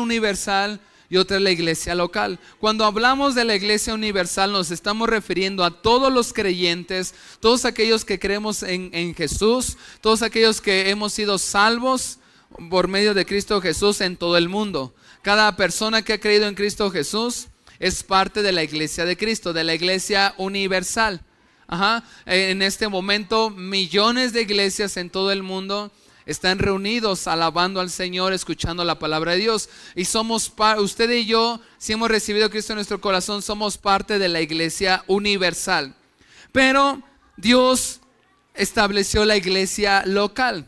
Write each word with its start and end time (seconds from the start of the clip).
universal 0.00 0.80
y 1.10 1.16
otra 1.16 1.36
es 1.36 1.42
la 1.42 1.50
iglesia 1.50 1.94
local. 1.94 2.38
Cuando 2.58 2.84
hablamos 2.84 3.34
de 3.34 3.44
la 3.44 3.54
iglesia 3.54 3.94
universal 3.94 4.52
nos 4.52 4.70
estamos 4.70 5.08
refiriendo 5.08 5.64
a 5.64 5.82
todos 5.82 6.12
los 6.12 6.32
creyentes, 6.32 7.14
todos 7.40 7.64
aquellos 7.64 8.04
que 8.04 8.18
creemos 8.18 8.62
en, 8.62 8.90
en 8.92 9.14
Jesús, 9.14 9.76
todos 10.00 10.22
aquellos 10.22 10.60
que 10.60 10.90
hemos 10.90 11.12
sido 11.12 11.38
salvos 11.38 12.18
por 12.70 12.88
medio 12.88 13.14
de 13.14 13.26
Cristo 13.26 13.60
Jesús 13.60 14.00
en 14.00 14.16
todo 14.16 14.36
el 14.36 14.48
mundo. 14.48 14.94
Cada 15.22 15.54
persona 15.56 16.02
que 16.02 16.14
ha 16.14 16.20
creído 16.20 16.46
en 16.46 16.54
Cristo 16.54 16.90
Jesús 16.90 17.48
es 17.78 18.02
parte 18.02 18.42
de 18.42 18.52
la 18.52 18.62
iglesia 18.62 19.04
de 19.04 19.16
Cristo, 19.16 19.52
de 19.52 19.64
la 19.64 19.74
iglesia 19.74 20.34
universal. 20.38 21.20
Ajá. 21.66 22.04
En 22.26 22.62
este 22.62 22.88
momento 22.88 23.50
millones 23.50 24.32
de 24.32 24.42
iglesias 24.42 24.96
en 24.96 25.10
todo 25.10 25.32
el 25.32 25.42
mundo 25.42 25.92
están 26.26 26.58
reunidos 26.58 27.26
alabando 27.26 27.80
al 27.80 27.90
Señor, 27.90 28.32
escuchando 28.32 28.84
la 28.84 28.98
palabra 28.98 29.32
de 29.32 29.38
Dios. 29.38 29.68
Y 29.94 30.04
somos, 30.04 30.52
usted 30.78 31.10
y 31.10 31.26
yo, 31.26 31.60
si 31.78 31.92
hemos 31.92 32.10
recibido 32.10 32.46
a 32.46 32.50
Cristo 32.50 32.72
en 32.72 32.78
nuestro 32.78 33.00
corazón, 33.00 33.42
somos 33.42 33.78
parte 33.78 34.18
de 34.18 34.28
la 34.28 34.40
iglesia 34.40 35.04
universal. 35.06 35.94
Pero 36.52 37.02
Dios 37.36 38.00
estableció 38.54 39.24
la 39.24 39.36
iglesia 39.36 40.04
local. 40.06 40.66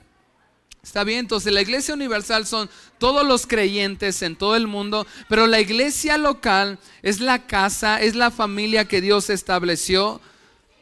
Está 0.83 1.03
bien, 1.03 1.21
entonces 1.21 1.53
la 1.53 1.63
iglesia 1.63 1.95
universal 1.95 2.47
son 2.47 2.71
todos 2.99 3.27
los 3.27 3.49
creyentes 3.49 4.23
en 4.23 4.37
todo 4.37 4.55
el 4.55 4.69
mundo, 4.69 5.05
pero 5.29 5.49
la 5.49 5.61
iglesia 5.61 6.17
local 6.17 6.79
es 7.03 7.19
la 7.19 7.47
casa, 7.47 8.01
es 8.01 8.15
la 8.15 8.31
familia 8.31 8.87
que 8.87 9.01
Dios 9.01 9.29
estableció 9.29 10.21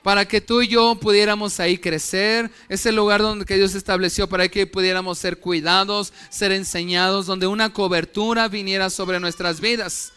para 0.04 0.28
que 0.28 0.42
tú 0.42 0.60
y 0.60 0.68
yo 0.68 0.96
pudiéramos 0.96 1.58
ahí 1.60 1.78
crecer. 1.78 2.50
Es 2.68 2.84
el 2.84 2.94
lugar 2.94 3.22
donde 3.22 3.46
que 3.46 3.56
Dios 3.56 3.74
estableció 3.74 4.28
para 4.28 4.48
que 4.48 4.66
pudiéramos 4.66 5.18
ser 5.18 5.38
cuidados, 5.38 6.12
ser 6.28 6.52
enseñados, 6.52 7.24
donde 7.24 7.46
una 7.46 7.72
cobertura 7.72 8.48
viniera 8.48 8.90
sobre 8.90 9.18
nuestras 9.18 9.62
vidas. 9.62 10.12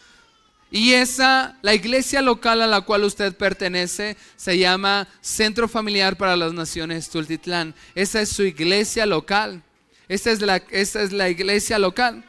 Y 0.70 0.92
esa, 0.92 1.56
la 1.62 1.72
iglesia 1.72 2.20
local 2.20 2.60
a 2.60 2.66
la 2.66 2.82
cual 2.82 3.02
usted 3.02 3.34
pertenece, 3.34 4.18
se 4.36 4.58
llama 4.58 5.08
Centro 5.22 5.66
Familiar 5.68 6.18
para 6.18 6.36
las 6.36 6.52
Naciones 6.52 7.08
Tultitlán. 7.08 7.74
Esa 7.94 8.20
es 8.20 8.28
su 8.28 8.42
iglesia 8.42 9.06
local. 9.06 9.62
Esta 10.06 10.30
es 10.30 10.42
la, 10.42 10.56
esta 10.68 11.00
es 11.00 11.12
la 11.12 11.30
iglesia 11.30 11.78
local. 11.78 12.22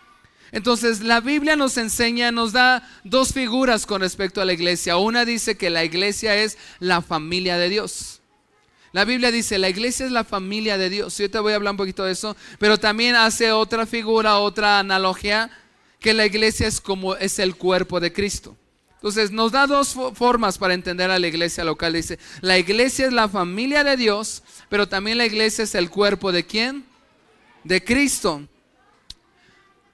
Entonces 0.51 1.01
la 1.01 1.21
Biblia 1.21 1.55
nos 1.55 1.77
enseña, 1.77 2.31
nos 2.31 2.53
da 2.53 2.87
dos 3.03 3.33
figuras 3.33 3.85
con 3.85 4.01
respecto 4.01 4.41
a 4.41 4.45
la 4.45 4.53
iglesia. 4.53 4.97
Una 4.97 5.25
dice 5.25 5.57
que 5.57 5.69
la 5.69 5.83
iglesia 5.83 6.35
es 6.35 6.57
la 6.79 7.01
familia 7.01 7.57
de 7.57 7.69
Dios. 7.69 8.21
La 8.91 9.05
Biblia 9.05 9.31
dice, 9.31 9.59
la 9.59 9.69
iglesia 9.69 10.05
es 10.05 10.11
la 10.11 10.23
familia 10.23 10.77
de 10.77 10.89
Dios. 10.89 11.17
Yo 11.17 11.29
te 11.29 11.39
voy 11.39 11.53
a 11.53 11.57
hablar 11.57 11.71
un 11.71 11.77
poquito 11.77 12.05
de 12.05 12.13
eso, 12.13 12.35
pero 12.57 12.79
también 12.79 13.15
hace 13.15 13.51
otra 13.51 13.85
figura, 13.85 14.39
otra 14.39 14.79
analogía, 14.79 15.51
que 15.99 16.13
la 16.13 16.25
iglesia 16.25 16.67
es 16.67 16.81
como 16.81 17.15
es 17.15 17.37
el 17.39 17.55
cuerpo 17.55 17.99
de 17.99 18.11
Cristo. 18.11 18.57
Entonces 18.95 19.31
nos 19.31 19.51
da 19.51 19.67
dos 19.67 19.95
formas 20.13 20.57
para 20.57 20.73
entender 20.73 21.09
a 21.11 21.19
la 21.19 21.27
iglesia 21.27 21.63
local. 21.63 21.93
Dice, 21.93 22.19
la 22.41 22.57
iglesia 22.57 23.05
es 23.05 23.13
la 23.13 23.29
familia 23.29 23.83
de 23.83 23.95
Dios, 23.95 24.43
pero 24.69 24.89
también 24.89 25.17
la 25.17 25.25
iglesia 25.25 25.63
es 25.63 25.75
el 25.75 25.89
cuerpo 25.89 26.31
de 26.31 26.45
quién? 26.45 26.85
De 27.63 27.83
Cristo. 27.83 28.47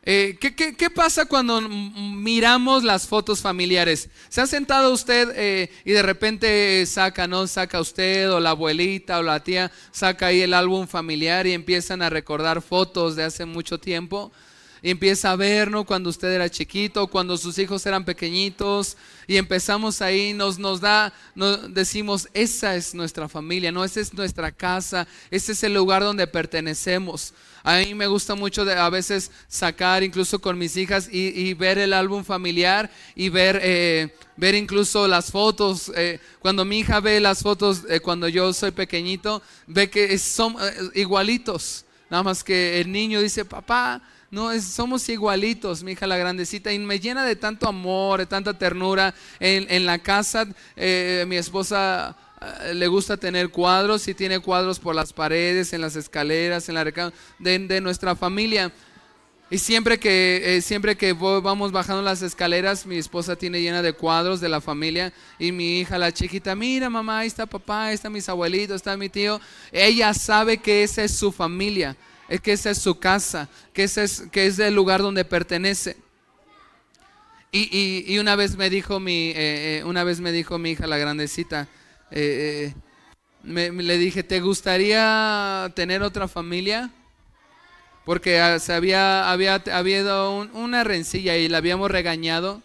Eh, 0.08 0.38
¿qué, 0.40 0.90
pasa 0.92 1.26
cuando 1.26 1.62
miramos 1.62 2.84
las 2.84 3.08
fotos 3.08 3.42
familiares? 3.42 4.08
¿Se 4.30 4.40
ha 4.40 4.46
sentado 4.46 4.94
usted 4.94 5.34
eh, 5.36 5.72
y 5.84 5.94
de 5.94 6.04
repente 6.04 6.86
saca, 6.86 7.28
¿no? 7.28 7.48
Saca 7.48 7.80
usted 7.82 8.32
o 8.32 8.40
la 8.40 8.52
abuelita 8.52 9.18
o 9.18 9.24
la 9.24 9.44
tía, 9.44 9.72
saca 9.92 10.28
ahí 10.28 10.42
el 10.42 10.54
álbum 10.54 10.86
familiar 10.86 11.48
y 11.48 11.54
empiezan 11.54 12.04
a 12.04 12.12
recordar 12.12 12.62
fotos 12.62 13.16
de 13.16 13.24
hace 13.24 13.46
mucho 13.46 13.80
tiempo? 13.80 14.32
Y 14.86 14.92
empieza 14.92 15.32
a 15.32 15.36
ver, 15.36 15.72
¿no? 15.72 15.84
Cuando 15.84 16.12
usted 16.12 16.32
era 16.32 16.48
chiquito, 16.48 17.08
cuando 17.08 17.38
sus 17.38 17.58
hijos 17.58 17.84
eran 17.88 18.06
pequeñitos, 18.06 18.98
y 19.26 19.38
empezamos 19.38 20.00
ahí, 20.00 20.32
nos, 20.32 20.60
nos 20.60 20.80
da, 20.80 21.12
nos 21.34 21.74
decimos, 21.74 22.30
esa 22.36 22.76
es 22.76 22.94
nuestra 22.94 23.28
familia, 23.28 23.72
¿no? 23.72 23.84
Esa 23.84 24.00
es 24.00 24.14
nuestra 24.14 24.52
casa, 24.52 25.08
ese 25.32 25.54
es 25.54 25.64
el 25.64 25.74
lugar 25.74 26.04
donde 26.04 26.28
pertenecemos. 26.28 27.34
A 27.64 27.78
mí 27.78 27.96
me 27.96 28.06
gusta 28.06 28.36
mucho 28.36 28.64
de, 28.64 28.76
a 28.76 28.88
veces 28.92 29.32
sacar, 29.48 30.04
incluso 30.04 30.38
con 30.38 30.56
mis 30.56 30.78
hijas, 30.78 31.10
y, 31.12 31.52
ver 31.56 31.80
el 31.80 31.92
álbum 31.92 32.24
familiar 32.24 32.92
y 33.16 33.30
ver, 33.30 33.60
eh, 33.64 34.16
ver 34.38 34.54
incluso 34.54 35.08
las 35.08 35.32
fotos. 35.32 35.92
Eh, 35.96 36.20
cuando 36.38 36.64
mi 36.64 36.78
hija 36.78 37.00
ve 37.00 37.20
las 37.20 37.42
fotos 37.42 37.82
eh, 37.90 38.02
cuando 38.02 38.28
yo 38.28 38.54
soy 38.54 38.70
pequeñito, 38.70 39.42
ve 39.66 39.90
que 39.90 40.16
son 40.20 40.56
igualitos. 40.94 41.86
Nada 42.08 42.22
más 42.22 42.44
que 42.44 42.80
el 42.80 42.92
niño 42.92 43.20
dice, 43.20 43.46
papá, 43.46 44.00
no, 44.36 44.62
somos 44.62 45.08
igualitos, 45.08 45.82
mi 45.82 45.94
hija 45.94 46.06
la 46.06 46.18
grandecita, 46.18 46.74
y 46.74 46.78
me 46.80 47.00
llena 47.00 47.26
de 47.26 47.38
tanto 47.38 47.68
amor, 47.68 48.20
de 48.20 48.26
tanta 48.26 48.54
ternura. 48.54 49.16
En, 49.40 49.86
la 49.86 49.98
casa, 50.00 50.46
mi 50.76 51.38
esposa 51.38 52.18
eh, 52.42 52.74
le 52.74 52.88
gusta 52.88 53.16
tener 53.16 53.50
cuadros 53.50 54.08
y 54.08 54.14
tiene 54.14 54.40
cuadros 54.40 54.80
por 54.80 54.94
las 54.94 55.14
paredes, 55.14 55.72
en 55.72 55.82
las 55.82 55.96
escaleras, 55.96 56.68
en 56.68 56.76
la 56.76 56.84
de, 56.84 57.60
de 57.60 57.82
nuestra 57.82 58.16
familia. 58.16 58.72
Y 59.50 59.60
siempre 59.60 60.00
que, 60.00 60.58
eh, 60.58 60.62
siempre 60.62 60.98
que 60.98 61.14
vamos 61.14 61.72
bajando 61.72 62.02
las 62.02 62.24
escaleras, 62.24 62.86
mi 62.86 62.98
esposa 62.98 63.36
tiene 63.36 63.62
llena 63.62 63.84
de 63.84 63.94
cuadros 63.94 64.42
de 64.42 64.50
la 64.50 64.60
familia 64.60 65.14
y 65.38 65.52
mi 65.52 65.80
hija, 65.80 66.00
la 66.00 66.12
chiquita, 66.12 66.56
mira 66.56 66.90
mamá, 66.90 67.20
ahí 67.20 67.28
está 67.28 67.46
papá, 67.46 67.86
ahí 67.86 67.96
están 67.96 68.12
mis 68.12 68.28
abuelitos, 68.28 68.78
está 68.78 68.98
mi 68.98 69.08
tío. 69.08 69.40
Ella 69.72 70.16
sabe 70.16 70.58
que 70.58 70.82
esa 70.82 71.04
es 71.04 71.16
su 71.16 71.32
familia, 71.32 71.96
es 72.28 72.42
que 72.42 72.54
esa 72.54 72.72
es 72.72 72.80
su 72.80 73.00
casa, 73.00 73.50
que 73.74 73.84
ese 73.84 74.04
es, 74.04 74.24
que 74.32 74.48
es 74.48 74.60
el 74.60 74.74
lugar 74.74 75.02
donde 75.02 75.26
pertenece. 75.26 75.98
Y, 77.52 78.04
y, 78.06 78.20
una 78.20 78.36
vez 78.36 78.58
me 78.58 78.70
dijo 78.70 79.00
mi, 79.00 79.32
eh, 79.34 79.82
una 79.86 80.04
vez 80.04 80.20
me 80.20 80.34
dijo 80.34 80.58
mi 80.58 80.72
hija, 80.72 80.88
la 80.88 80.98
grandecita, 80.98 81.70
eh, 82.12 82.74
me, 83.44 83.72
le 83.72 83.98
dije, 83.98 84.24
¿te 84.24 84.42
gustaría 84.42 85.72
tener 85.74 86.02
otra 86.04 86.28
familia? 86.28 86.92
Porque 88.04 88.40
ah, 88.40 88.60
se 88.60 88.74
había, 88.74 89.32
había 89.32 89.56
habido 89.72 90.50
una 90.54 90.84
rencilla 90.84 91.38
y 91.38 91.48
la 91.48 91.58
habíamos 91.58 91.90
regañado. 91.90 92.62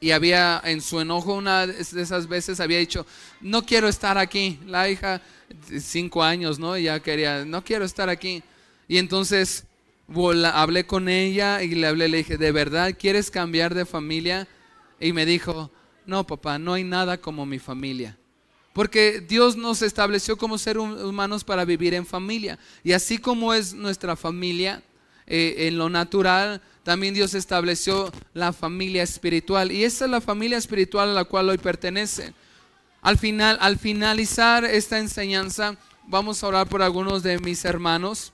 Y 0.00 0.12
había 0.12 0.60
en 0.64 0.80
su 0.80 1.00
enojo 1.00 1.34
una 1.34 1.66
de 1.66 1.80
esas 1.80 2.28
veces 2.28 2.60
había 2.60 2.78
dicho, 2.78 3.04
no 3.40 3.64
quiero 3.64 3.88
estar 3.88 4.16
aquí. 4.16 4.60
La 4.66 4.88
hija, 4.88 5.20
cinco 5.80 6.22
años, 6.22 6.60
¿no? 6.60 6.76
Ya 6.76 7.00
quería, 7.00 7.44
no 7.44 7.64
quiero 7.64 7.84
estar 7.84 8.08
aquí. 8.08 8.42
Y 8.88 8.96
entonces 8.96 9.64
hablé 10.52 10.86
con 10.86 11.08
ella 11.08 11.62
y 11.62 11.74
le 11.74 11.86
hablé, 11.86 12.08
dije, 12.08 12.38
¿de 12.38 12.50
verdad 12.50 12.96
quieres 12.98 13.30
cambiar 13.30 13.74
de 13.74 13.84
familia? 13.84 14.48
Y 14.98 15.12
me 15.12 15.26
dijo, 15.26 15.70
no, 16.06 16.26
papá, 16.26 16.58
no 16.58 16.72
hay 16.72 16.84
nada 16.84 17.20
como 17.20 17.44
mi 17.44 17.58
familia. 17.58 18.16
Porque 18.72 19.20
Dios 19.20 19.56
nos 19.56 19.82
estableció 19.82 20.36
como 20.36 20.56
seres 20.56 20.82
humanos 20.82 21.44
para 21.44 21.64
vivir 21.64 21.94
en 21.94 22.06
familia. 22.06 22.58
Y 22.82 22.92
así 22.92 23.18
como 23.18 23.52
es 23.52 23.74
nuestra 23.74 24.16
familia 24.16 24.82
eh, 25.26 25.66
en 25.66 25.76
lo 25.76 25.90
natural, 25.90 26.62
también 26.84 27.12
Dios 27.12 27.34
estableció 27.34 28.10
la 28.32 28.52
familia 28.52 29.02
espiritual. 29.02 29.72
Y 29.72 29.84
esa 29.84 30.06
es 30.06 30.10
la 30.10 30.20
familia 30.20 30.56
espiritual 30.56 31.10
a 31.10 31.12
la 31.12 31.24
cual 31.24 31.50
hoy 31.50 31.58
pertenece. 31.58 32.32
Al 33.02 33.18
final, 33.18 33.58
al 33.60 33.78
finalizar 33.78 34.64
esta 34.64 34.98
enseñanza, 34.98 35.76
vamos 36.06 36.42
a 36.42 36.46
orar 36.48 36.68
por 36.68 36.80
algunos 36.80 37.22
de 37.22 37.38
mis 37.38 37.64
hermanos 37.64 38.32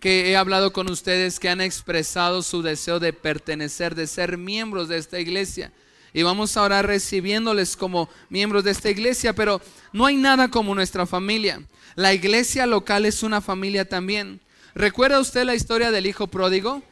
que 0.00 0.30
he 0.30 0.36
hablado 0.36 0.72
con 0.72 0.90
ustedes 0.90 1.40
que 1.40 1.48
han 1.48 1.60
expresado 1.60 2.42
su 2.42 2.62
deseo 2.62 3.00
de 3.00 3.12
pertenecer, 3.12 3.94
de 3.94 4.06
ser 4.06 4.38
miembros 4.38 4.88
de 4.88 4.98
esta 4.98 5.18
iglesia 5.18 5.72
y 6.12 6.22
vamos 6.22 6.56
a 6.56 6.62
orar 6.62 6.86
recibiéndoles 6.86 7.76
como 7.76 8.08
miembros 8.28 8.64
de 8.64 8.70
esta 8.70 8.90
iglesia, 8.90 9.32
pero 9.34 9.60
no 9.92 10.06
hay 10.06 10.16
nada 10.16 10.48
como 10.48 10.74
nuestra 10.74 11.06
familia. 11.06 11.62
La 11.94 12.14
iglesia 12.14 12.66
local 12.66 13.04
es 13.04 13.22
una 13.22 13.40
familia 13.40 13.88
también. 13.88 14.40
¿Recuerda 14.74 15.20
usted 15.20 15.44
la 15.44 15.54
historia 15.54 15.90
del 15.90 16.06
hijo 16.06 16.26
pródigo? 16.26 16.82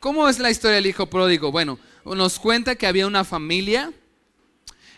¿Cómo 0.00 0.28
es 0.28 0.38
la 0.38 0.50
historia 0.50 0.76
del 0.76 0.86
hijo 0.86 1.06
pródigo? 1.06 1.50
Bueno, 1.50 1.78
nos 2.04 2.38
cuenta 2.38 2.74
que 2.74 2.86
había 2.86 3.06
una 3.06 3.24
familia 3.24 3.92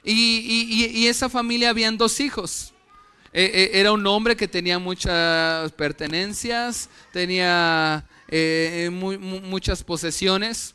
y, 0.04 1.06
esa 1.06 1.28
familia 1.28 1.70
habían 1.70 1.98
dos 1.98 2.20
hijos. 2.20 2.72
E, 3.38 3.70
e, 3.74 3.80
era 3.80 3.92
un 3.92 4.06
hombre 4.06 4.34
que 4.34 4.48
tenía 4.48 4.78
muchas 4.78 5.70
pertenencias, 5.72 6.88
tenía 7.12 8.02
eh, 8.28 8.88
muchas 8.90 9.84
posesiones. 9.84 10.74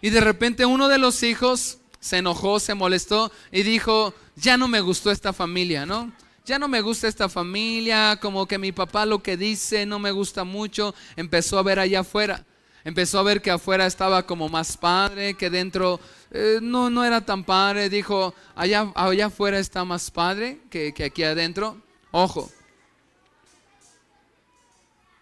Y 0.00 0.08
de 0.08 0.22
repente 0.22 0.64
uno 0.64 0.88
de 0.88 0.96
los 0.96 1.22
hijos 1.22 1.80
se 2.00 2.16
enojó, 2.16 2.60
se 2.60 2.72
molestó 2.72 3.30
y 3.52 3.62
dijo, 3.62 4.14
ya 4.36 4.56
no 4.56 4.68
me 4.68 4.80
gustó 4.80 5.10
esta 5.10 5.34
familia, 5.34 5.84
¿no? 5.84 6.10
Ya 6.46 6.58
no 6.58 6.66
me 6.66 6.80
gusta 6.80 7.08
esta 7.08 7.28
familia, 7.28 8.18
como 8.22 8.46
que 8.46 8.56
mi 8.56 8.72
papá 8.72 9.04
lo 9.04 9.22
que 9.22 9.36
dice 9.36 9.84
no 9.84 9.98
me 9.98 10.10
gusta 10.10 10.44
mucho. 10.44 10.94
Empezó 11.14 11.58
a 11.58 11.62
ver 11.62 11.78
allá 11.78 12.00
afuera. 12.00 12.46
Empezó 12.84 13.18
a 13.18 13.22
ver 13.22 13.42
que 13.42 13.50
afuera 13.50 13.84
estaba 13.84 14.22
como 14.24 14.48
más 14.48 14.78
padre, 14.78 15.34
que 15.34 15.50
dentro 15.50 16.00
eh, 16.30 16.58
no, 16.62 16.88
no 16.88 17.04
era 17.04 17.20
tan 17.20 17.44
padre. 17.44 17.90
Dijo, 17.90 18.34
allá, 18.54 18.90
allá 18.94 19.26
afuera 19.26 19.58
está 19.58 19.84
más 19.84 20.10
padre 20.10 20.60
que, 20.70 20.94
que 20.94 21.04
aquí 21.04 21.22
adentro. 21.22 21.82
Ojo, 22.10 22.50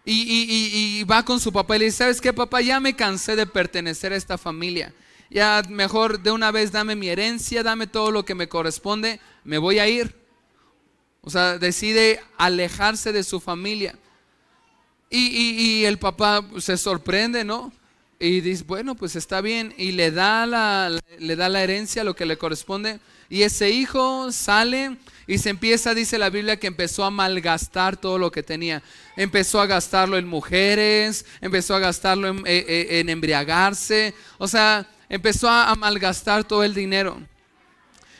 Y, 0.09 1.03
va 1.03 1.23
con 1.25 1.39
su 1.39 1.51
papá 1.51 1.75
y 1.75 1.79
le 1.79 1.85
dice, 1.85 1.97
¿sabes 1.97 2.21
qué 2.21 2.31
papá? 2.31 2.61
Ya 2.61 2.79
me 2.79 2.95
cansé 2.95 3.35
de 3.35 3.45
pertenecer 3.45 4.13
a 4.13 4.15
esta 4.15 4.37
familia. 4.37 4.93
Ya 5.29 5.61
mejor 5.67 6.21
de 6.21 6.31
una 6.31 6.51
vez 6.51 6.71
dame 6.71 6.95
mi 6.95 7.09
herencia, 7.09 7.61
dame 7.61 7.87
todo 7.87 8.11
lo 8.11 8.23
que 8.23 8.33
me 8.33 8.47
corresponde, 8.47 9.19
me 9.43 9.57
voy 9.57 9.79
a 9.79 9.87
ir. 9.89 10.15
O 11.21 11.29
sea, 11.29 11.57
decide 11.57 12.21
alejarse 12.37 13.11
de 13.11 13.23
su 13.23 13.41
familia. 13.41 13.99
Y, 15.09 15.83
el 15.83 15.99
papá 15.99 16.45
se 16.59 16.77
sorprende, 16.77 17.43
¿no? 17.43 17.73
Y 18.19 18.39
dice, 18.39 18.63
bueno, 18.65 18.95
pues 18.95 19.17
está 19.17 19.41
bien. 19.41 19.73
Y 19.77 19.91
le 19.91 20.11
da 20.11 20.45
la, 20.45 20.97
le 21.19 21.35
da 21.35 21.49
la 21.49 21.63
herencia, 21.63 22.05
lo 22.05 22.15
que 22.15 22.25
le 22.25 22.37
corresponde. 22.37 23.01
Y 23.29 23.41
ese 23.41 23.71
hijo 23.71 24.31
sale 24.31 24.97
y 25.27 25.37
se 25.39 25.49
empieza, 25.49 25.93
dice 25.93 26.17
la 26.17 26.29
Biblia, 26.29 26.57
que 26.57 26.67
empezó 26.67 27.03
a 27.03 27.11
malgastar 27.11 27.97
todo 27.97 28.17
lo 28.17 28.31
que 28.31 28.43
tenía. 28.43 28.81
Empezó 29.17 29.59
a 29.59 29.65
gastarlo 29.65 30.17
en 30.17 30.25
mujeres, 30.25 31.25
empezó 31.41 31.75
a 31.75 31.79
gastarlo 31.79 32.29
en, 32.29 32.37
eh, 32.47 32.65
eh, 32.67 33.03
embriagarse. 33.05 34.13
O 34.37 34.47
sea, 34.47 34.87
empezó 35.09 35.49
a, 35.49 35.75
malgastar 35.75 36.45
todo 36.45 36.63
el 36.63 36.73
dinero. 36.73 37.21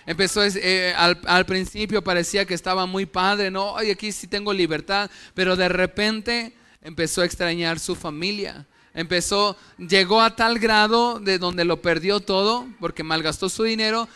Empezó 0.06 0.44
eh, 0.44 0.94
al, 0.98 1.19
al, 1.25 1.45
principio 1.45 2.04
parecía 2.04 2.45
que 2.45 2.54
estaba 2.54 2.86
muy 2.86 3.06
padre, 3.06 3.51
no, 3.51 3.74
oye, 3.74 3.92
aquí 3.92 4.12
sí 4.12 4.27
tengo 4.27 4.53
libertad, 4.53 5.10
pero 5.33 5.56
de 5.56 5.68
repente 5.69 6.53
empezó 6.81 7.21
a 7.21 7.25
extrañar 7.25 7.80
su 7.80 7.95
familia. 7.95 8.65
Empezó, 8.94 9.57
llegó 9.77 10.21
a 10.21 10.36
tal 10.36 10.60
grado 10.60 11.19
de 11.19 11.38
donde 11.39 11.63
lo 11.63 11.81
perdió 11.81 12.19
todo, 12.19 12.68
porque 12.80 13.03
malgastó 13.03 13.48
su 13.48 13.63
dinero, 13.63 14.10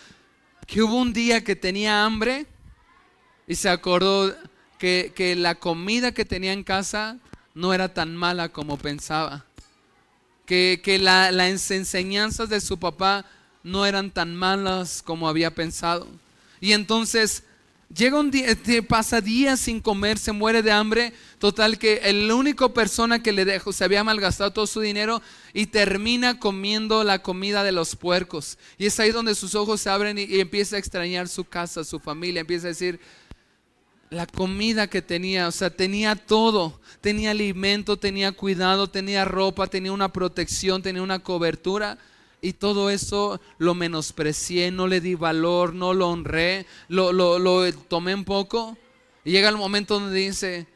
que 0.67 0.81
hubo 0.81 0.95
un 0.95 1.13
día 1.13 1.43
que 1.43 1.55
tenía 1.55 2.03
hambre 2.03 2.47
y 3.51 3.55
se 3.55 3.67
acordó 3.67 4.33
que, 4.79 5.35
la 5.37 5.55
comida 5.55 6.13
que 6.13 6.23
tenía 6.23 6.53
en 6.53 6.63
casa 6.63 7.17
no 7.53 7.73
era 7.73 7.93
tan 7.93 8.15
mala 8.15 8.47
como 8.47 8.77
pensaba. 8.77 9.43
Que, 10.45 10.79
las 11.01 11.69
enseñanzas 11.69 12.47
de 12.47 12.61
su 12.61 12.79
papá 12.79 13.25
no 13.61 13.85
eran 13.85 14.09
tan 14.09 14.37
malas 14.37 15.03
como 15.05 15.27
había 15.27 15.53
pensado. 15.53 16.07
Y 16.61 16.71
entonces 16.71 17.43
llega 17.93 18.21
un 18.21 18.31
día, 18.31 18.55
pasa 18.87 19.19
días 19.19 19.59
sin 19.59 19.81
comer, 19.81 20.17
se 20.17 20.31
muere 20.31 20.63
de 20.63 20.71
hambre. 20.71 21.11
Total 21.37 21.77
que 21.77 21.97
el 22.05 22.31
único 22.31 22.73
persona 22.73 23.21
que 23.21 23.33
le 23.33 23.43
dejó, 23.43 23.73
se 23.73 23.83
había 23.83 24.05
malgastado 24.05 24.53
todo 24.53 24.65
su 24.65 24.79
dinero 24.79 25.21
y 25.53 25.65
termina 25.65 26.39
comiendo 26.39 27.03
la 27.03 27.21
comida 27.21 27.65
de 27.65 27.73
los 27.73 27.97
puercos. 27.97 28.57
Y 28.77 28.85
es 28.85 28.97
ahí 29.01 29.11
donde 29.11 29.35
sus 29.35 29.55
ojos 29.55 29.81
se 29.81 29.89
abren 29.89 30.17
y 30.17 30.39
empieza 30.39 30.77
a 30.77 30.79
extrañar 30.79 31.27
su 31.27 31.43
casa, 31.43 31.83
su 31.83 31.99
familia. 31.99 32.39
Empieza 32.39 32.67
a 32.67 32.69
decir, 32.69 32.97
la 34.11 34.27
comida 34.27 34.87
que 34.87 35.01
tenía, 35.01 35.47
o 35.47 35.51
sea, 35.51 35.69
tenía 35.69 36.17
todo, 36.17 36.81
tenía 36.99 37.31
alimento, 37.31 37.97
tenía 37.97 38.33
cuidado, 38.33 38.87
tenía 38.87 39.23
ropa, 39.23 39.67
tenía 39.67 39.93
una 39.93 40.11
protección, 40.11 40.81
tenía 40.81 41.01
una 41.01 41.19
cobertura. 41.19 41.97
Y 42.41 42.53
todo 42.53 42.89
eso 42.89 43.39
lo 43.57 43.73
menosprecié, 43.73 44.69
no 44.69 44.87
le 44.87 44.99
di 44.99 45.15
valor, 45.15 45.73
no 45.73 45.93
lo 45.93 46.09
honré, 46.09 46.65
lo, 46.89 47.13
lo, 47.13 47.73
tomé 47.87 48.13
un 48.13 48.25
poco. 48.25 48.77
Y 49.23 49.31
llega 49.31 49.47
el 49.47 49.55
momento 49.55 49.97
donde 49.97 50.19
dice, 50.19 50.67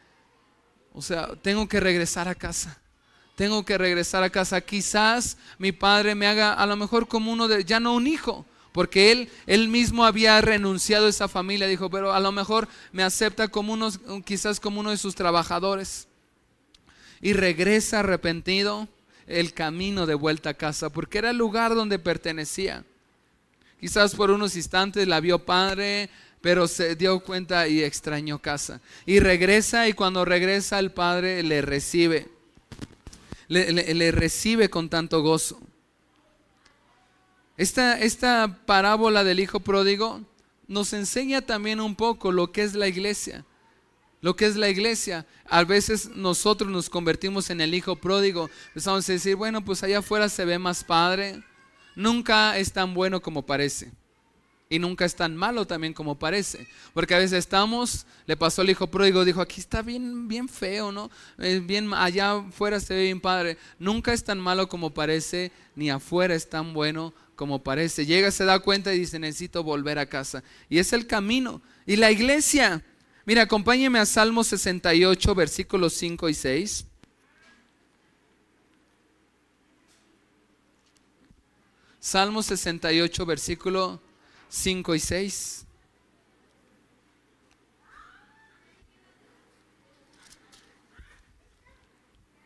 o 0.93 1.01
sea, 1.01 1.27
tengo 1.41 1.67
que 1.67 1.81
regresar 1.81 2.29
a 2.29 2.35
casa. 2.35 2.79
Tengo 3.35 3.65
que 3.65 3.77
regresar 3.77 4.23
a 4.23 4.29
casa. 4.29 4.61
Quizás 4.61 5.37
mi 5.57 5.73
padre 5.73 6.15
me 6.15 6.27
haga 6.27 6.53
a 6.53 6.65
lo 6.65 6.77
mejor 6.77 7.09
como 7.09 7.33
uno 7.33 7.49
de, 7.49 7.65
ya 7.65 7.81
no 7.81 7.95
un 7.95 8.07
hijo, 8.07 8.45
porque 8.75 9.13
él, 9.13 9.29
él 9.47 9.69
mismo 9.69 10.03
había 10.03 10.41
renunciado 10.41 11.05
a 11.05 11.09
esa 11.09 11.29
familia, 11.29 11.65
dijo, 11.65 11.89
pero 11.89 12.11
a 12.11 12.19
lo 12.19 12.33
mejor 12.33 12.67
me 12.91 13.03
acepta 13.03 13.47
como 13.47 13.71
uno, 13.71 13.89
quizás 14.25 14.59
como 14.59 14.81
uno 14.81 14.89
de 14.89 14.97
sus 14.97 15.15
trabajadores. 15.15 16.09
Y 17.21 17.31
regresa 17.31 18.01
arrepentido 18.01 18.89
el 19.27 19.53
camino 19.53 20.05
de 20.05 20.15
vuelta 20.15 20.49
a 20.49 20.53
casa, 20.55 20.89
porque 20.89 21.19
era 21.19 21.29
el 21.29 21.37
lugar 21.37 21.73
donde 21.73 21.99
pertenecía. 21.99 22.83
Quizás 23.79 24.13
por 24.13 24.29
unos 24.29 24.57
instantes 24.57 25.07
la 25.07 25.21
vio 25.21 25.45
padre, 25.45 26.09
pero 26.41 26.67
se 26.67 26.97
dio 26.97 27.21
cuenta 27.21 27.69
y 27.69 27.81
extrañó 27.81 28.39
casa. 28.39 28.81
Y 29.05 29.21
regresa 29.21 29.87
y 29.87 29.93
cuando 29.93 30.25
regresa 30.25 30.79
el 30.79 30.91
padre 30.91 31.43
le 31.43 31.61
recibe, 31.61 32.27
le 33.47 34.11
recibe 34.11 34.69
con 34.69 34.89
tanto 34.89 35.21
gozo. 35.21 35.61
Esta, 37.57 37.99
esta 37.99 38.59
parábola 38.65 39.23
del 39.23 39.39
hijo 39.39 39.61
pródigo 39.61 40.21
nos 40.67 40.91
enseña 40.93 41.41
también 41.41 41.79
un 41.79 41.95
poco 41.95 42.31
lo 42.31 42.51
que 42.51 42.63
es 42.63 42.73
la 42.73 42.87
iglesia. 42.87 43.45
Lo 44.21 44.35
que 44.35 44.45
es 44.45 44.55
la 44.55 44.69
iglesia. 44.69 45.25
A 45.47 45.63
veces 45.63 46.09
nosotros 46.15 46.69
nos 46.69 46.89
convertimos 46.89 47.49
en 47.49 47.61
el 47.61 47.73
hijo 47.73 47.95
pródigo. 47.95 48.49
Empezamos 48.69 49.07
a 49.07 49.13
decir, 49.13 49.35
bueno, 49.35 49.63
pues 49.63 49.83
allá 49.83 49.99
afuera 49.99 50.27
se 50.29 50.43
ve 50.43 50.57
más 50.57 50.83
padre. 50.83 51.43
Nunca 51.95 52.57
es 52.57 52.73
tan 52.73 52.93
bueno 52.93 53.21
como 53.21 53.45
parece. 53.45 53.91
Y 54.67 54.79
nunca 54.79 55.05
es 55.05 55.15
tan 55.15 55.35
malo 55.37 55.67
también 55.67 55.93
como 55.93 56.17
parece. 56.17 56.67
Porque 56.93 57.13
a 57.13 57.19
veces 57.19 57.37
estamos, 57.37 58.05
le 58.25 58.35
pasó 58.35 58.63
al 58.63 58.69
hijo 58.69 58.87
pródigo, 58.87 59.23
dijo, 59.23 59.41
aquí 59.41 59.61
está 59.61 59.81
bien, 59.83 60.27
bien 60.27 60.49
feo, 60.49 60.91
¿no? 60.91 61.11
bien, 61.37 61.93
allá 61.93 62.31
afuera 62.33 62.79
se 62.79 62.95
ve 62.95 63.03
bien 63.03 63.21
padre. 63.21 63.57
Nunca 63.77 64.11
es 64.11 64.23
tan 64.23 64.39
malo 64.39 64.67
como 64.67 64.93
parece, 64.93 65.51
ni 65.75 65.91
afuera 65.91 66.33
es 66.33 66.49
tan 66.49 66.73
bueno 66.73 67.13
como 67.35 67.63
parece. 67.63 68.05
Llega, 68.05 68.31
se 68.31 68.45
da 68.45 68.59
cuenta 68.59 68.93
y 68.93 68.99
dice, 68.99 69.19
necesito 69.19 69.63
volver 69.63 69.99
a 69.99 70.07
casa. 70.07 70.43
Y 70.69 70.79
es 70.79 70.93
el 70.93 71.07
camino. 71.07 71.61
Y 71.85 71.95
la 71.95 72.11
iglesia, 72.11 72.83
mira, 73.25 73.43
acompáñeme 73.43 73.99
a 73.99 74.05
Salmo 74.05 74.43
68, 74.43 75.35
versículos 75.35 75.93
5 75.93 76.29
y 76.29 76.33
6. 76.33 76.85
Salmo 81.99 82.43
68, 82.43 83.25
versículo 83.25 84.01
5 84.49 84.95
y 84.95 84.99
6. 84.99 85.65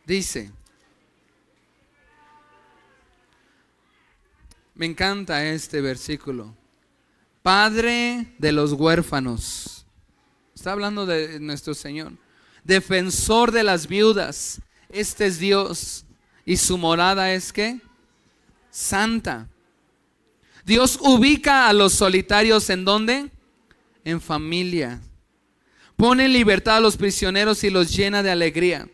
Dice, 0.06 0.50
Me 4.80 4.86
encanta 4.86 5.44
este 5.44 5.82
versículo. 5.82 6.56
Padre 7.42 8.34
de 8.38 8.50
los 8.50 8.72
huérfanos. 8.72 9.84
Está 10.54 10.72
hablando 10.72 11.04
de 11.04 11.38
nuestro 11.38 11.74
Señor. 11.74 12.12
Defensor 12.64 13.52
de 13.52 13.62
las 13.62 13.86
viudas. 13.86 14.62
Este 14.88 15.26
es 15.26 15.38
Dios. 15.38 16.06
Y 16.46 16.56
su 16.56 16.78
morada 16.78 17.30
es 17.34 17.52
que 17.52 17.78
santa. 18.70 19.50
Dios 20.64 20.98
ubica 21.02 21.68
a 21.68 21.74
los 21.74 21.92
solitarios 21.92 22.70
en 22.70 22.86
dónde? 22.86 23.30
En 24.02 24.18
familia. 24.18 24.98
Pone 25.94 26.24
en 26.24 26.32
libertad 26.32 26.78
a 26.78 26.80
los 26.80 26.96
prisioneros 26.96 27.64
y 27.64 27.68
los 27.68 27.94
llena 27.94 28.22
de 28.22 28.30
alegría. 28.30 28.88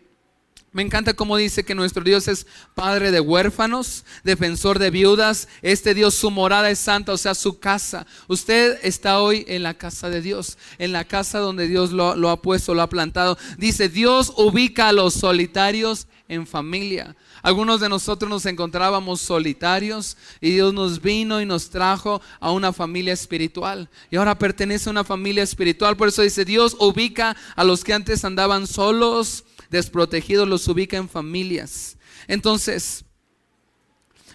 Me 0.77 0.83
encanta 0.83 1.15
cómo 1.15 1.39
dice 1.39 1.65
que 1.65 1.75
nuestro 1.75 2.05
Dios 2.05 2.29
es 2.29 2.47
padre 2.75 3.11
de 3.11 3.19
huérfanos, 3.19 4.05
defensor 4.25 4.79
de 4.79 4.91
viudas. 4.91 5.49
Este 5.63 5.95
Dios, 5.95 6.15
su 6.15 6.31
morada 6.31 6.69
es 6.69 6.79
santa, 6.79 7.15
o 7.15 7.17
sea, 7.17 7.35
su 7.35 7.59
casa. 7.59 8.07
Usted 8.29 8.79
está 8.83 9.23
hoy 9.23 9.47
en 9.49 9.63
la 9.63 9.73
casa 9.73 10.11
de 10.11 10.21
Dios, 10.21 10.59
en 10.77 10.93
la 10.93 11.05
casa 11.05 11.39
donde 11.39 11.67
Dios 11.67 11.93
lo, 11.93 12.29
ha 12.29 12.43
puesto, 12.43 12.75
lo 12.75 12.83
ha 12.83 12.91
plantado. 12.91 13.39
Dice, 13.57 13.89
Dios 13.89 14.35
ubica 14.37 14.89
a 14.89 14.93
los 14.93 15.15
solitarios 15.15 16.09
en 16.29 16.47
familia. 16.47 17.17
Algunos 17.47 17.79
de 17.79 17.89
nosotros 17.89 18.29
nos 18.29 18.45
encontrábamos 18.45 19.21
solitarios 19.21 20.17
y 20.41 20.51
Dios 20.51 20.75
nos 20.75 21.01
vino 21.01 21.41
y 21.41 21.47
nos 21.47 21.71
trajo 21.71 22.21
a 22.41 22.51
una 22.51 22.73
familia 22.73 23.13
espiritual. 23.13 23.89
Y 24.11 24.17
ahora 24.17 24.37
pertenece 24.37 24.89
a 24.89 24.91
una 24.91 25.05
familia 25.05 25.45
espiritual. 25.45 25.97
Por 25.97 26.09
eso 26.09 26.23
dice, 26.23 26.45
Dios 26.45 26.77
ubica 26.81 27.37
a 27.55 27.63
los 27.63 27.85
que 27.85 27.93
antes 27.93 28.25
andaban 28.25 28.67
solos 28.67 29.45
desprotegidos 29.71 30.49
los 30.49 30.67
ubica 30.67 30.97
en 30.97 31.09
familias. 31.09 31.97
Entonces, 32.27 33.05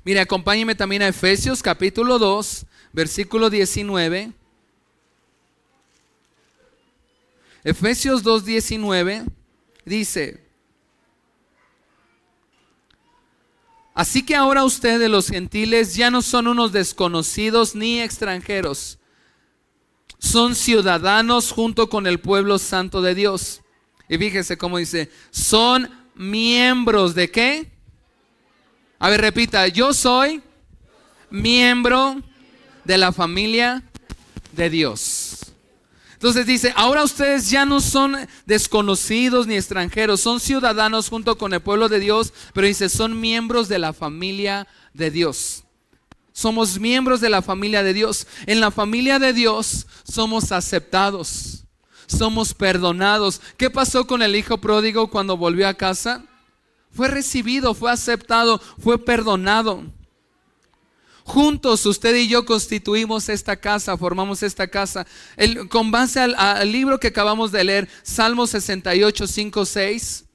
mire, 0.06 0.22
acompáñeme 0.22 0.74
también 0.74 1.01
a 1.01 1.10
Efesios 1.10 1.62
capítulo 1.62 2.18
2, 2.18 2.65
versículo 2.94 3.50
19. 3.50 4.32
Efesios 7.65 8.24
2, 8.24 8.46
19 8.46 9.25
dice, 9.84 10.50
Así 13.93 14.24
que 14.24 14.36
ahora 14.36 14.63
ustedes 14.63 15.10
los 15.10 15.27
gentiles 15.27 15.95
ya 15.95 16.10
no 16.10 16.21
son 16.21 16.48
unos 16.48 16.71
desconocidos 16.71 17.75
ni 17.75 18.01
extranjeros, 18.01 19.00
son 20.17 20.55
ciudadanos 20.55 21.51
junto 21.51 21.89
con 21.89 22.07
el 22.07 22.19
pueblo 22.19 22.57
santo 22.57 23.01
de 23.01 23.15
Dios 23.15 23.62
y 24.12 24.17
fíjese 24.17 24.57
cómo 24.57 24.77
dice, 24.77 25.10
son 25.29 25.89
miembros 26.15 27.15
de 27.15 27.31
qué? 27.31 27.71
A 29.00 29.10
ver, 29.10 29.21
repita, 29.21 29.69
yo 29.69 29.93
soy 29.93 30.41
miembro 31.29 32.21
de 32.83 32.98
la 32.98 33.13
familia 33.13 33.81
de 34.51 34.69
Dios. 34.69 35.40
Entonces 36.22 36.46
dice, 36.46 36.72
ahora 36.75 37.04
ustedes 37.04 37.50
ya 37.50 37.66
no 37.66 37.82
son 37.82 38.16
desconocidos 38.46 39.48
ni 39.48 39.56
extranjeros, 39.56 40.22
son 40.22 40.40
ciudadanos 40.40 41.10
junto 41.10 41.36
con 41.36 41.51
el 41.51 41.62
pueblo 41.62 41.90
de 41.90 42.00
Dios, 42.00 42.32
pero 42.54 42.68
dice, 42.68 42.90
son 42.90 43.20
miembros 43.20 43.68
de 43.68 43.80
la 43.80 43.92
familia 43.92 44.68
de 44.94 45.10
Dios. 45.10 45.63
Somos 46.32 46.80
miembros 46.80 47.22
de 47.22 47.30
la 47.32 47.42
familia 47.42 47.82
de 47.82 47.96
Dios. 47.96 48.28
En 48.46 48.60
la 48.60 48.70
familia 48.70 49.18
de 49.18 49.34
Dios 49.34 49.88
somos 50.04 50.51
aceptados, 50.51 51.63
somos 52.06 52.54
perdonados. 52.54 53.42
¿Qué 53.58 53.72
pasó 53.72 54.06
con 54.06 54.22
el 54.22 54.36
hijo 54.36 54.60
pródigo 54.60 55.10
cuando 55.10 55.38
volvió 55.38 55.68
a 55.68 55.74
casa? 55.74 56.24
Fue 56.92 57.08
recibido, 57.08 57.74
fue 57.74 57.92
aceptado, 57.92 58.62
fue 58.78 59.04
perdonado. 59.04 59.86
Juntos 61.24 61.86
usted 61.86 62.16
y 62.16 62.28
yo 62.28 62.46
constituimos 62.46 63.30
esta 63.30 63.56
casa, 63.56 63.98
formamos 63.98 64.44
esta 64.44 64.68
casa. 64.68 65.06
con 65.70 65.92
base 65.92 66.20
al, 66.20 66.72
libro 66.72 67.00
que 67.00 67.08
acabamos 67.08 67.51
de 67.51 67.63
leer, 67.63 67.90
Salmo 68.04 68.48
68, 68.48 69.28
5, 69.28 69.66
6. 69.66 70.25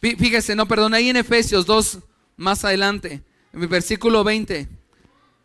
Fíjese, 0.00 0.56
no, 0.56 0.66
perdón, 0.66 0.94
ahí 0.94 1.10
en 1.10 1.16
Efesios 1.16 1.66
2, 1.66 1.98
más 2.36 2.64
adelante, 2.64 3.22
en 3.52 3.62
el 3.62 3.68
versículo 3.68 4.24
20. 4.24 4.66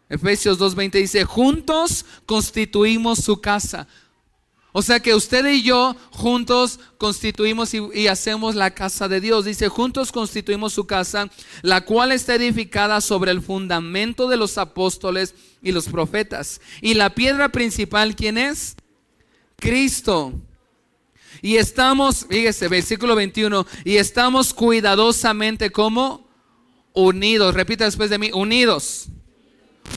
Efesios 0.07 0.59
2.20 0.59 0.91
dice, 0.91 1.25
juntos 1.25 2.05
constituimos 2.25 3.19
su 3.19 3.41
casa. 3.41 3.87
O 4.77 4.81
sea 4.81 4.99
que 4.99 5.15
usted 5.15 5.45
y 5.45 5.63
yo 5.63 5.95
juntos 6.11 6.81
constituimos 6.97 7.73
y, 7.73 8.07
hacemos 8.07 8.55
la 8.55 8.71
casa 8.71 9.07
de 9.07 9.21
Dios. 9.21 9.45
Dice, 9.45 9.69
juntos 9.69 10.11
constituimos 10.11 10.73
su 10.73 10.85
casa, 10.85 11.29
la 11.61 11.85
cual 11.85 12.11
está 12.11 12.35
edificada 12.35 12.99
sobre 12.99 13.31
el 13.31 13.41
fundamento 13.41 14.27
de 14.27 14.35
los 14.35 14.57
apóstoles 14.57 15.33
y 15.61 15.71
los 15.71 15.87
profetas. 15.87 16.59
Y 16.81 16.95
la 16.95 17.15
piedra 17.15 17.47
principal, 17.53 18.17
¿quién 18.17 18.37
es? 18.37 18.75
Cristo. 19.55 20.33
Y 21.41 21.55
estamos, 21.55 22.25
fíjese, 22.29 22.67
versículo 22.67 23.15
21, 23.15 23.65
y 23.85 23.95
estamos 23.95 24.53
cuidadosamente 24.53 25.69
como 25.69 26.27
unidos. 26.91 27.55
Repita 27.55 27.85
después 27.85 28.09
de 28.09 28.17
mí, 28.17 28.29
unidos. 28.33 29.05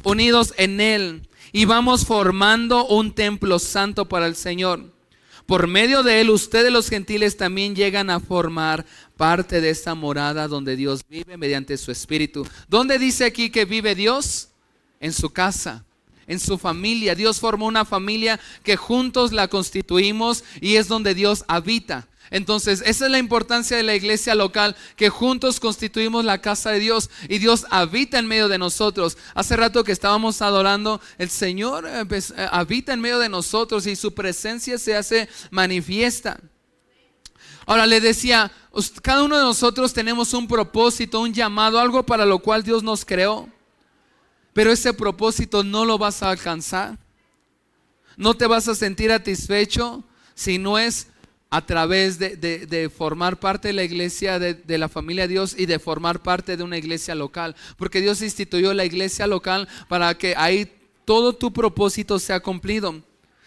Unidos 0.04 0.54
en 0.56 0.80
Él 0.80 1.27
y 1.52 1.64
vamos 1.64 2.04
formando 2.04 2.86
un 2.86 3.12
templo 3.12 3.58
santo 3.58 4.08
para 4.08 4.26
el 4.26 4.36
Señor. 4.36 4.98
Por 5.46 5.66
medio 5.66 6.02
de 6.02 6.20
él, 6.20 6.28
ustedes 6.28 6.70
los 6.70 6.90
gentiles 6.90 7.38
también 7.38 7.74
llegan 7.74 8.10
a 8.10 8.20
formar 8.20 8.84
parte 9.16 9.62
de 9.62 9.70
esta 9.70 9.94
morada 9.94 10.46
donde 10.46 10.76
Dios 10.76 11.00
vive 11.08 11.38
mediante 11.38 11.78
su 11.78 11.90
espíritu. 11.90 12.46
¿Dónde 12.68 12.98
dice 12.98 13.24
aquí 13.24 13.48
que 13.48 13.64
vive 13.64 13.94
Dios? 13.94 14.50
En 15.00 15.14
su 15.14 15.30
casa, 15.30 15.86
en 16.26 16.38
su 16.38 16.58
familia. 16.58 17.14
Dios 17.14 17.40
formó 17.40 17.66
una 17.66 17.86
familia 17.86 18.38
que 18.62 18.76
juntos 18.76 19.32
la 19.32 19.48
constituimos 19.48 20.44
y 20.60 20.76
es 20.76 20.86
donde 20.86 21.14
Dios 21.14 21.46
habita. 21.48 22.08
Entonces, 22.30 22.82
esa 22.84 23.06
es 23.06 23.10
la 23.10 23.18
importancia 23.18 23.76
de 23.76 23.82
la 23.82 23.94
iglesia 23.94 24.34
local, 24.34 24.76
que 24.96 25.08
juntos 25.08 25.60
constituimos 25.60 26.24
la 26.24 26.40
casa 26.40 26.70
de 26.70 26.80
Dios 26.80 27.10
y 27.28 27.38
Dios 27.38 27.66
habita 27.70 28.18
en 28.18 28.26
medio 28.26 28.48
de 28.48 28.58
nosotros. 28.58 29.16
Hace 29.34 29.56
rato 29.56 29.84
que 29.84 29.92
estábamos 29.92 30.42
adorando, 30.42 31.00
el 31.16 31.30
Señor 31.30 31.86
eh, 31.86 32.04
pues, 32.06 32.32
eh, 32.36 32.46
habita 32.50 32.92
en 32.92 33.00
medio 33.00 33.18
de 33.18 33.28
nosotros 33.28 33.86
y 33.86 33.96
su 33.96 34.14
presencia 34.14 34.78
se 34.78 34.96
hace 34.96 35.28
manifiesta. 35.50 36.40
Ahora 37.66 37.86
le 37.86 38.00
decía, 38.00 38.50
cada 39.02 39.22
uno 39.22 39.36
de 39.36 39.42
nosotros 39.42 39.92
tenemos 39.92 40.32
un 40.32 40.48
propósito, 40.48 41.20
un 41.20 41.34
llamado, 41.34 41.78
algo 41.78 42.04
para 42.04 42.24
lo 42.24 42.38
cual 42.38 42.62
Dios 42.62 42.82
nos 42.82 43.04
creó. 43.04 43.48
Pero 44.54 44.72
ese 44.72 44.94
propósito 44.94 45.62
no 45.62 45.84
lo 45.84 45.98
vas 45.98 46.22
a 46.22 46.30
alcanzar. 46.30 46.98
No 48.16 48.34
te 48.34 48.46
vas 48.46 48.68
a 48.68 48.74
sentir 48.74 49.10
satisfecho 49.10 50.02
si 50.34 50.58
no 50.58 50.78
es 50.78 51.08
a 51.50 51.64
través 51.64 52.18
de, 52.18 52.90
formar 52.94 53.40
parte 53.40 53.68
de 53.68 53.74
la 53.74 53.84
iglesia 53.84 54.38
de, 54.38 54.78
la 54.78 54.88
familia 54.88 55.24
de 55.24 55.34
Dios 55.34 55.54
y 55.56 55.66
de 55.66 55.78
formar 55.78 56.20
parte 56.22 56.56
de 56.56 56.62
una 56.62 56.76
iglesia 56.76 57.14
local. 57.14 57.56
Porque 57.76 58.00
Dios 58.00 58.20
instituyó 58.22 58.74
la 58.74 58.84
iglesia 58.84 59.26
local 59.26 59.68
para 59.88 60.14
que 60.16 60.34
ahí 60.36 60.70
todo 61.04 61.34
tu 61.34 61.52
propósito 61.52 62.18
sea 62.18 62.40
cumplido. 62.40 63.02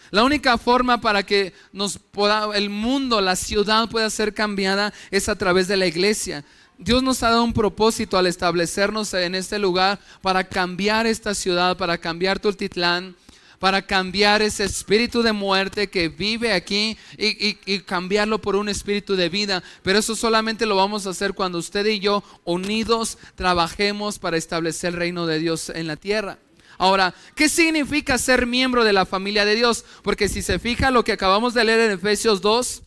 La 0.09 0.23
única 0.23 0.57
forma 0.57 0.99
para 0.99 1.23
que 1.23 1.53
nos 1.71 1.97
pueda, 1.97 2.49
el 2.55 2.69
mundo, 2.69 3.21
la 3.21 3.35
ciudad 3.35 3.87
pueda 3.89 4.09
ser 4.09 4.33
cambiada 4.33 4.93
es 5.09 5.29
a 5.29 5.37
través 5.37 5.67
de 5.67 5.77
la 5.77 5.85
iglesia. 5.85 6.43
Dios 6.77 7.03
nos 7.03 7.21
ha 7.21 7.29
dado 7.29 7.43
un 7.43 7.53
propósito 7.53 8.17
al 8.17 8.25
establecernos 8.25 9.13
en 9.13 9.35
este 9.35 9.59
lugar 9.59 9.99
para 10.23 10.43
cambiar 10.43 11.05
esta 11.05 11.35
ciudad, 11.35 11.77
para 11.77 11.99
cambiar 11.99 12.39
Tultitlán, 12.39 13.15
para 13.61 13.83
cambiar 13.83 14.41
ese 14.41 14.63
espíritu 14.63 15.21
de 15.21 15.33
muerte 15.33 15.87
que 15.87 16.09
vive 16.09 16.51
aquí 16.51 16.97
y, 17.15 17.79
cambiarlo 17.81 18.41
por 18.41 18.55
un 18.55 18.69
espíritu 18.69 19.15
de 19.15 19.29
vida. 19.29 19.61
Pero 19.83 19.99
eso 19.99 20.15
solamente 20.15 20.65
lo 20.65 20.75
vamos 20.75 21.05
a 21.05 21.11
hacer 21.11 21.35
cuando 21.35 21.59
usted 21.59 21.85
y 21.85 21.99
yo 21.99 22.23
unidos 22.43 23.19
trabajemos 23.35 24.17
para 24.17 24.35
establecer 24.35 24.93
el 24.93 24.99
reino 24.99 25.27
de 25.27 25.37
Dios 25.37 25.69
en 25.69 25.85
la 25.85 25.95
tierra. 25.95 26.39
Ahora, 26.79 27.13
¿qué 27.35 27.47
significa 27.47 28.17
ser 28.17 28.47
miembro 28.47 28.83
de 28.83 28.93
la 28.93 29.05
familia 29.05 29.45
de 29.45 29.53
Dios? 29.53 29.85
Porque 30.01 30.27
si 30.27 30.41
se 30.41 30.57
fija 30.57 30.89
lo 30.89 31.03
que 31.03 31.11
acabamos 31.11 31.53
de 31.53 31.63
leer 31.63 31.81
en 31.81 31.91
Efesios 31.91 32.41
2, 32.41 32.81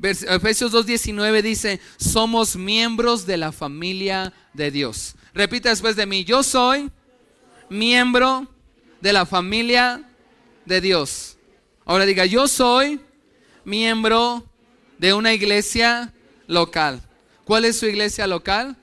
Efesios 0.00 0.72
2.19 0.72 1.42
dice, 1.42 1.80
somos 1.98 2.56
miembros 2.56 3.26
de 3.26 3.36
la 3.36 3.52
familia 3.52 4.32
de 4.54 4.70
Dios. 4.70 5.16
Repita 5.34 5.68
después 5.68 5.96
de 5.96 6.06
mí, 6.06 6.24
yo 6.24 6.42
soy 6.42 6.90
miembro 7.68 8.55
de 9.00 9.12
la 9.12 9.26
familia 9.26 10.02
de 10.64 10.80
Dios. 10.80 11.36
Ahora 11.84 12.04
diga, 12.04 12.26
yo 12.26 12.48
soy 12.48 13.00
miembro 13.64 14.44
de 14.98 15.12
una 15.12 15.32
iglesia 15.32 16.12
local. 16.46 17.02
¿Cuál 17.44 17.64
es 17.64 17.78
su 17.78 17.86
iglesia 17.86 18.26
local? 18.26 18.76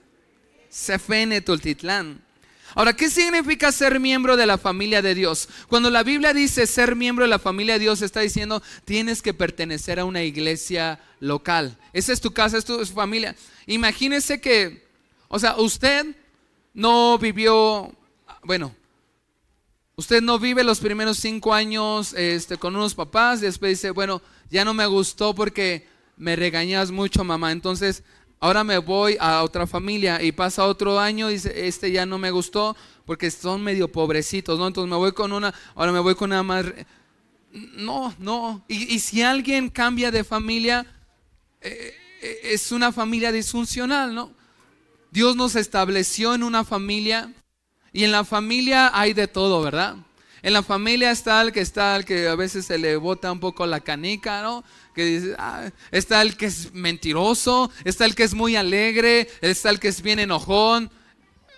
Sefene 0.70 1.42
Tultitlán. 1.42 2.24
Ahora, 2.76 2.94
¿qué 2.94 3.10
significa 3.10 3.72
ser 3.72 4.00
miembro 4.00 4.36
de 4.36 4.48
la 4.48 4.58
familia 4.58 5.02
de 5.02 5.14
Dios? 5.14 5.48
Cuando 5.68 5.92
la 5.92 6.02
Biblia 6.02 6.34
dice 6.34 6.66
ser 6.66 6.96
miembro 6.96 7.26
de 7.26 7.30
la 7.30 7.38
familia 7.38 7.76
de 7.76 7.82
Dios, 7.82 8.02
está 8.02 8.22
diciendo 8.22 8.64
tienes 8.84 9.22
que 9.22 9.34
pertenecer 9.34 10.00
a 10.00 10.06
una 10.06 10.24
iglesia 10.24 11.00
local. 11.20 11.78
Esa 11.94 12.14
es 12.14 12.22
tu 12.22 12.32
casa, 12.32 12.58
es 12.58 12.66
tu 12.66 12.84
familia. 12.86 13.36
Imagínese 13.68 14.42
que, 14.42 14.88
o 15.28 15.38
sea, 15.38 15.58
usted 15.58 16.16
no 16.74 17.20
vivió, 17.20 17.94
bueno, 18.44 18.76
Usted 19.96 20.22
no 20.24 20.40
vive 20.40 20.64
los 20.64 20.80
primeros 20.80 21.18
cinco 21.20 21.54
años 21.54 22.14
este, 22.14 22.58
con 22.58 22.76
unos 22.76 22.96
papás 22.96 23.40
y 23.40 23.46
después 23.46 23.74
dice, 23.74 23.92
bueno, 23.92 24.24
ya 24.50 24.66
no 24.66 24.74
me 24.74 24.88
gustó 24.88 25.36
porque 25.36 25.88
me 26.18 26.36
regañas 26.36 26.90
mucho, 26.90 27.24
mamá. 27.24 27.52
Entonces, 27.52 28.04
ahora 28.40 28.64
me 28.64 28.80
voy 28.80 29.18
a 29.20 29.44
otra 29.44 29.68
familia 29.68 30.22
y 30.24 30.32
pasa 30.32 30.66
otro 30.66 31.00
año 31.00 31.30
y 31.30 31.34
dice, 31.34 31.68
este 31.68 31.92
ya 31.92 32.08
no 32.08 32.18
me 32.18 32.32
gustó 32.32 32.76
porque 33.06 33.30
son 33.30 33.64
medio 33.64 33.92
pobrecitos, 33.92 34.58
¿no? 34.58 34.66
Entonces 34.66 34.90
me 34.90 34.98
voy 34.98 35.12
con 35.12 35.32
una, 35.32 35.54
ahora 35.76 35.92
me 35.92 36.00
voy 36.00 36.16
con 36.16 36.32
una 36.32 36.42
más... 36.42 36.66
No, 37.52 38.16
no. 38.18 38.66
Y, 38.68 38.98
si 38.98 39.22
alguien 39.22 39.70
cambia 39.70 40.10
de 40.10 40.24
familia, 40.24 40.88
eh, 41.62 41.94
eh, 42.20 42.40
es 42.46 42.72
una 42.72 42.92
familia 42.92 43.32
disfuncional, 43.32 44.16
¿no? 44.16 44.34
Dios 45.12 45.36
nos 45.36 45.56
estableció 45.56 46.34
en 46.34 46.42
una 46.42 46.64
familia 46.64 47.32
y 47.94 48.04
en 48.04 48.12
la 48.12 48.26
familia 48.26 48.92
hay 48.94 49.14
de 49.14 49.28
todo, 49.28 49.62
¿verdad? 49.62 49.96
En 50.42 50.52
la 50.52 50.64
familia 50.64 51.12
está 51.12 51.42
el 51.42 51.54
que 51.54 51.62
está 51.62 51.96
el 51.96 52.04
que 52.04 52.28
a 52.28 52.36
veces 52.36 52.66
se 52.66 52.78
le 52.78 52.98
bota 52.98 53.32
un 53.32 53.40
poco 53.40 53.66
la 53.66 53.80
canica, 53.80 54.42
¿no? 54.42 54.66
Que 54.94 55.06
dice, 55.06 55.36
ah, 55.38 55.70
está 55.92 56.22
el 56.22 56.36
que 56.36 56.48
es 56.48 56.74
mentiroso, 56.74 57.72
está 57.86 58.04
el 58.04 58.14
que 58.14 58.24
es 58.24 58.34
muy 58.34 58.58
alegre, 58.58 59.30
está 59.40 59.70
el 59.70 59.80
que 59.80 59.88
es 59.88 60.02
bien 60.02 60.20
enojón. 60.20 60.92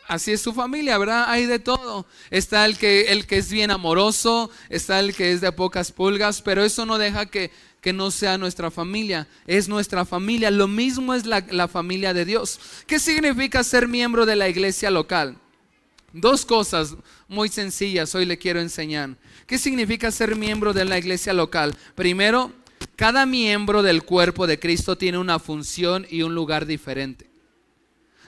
Así 0.08 0.34
es 0.34 0.42
su 0.42 0.54
familia, 0.54 1.00
¿verdad? 1.00 1.25
Hay 1.30 1.48
de 1.48 1.58
todo. 1.58 2.06
Está 2.30 2.65
el 2.65 2.77
que, 2.77 3.12
el 3.12 3.25
que 3.25 3.38
es 3.38 3.50
bien 3.50 3.72
amoroso, 3.72 4.51
está 4.70 5.00
el 5.00 5.15
que 5.15 5.32
es 5.32 5.42
de 5.42 5.51
pocas 5.51 5.92
pulgas, 5.92 6.44
pero 6.44 6.63
eso 6.63 6.86
no 6.86 7.00
deja 7.00 7.25
que, 7.25 7.50
que 7.82 7.92
no 7.92 8.12
sea 8.12 8.38
nuestra 8.38 8.70
familia. 8.70 9.27
Es 9.48 9.68
nuestra 9.68 10.06
familia. 10.06 10.51
Lo 10.51 10.68
mismo 10.68 11.15
es 11.15 11.25
la, 11.25 11.44
la 11.50 11.68
familia 11.68 12.13
de 12.13 12.25
Dios. 12.25 12.60
¿Qué 12.86 13.00
significa 13.00 13.63
ser 13.63 13.88
miembro 13.88 14.27
de 14.27 14.36
la 14.36 14.48
iglesia 14.48 14.92
local? 14.92 15.39
Dos 16.18 16.46
cosas 16.46 16.96
muy 17.28 17.50
sencillas 17.50 18.16
hoy 18.16 18.24
le 18.24 18.38
quiero 18.38 18.62
enseñar. 18.62 19.18
¿Qué 19.46 19.58
significa 19.58 20.10
ser 20.12 20.38
miembro 20.38 20.72
de 20.72 20.86
la 20.86 20.98
iglesia 20.98 21.34
local? 21.34 21.76
Primero, 21.94 22.54
cada 22.96 23.26
miembro 23.26 23.84
del 23.84 24.04
cuerpo 24.04 24.48
de 24.48 24.58
Cristo 24.58 24.98
tiene 24.98 25.18
una 25.18 25.40
función 25.40 26.08
y 26.10 26.22
un 26.22 26.34
lugar 26.34 26.66
diferente. 26.66 27.30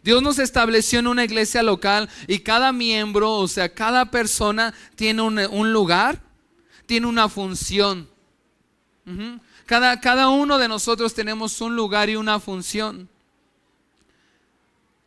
Dios 0.03 0.21
nos 0.21 0.37
estableció 0.37 0.99
en 0.99 1.07
una 1.07 1.23
iglesia 1.23 1.63
local 1.63 2.09
y 2.27 2.39
cada 2.39 2.73
miembro, 2.73 3.35
o 3.35 3.47
sea, 3.47 3.73
cada 3.73 4.11
persona 4.11 4.73
tiene 4.97 5.21
un, 5.21 5.71
lugar, 5.71 6.21
tiene 6.87 7.07
una 7.07 7.29
función. 7.29 8.09
cada, 9.65 10.01
cada, 10.01 10.27
uno 10.27 10.57
de 10.57 10.67
nosotros 10.67 11.13
tenemos 11.13 11.61
un 11.61 11.77
lugar 11.77 12.09
y 12.09 12.17
una 12.17 12.41
función. 12.41 13.07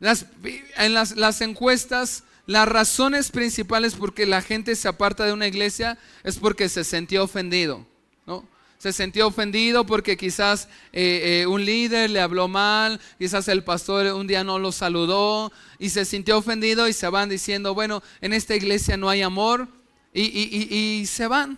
En 0.00 0.94
las, 0.94 1.14
las 1.14 1.42
encuestas 1.42 2.24
las 2.50 2.66
razones 2.66 3.30
principales 3.30 3.94
por 3.94 4.12
que 4.12 4.26
la 4.26 4.42
gente 4.42 4.74
se 4.74 4.88
aparta 4.88 5.24
de 5.24 5.32
una 5.32 5.46
iglesia 5.46 5.96
es 6.24 6.36
porque 6.36 6.68
se 6.68 6.82
sintió 6.82 7.22
ofendido, 7.22 7.86
¿no? 8.26 8.44
Se 8.76 8.92
sintió 8.92 9.28
ofendido 9.28 9.86
porque 9.86 10.16
quizás 10.16 10.66
eh, 10.92 11.42
eh, 11.42 11.46
un 11.46 11.64
líder 11.64 12.10
le 12.10 12.18
habló 12.20 12.48
mal, 12.48 13.00
quizás 13.20 13.46
el 13.46 13.62
pastor 13.62 14.06
un 14.14 14.26
día 14.26 14.42
no 14.42 14.58
lo 14.58 14.72
saludó 14.72 15.52
y 15.78 15.90
se 15.90 16.04
sintió 16.04 16.38
ofendido 16.38 16.88
y 16.88 16.92
se 16.92 17.08
van 17.08 17.28
diciendo, 17.28 17.72
bueno, 17.72 18.02
en 18.20 18.32
esta 18.32 18.56
iglesia 18.56 18.96
no 18.96 19.08
hay 19.08 19.22
amor 19.22 19.68
y, 20.12 20.24
y 20.24 21.06
se 21.06 21.28
van. 21.28 21.56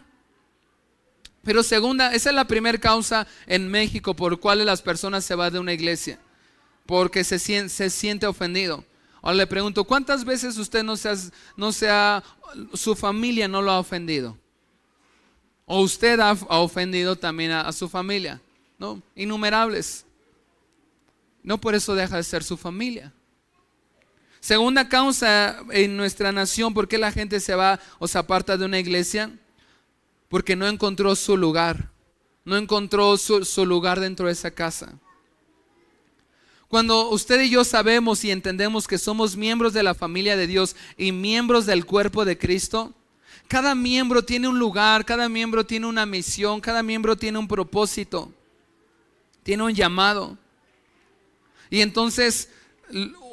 Pero 1.42 1.62
segunda, 1.62 2.12
esa 2.12 2.28
es 2.28 2.37
la 2.37 2.46
primera 2.46 2.76
causa 2.76 3.26
en 3.46 3.66
México 3.66 4.14
por 4.14 4.38
cual 4.40 4.66
las 4.66 4.82
personas 4.82 5.25
se 5.25 5.37
van 5.37 5.54
de 5.54 5.58
una 5.58 5.72
iglesia, 5.72 6.18
porque 6.84 7.25
se, 7.25 7.38
se 7.38 7.88
siente 7.88 8.26
ofendido. 8.26 8.84
Ahora 9.23 9.37
le 9.37 9.47
pregunto, 9.47 9.85
¿cuántas 9.85 10.25
veces 10.25 10.59
usted 10.59 10.83
no 10.83 10.97
se, 10.97 11.09
ha, 11.88 12.23
no 12.67 12.76
su 12.76 12.95
familia 12.95 13.49
no 13.49 13.62
lo 13.62 13.71
ha 13.71 13.79
ofendido? 13.79 14.37
O 15.64 15.81
usted 15.81 16.21
ha, 16.21 16.33
ofendido 16.33 17.17
también 17.17 17.52
a, 17.52 17.73
su 17.73 17.88
familia, 17.88 18.41
¿no? 18.79 19.00
Innumerables. 19.14 20.05
No 21.43 21.57
por 21.57 21.75
eso 21.75 21.95
deja 21.95 22.17
de 22.17 22.25
ser 22.25 22.45
su 22.45 22.57
familia. 22.57 23.12
Segunda 24.41 24.88
causa 24.88 25.61
en 25.71 25.97
nuestra 25.97 26.33
nación, 26.33 26.75
¿por 26.75 26.88
qué 26.88 26.99
la 26.99 27.12
gente 27.12 27.41
se 27.41 27.55
va 27.55 27.81
o 27.99 28.07
se 28.07 28.19
aparta 28.19 28.59
de 28.59 28.64
una 28.67 28.79
iglesia? 28.79 29.31
porque 30.33 30.57
no 30.57 30.67
encontró 30.67 31.14
su 31.14 31.37
lugar, 31.37 31.91
no 32.47 32.57
encontró 32.57 33.19
su, 33.19 33.67
lugar 33.67 34.00
dentro 34.00 34.29
de 34.29 34.33
esa 34.33 34.50
casa. 34.50 34.99
Cuando 36.73 37.11
usted 37.11 37.43
y 37.43 37.50
yo 37.50 37.64
sabemos 37.64 38.25
y 38.25 38.31
entendemos 38.31 38.88
que 38.88 38.97
somos 38.97 39.37
miembros 39.37 39.75
de 39.75 39.83
la 39.83 39.93
familia 39.93 40.38
de 40.38 40.47
Dios 40.47 40.75
y 40.97 41.12
miembros 41.12 41.67
del 41.67 41.85
cuerpo 41.85 42.25
de 42.25 42.38
Cristo, 42.38 42.95
cada 43.47 43.75
miembro 43.75 44.25
tiene 44.25 44.49
un 44.49 44.59
lugar, 44.59 45.05
cada 45.05 45.29
miembro 45.29 45.67
tiene 45.67 45.87
una 45.87 46.07
misión, 46.07 46.62
cada 46.62 46.83
miembro 46.83 47.14
tiene 47.14 47.38
un 47.38 47.47
propósito, 47.47 48.33
tiene 49.43 49.64
un 49.64 49.75
llamado. 49.75 50.38
Y 51.69 51.83
entonces, 51.83 52.49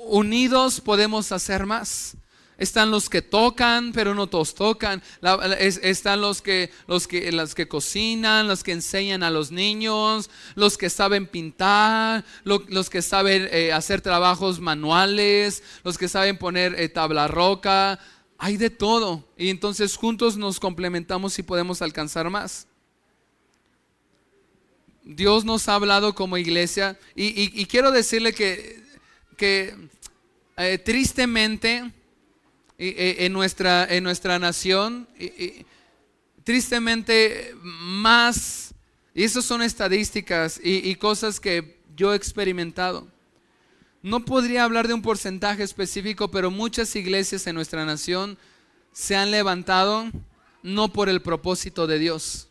unidos 0.08 0.82
podemos 0.82 1.32
hacer 1.32 1.66
más. 1.66 2.18
Están 2.60 2.92
los 2.92 3.10
que 3.10 3.22
tocan, 3.22 3.94
pero 3.94 4.14
no 4.14 4.28
todos 4.28 4.54
tocan. 4.54 5.02
están 5.60 6.20
los 6.20 6.42
que, 6.42 6.70
los 6.88 7.08
que, 7.08 7.32
que 7.56 7.68
cocinan, 7.70 8.50
los 8.50 8.64
que 8.66 8.74
enseñan 8.74 9.24
a 9.24 9.30
los 9.30 9.50
niños, 9.50 10.30
los 10.56 10.78
que 10.78 10.90
saben 10.90 11.26
pintar, 11.26 12.26
los 12.44 12.90
que 12.90 13.02
saben 13.02 13.48
eh, 13.52 13.72
hacer 13.72 14.02
trabajos 14.02 14.60
manuales, 14.60 15.64
los 15.86 15.98
que 15.98 16.10
saben 16.10 16.38
poner 16.38 16.76
eh, 16.78 16.90
tabla 16.90 17.30
roca. 17.30 17.98
Hay 18.38 18.58
de 18.58 18.70
todo. 18.70 19.26
Y 19.38 19.50
entonces 19.50 19.96
juntos 19.96 20.36
nos 20.36 20.60
complementamos 20.60 21.40
y 21.40 21.44
podemos 21.44 21.82
alcanzar 21.82 22.30
más. 22.30 22.68
Dios 25.02 25.46
nos 25.46 25.70
ha 25.70 25.76
hablado 25.76 26.14
como 26.14 26.38
iglesia 26.38 27.00
y, 27.16 27.66
quiero 27.68 27.92
decirle 27.92 28.34
que, 28.34 28.84
que 29.38 29.74
eh, 30.58 30.78
tristemente 30.78 31.94
en, 32.80 33.34
nuestra, 33.34 33.86
en 33.86 34.04
nuestra 34.04 34.40
nación. 34.40 35.08
tristemente, 36.44 37.54
más, 37.62 38.74
y 39.14 39.24
esas 39.24 39.44
son 39.46 39.62
estadísticas 39.62 40.60
y, 40.64 40.96
cosas 40.96 41.40
que 41.40 41.82
yo 41.96 42.14
he 42.14 42.16
experimentado. 42.16 43.08
No 44.02 44.24
podría 44.24 44.64
hablar 44.64 44.88
de 44.88 44.94
un 44.94 45.02
porcentaje 45.02 45.62
específico, 45.62 46.32
pero 46.32 46.50
muchas 46.50 46.96
iglesias 46.96 47.46
en 47.48 47.56
nuestra 47.56 47.84
nación 47.84 48.38
se 48.94 49.18
han 49.18 49.30
levantado 49.30 50.10
no 50.64 50.94
por 50.94 51.10
el 51.10 51.22
propósito 51.22 51.86
de 51.86 52.00
Dios. 52.00 52.48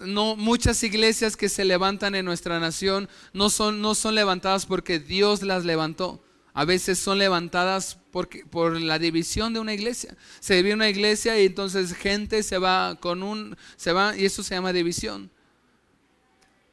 No, 0.00 0.34
muchas 0.34 0.82
iglesias 0.82 1.36
que 1.36 1.48
se 1.48 1.64
levantan 1.64 2.14
en 2.16 2.24
nuestra 2.24 2.58
nación 2.58 3.08
no 3.32 3.48
son, 3.48 3.80
no 3.80 3.94
son 3.94 4.14
levantadas 4.16 4.66
porque 4.66 4.98
Dios 4.98 5.42
las 5.42 5.64
levantó 5.64 6.22
a 6.54 6.64
veces 6.64 6.98
son 6.98 7.18
levantadas 7.18 7.98
por, 8.12 8.28
por 8.50 8.80
la 8.80 8.98
división 8.98 9.52
de 9.52 9.58
una 9.58 9.74
iglesia. 9.74 10.16
Se 10.38 10.54
divide 10.54 10.74
una 10.74 10.88
iglesia 10.88 11.40
y 11.40 11.46
entonces 11.46 11.94
gente 11.94 12.42
se 12.42 12.58
va 12.58 12.98
con 13.00 13.22
un, 13.22 13.56
se 13.76 13.92
va 13.92 14.16
y 14.16 14.24
eso 14.24 14.42
se 14.42 14.54
llama 14.54 14.72
división. 14.72 15.30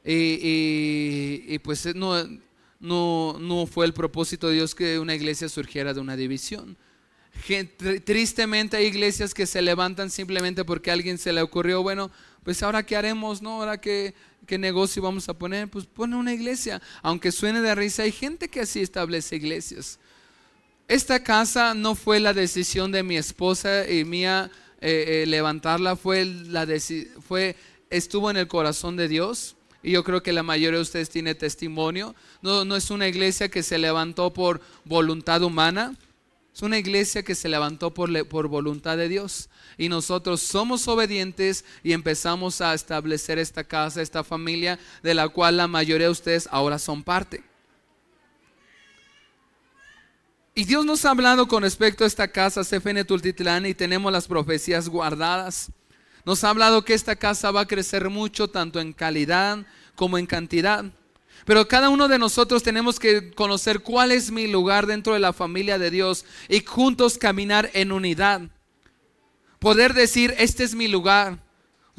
Y, 0.04 1.58
pues 1.60 1.94
no, 1.94 2.22
no, 2.78 3.36
no, 3.40 3.66
fue 3.66 3.86
el 3.86 3.92
propósito 3.92 4.48
de 4.48 4.54
Dios 4.54 4.74
que 4.74 4.98
una 4.98 5.14
iglesia 5.14 5.48
surgiera 5.48 5.92
de 5.92 6.00
una 6.00 6.16
división. 6.16 6.76
tristemente 8.04 8.76
hay 8.76 8.86
iglesias 8.86 9.34
que 9.34 9.46
se 9.46 9.62
levantan 9.62 10.10
simplemente 10.10 10.64
porque 10.64 10.90
a 10.90 10.94
alguien 10.94 11.18
se 11.18 11.32
le 11.32 11.42
ocurrió, 11.42 11.82
bueno, 11.82 12.10
pues 12.44 12.62
ahora 12.62 12.84
qué 12.84 12.96
haremos, 12.96 13.42
¿no? 13.42 13.60
Ahora 13.60 13.80
que 13.80 14.14
¿qué 14.46 14.58
negocio 14.58 15.00
vamos 15.00 15.28
a 15.28 15.34
poner? 15.34 15.68
Pues 15.68 15.86
pone 15.86 16.16
una 16.16 16.32
iglesia. 16.34 16.82
Aunque 17.02 17.30
suene 17.30 17.60
de 17.60 17.74
risa, 17.74 18.02
hay 18.02 18.12
gente 18.12 18.48
que 18.48 18.60
así 18.60 18.80
establece 18.80 19.36
iglesias. 19.36 19.98
Esta 20.90 21.22
casa 21.22 21.72
no 21.72 21.94
fue 21.94 22.18
la 22.18 22.34
decisión 22.34 22.90
de 22.90 23.04
mi 23.04 23.16
esposa 23.16 23.88
y 23.88 24.04
mía 24.04 24.50
eh, 24.80 25.22
eh, 25.22 25.26
levantarla, 25.28 25.94
fue 25.94 26.24
la 26.24 26.66
fue 27.28 27.54
estuvo 27.90 28.28
en 28.28 28.36
el 28.36 28.48
corazón 28.48 28.96
de 28.96 29.06
Dios. 29.06 29.54
Y 29.84 29.92
yo 29.92 30.02
creo 30.02 30.24
que 30.24 30.32
la 30.32 30.42
mayoría 30.42 30.78
de 30.78 30.82
ustedes 30.82 31.08
tiene 31.08 31.36
testimonio. 31.36 32.16
No, 32.42 32.64
no 32.64 32.74
es 32.74 32.90
una 32.90 33.06
iglesia 33.06 33.48
que 33.48 33.62
se 33.62 33.78
levantó 33.78 34.32
por 34.32 34.60
voluntad 34.84 35.44
humana. 35.44 35.94
Es 36.52 36.60
una 36.60 36.76
iglesia 36.76 37.22
que 37.22 37.36
se 37.36 37.48
levantó 37.48 37.94
por, 37.94 38.26
por 38.26 38.48
voluntad 38.48 38.96
de 38.96 39.08
Dios 39.08 39.48
y 39.78 39.88
nosotros 39.88 40.40
somos 40.40 40.88
obedientes 40.88 41.64
y 41.84 41.92
empezamos 41.92 42.60
a 42.60 42.74
establecer 42.74 43.38
esta 43.38 43.62
casa, 43.62 44.02
esta 44.02 44.24
familia 44.24 44.76
de 45.04 45.14
la 45.14 45.28
cual 45.28 45.56
la 45.56 45.68
mayoría 45.68 46.08
de 46.08 46.12
ustedes 46.12 46.48
ahora 46.50 46.80
son 46.80 47.04
parte. 47.04 47.48
Y 50.54 50.64
Dios 50.64 50.84
nos 50.84 51.04
ha 51.04 51.10
hablado 51.10 51.46
con 51.46 51.62
respecto 51.62 52.04
a 52.04 52.06
esta 52.06 52.28
casa, 52.28 52.64
CFN 52.64 53.04
Tultitlán, 53.04 53.66
y 53.66 53.74
tenemos 53.74 54.12
las 54.12 54.26
profecías 54.26 54.88
guardadas. 54.88 55.70
Nos 56.24 56.42
ha 56.44 56.50
hablado 56.50 56.84
que 56.84 56.94
esta 56.94 57.16
casa 57.16 57.50
va 57.50 57.62
a 57.62 57.68
crecer 57.68 58.10
mucho, 58.10 58.48
tanto 58.48 58.80
en 58.80 58.92
calidad 58.92 59.64
como 59.94 60.18
en 60.18 60.26
cantidad. 60.26 60.84
Pero 61.44 61.68
cada 61.68 61.88
uno 61.88 62.08
de 62.08 62.18
nosotros 62.18 62.62
tenemos 62.62 62.98
que 62.98 63.32
conocer 63.32 63.80
cuál 63.80 64.12
es 64.12 64.30
mi 64.30 64.46
lugar 64.46 64.86
dentro 64.86 65.14
de 65.14 65.20
la 65.20 65.32
familia 65.32 65.78
de 65.78 65.90
Dios 65.90 66.24
y 66.48 66.64
juntos 66.64 67.16
caminar 67.16 67.70
en 67.72 67.92
unidad. 67.92 68.42
Poder 69.58 69.94
decir, 69.94 70.34
este 70.38 70.64
es 70.64 70.74
mi 70.74 70.88
lugar. 70.88 71.38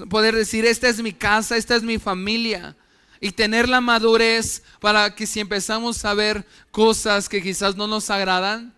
Poder 0.10 0.36
decir, 0.36 0.66
esta 0.66 0.90
es 0.90 1.02
mi 1.02 1.14
casa, 1.14 1.58
esta 1.58 1.76
es 1.76 1.84
mi 1.84 2.00
familia. 2.00 2.76
Y 3.22 3.32
tener 3.32 3.70
la 3.70 3.80
madurez 3.80 4.64
para 4.82 5.16
que 5.16 5.26
si 5.26 5.40
empezamos 5.40 6.04
a 6.04 6.14
ver 6.14 6.46
cosas 6.72 7.30
que 7.30 7.42
quizás 7.42 7.78
no 7.78 7.88
nos 7.88 8.10
agradan, 8.10 8.74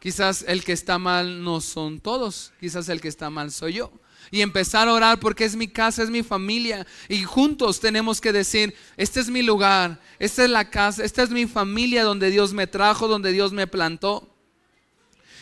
quizás 0.00 0.44
el 0.48 0.64
que 0.64 0.72
está 0.72 0.98
mal 0.98 1.44
no 1.44 1.60
son 1.60 2.00
todos, 2.00 2.52
quizás 2.58 2.88
el 2.88 3.00
que 3.00 3.08
está 3.08 3.30
mal 3.30 3.52
soy 3.52 3.74
yo. 3.74 3.92
Y 4.30 4.40
empezar 4.40 4.88
a 4.88 4.92
orar 4.92 5.20
porque 5.20 5.44
es 5.44 5.56
mi 5.56 5.68
casa, 5.68 6.02
es 6.02 6.10
mi 6.10 6.22
familia. 6.22 6.86
Y 7.08 7.22
juntos 7.22 7.80
tenemos 7.80 8.20
que 8.20 8.32
decir, 8.32 8.74
este 8.96 9.20
es 9.20 9.28
mi 9.28 9.42
lugar, 9.42 10.00
esta 10.18 10.44
es 10.44 10.50
la 10.50 10.68
casa, 10.70 11.04
esta 11.04 11.22
es 11.22 11.30
mi 11.30 11.46
familia 11.46 12.04
donde 12.04 12.30
Dios 12.30 12.52
me 12.52 12.66
trajo, 12.66 13.08
donde 13.08 13.32
Dios 13.32 13.52
me 13.52 13.66
plantó. 13.66 14.34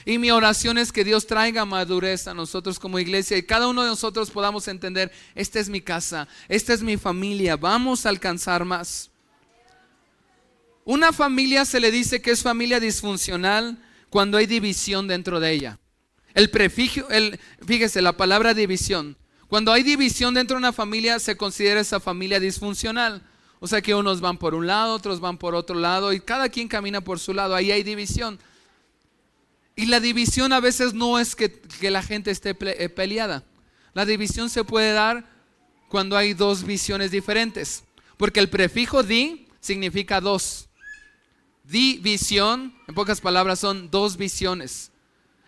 Y 0.09 0.19
mi 0.19 0.31
oración 0.31 0.79
es 0.79 0.93
que 0.93 1.03
Dios 1.03 1.27
traiga 1.27 1.65
madurez 1.65 2.29
a 2.29 2.33
nosotros 2.33 2.79
como 2.79 3.01
iglesia 3.01 3.37
y 3.37 3.43
cada 3.43 3.67
uno 3.67 3.83
de 3.83 3.89
nosotros 3.89 4.31
podamos 4.31 4.69
entender, 4.69 5.11
esta 5.35 5.59
es 5.59 5.69
mi 5.69 5.81
casa, 5.81 6.29
esta 6.49 6.73
es 6.73 6.81
mi 6.81 6.97
familia, 6.97 7.57
vamos 7.57 8.07
a 8.07 8.11
alcanzar 8.11 8.65
más. 8.65 9.11
Una 10.85 11.13
familia 11.13 11.65
se 11.65 11.81
le 11.81 11.91
dice 11.91 12.23
que 12.23 12.31
es 12.31 12.45
familia 12.45 12.79
disfuncional 12.79 13.83
cuando 14.09 14.39
hay 14.39 14.47
división 14.47 15.09
dentro 15.09 15.41
de 15.41 15.51
ella. 15.51 15.81
El 16.35 16.51
prefijo, 16.51 17.09
el, 17.11 17.41
fíjese, 17.67 18.01
la 18.01 18.17
palabra 18.17 18.55
división. 18.55 19.17
Cuando 19.49 19.73
hay 19.73 19.83
división 19.83 20.35
dentro 20.35 20.55
de 20.55 20.59
una 20.59 20.73
familia, 20.73 21.19
se 21.19 21.37
considera 21.37 21.81
esa 21.81 21.99
familia 21.99 22.39
disfuncional. 22.39 23.25
O 23.59 23.67
sea 23.67 23.83
que 23.83 23.97
unos 23.97 24.21
van 24.21 24.39
por 24.39 24.55
un 24.55 24.69
lado, 24.69 24.95
otros 24.95 25.19
van 25.19 25.37
por 25.37 25.57
otro 25.57 25.77
lado 25.77 26.13
y 26.13 26.21
cada 26.21 26.49
quien 26.49 26.69
camina 26.69 27.01
por 27.01 27.19
su 27.19 27.35
lado. 27.35 27.57
Ahí 27.57 27.73
hay 27.73 27.83
división. 27.83 28.39
Y 29.79 29.87
la 29.87 30.01
división 30.01 30.55
a 30.55 30.61
veces 30.61 30.95
no 30.95 31.19
es 31.19 31.37
que, 31.37 31.61
la 31.83 32.03
gente 32.03 32.31
esté 32.31 32.57
eh, 32.59 32.89
peleada. 32.89 33.45
La 33.93 34.07
división 34.07 34.49
se 34.49 34.65
puede 34.65 34.93
dar 34.93 35.29
cuando 35.89 36.17
hay 36.17 36.33
dos 36.33 36.65
visiones 36.65 37.11
diferentes. 37.11 37.85
Porque 38.17 38.41
el 38.41 38.49
prefijo 38.49 39.03
di 39.03 39.47
significa 39.61 40.23
dos. 40.23 40.71
División, 41.63 42.75
en 42.89 42.95
pocas 42.95 43.21
palabras, 43.21 43.59
son 43.59 43.91
dos 43.91 44.17
visiones. 44.17 44.93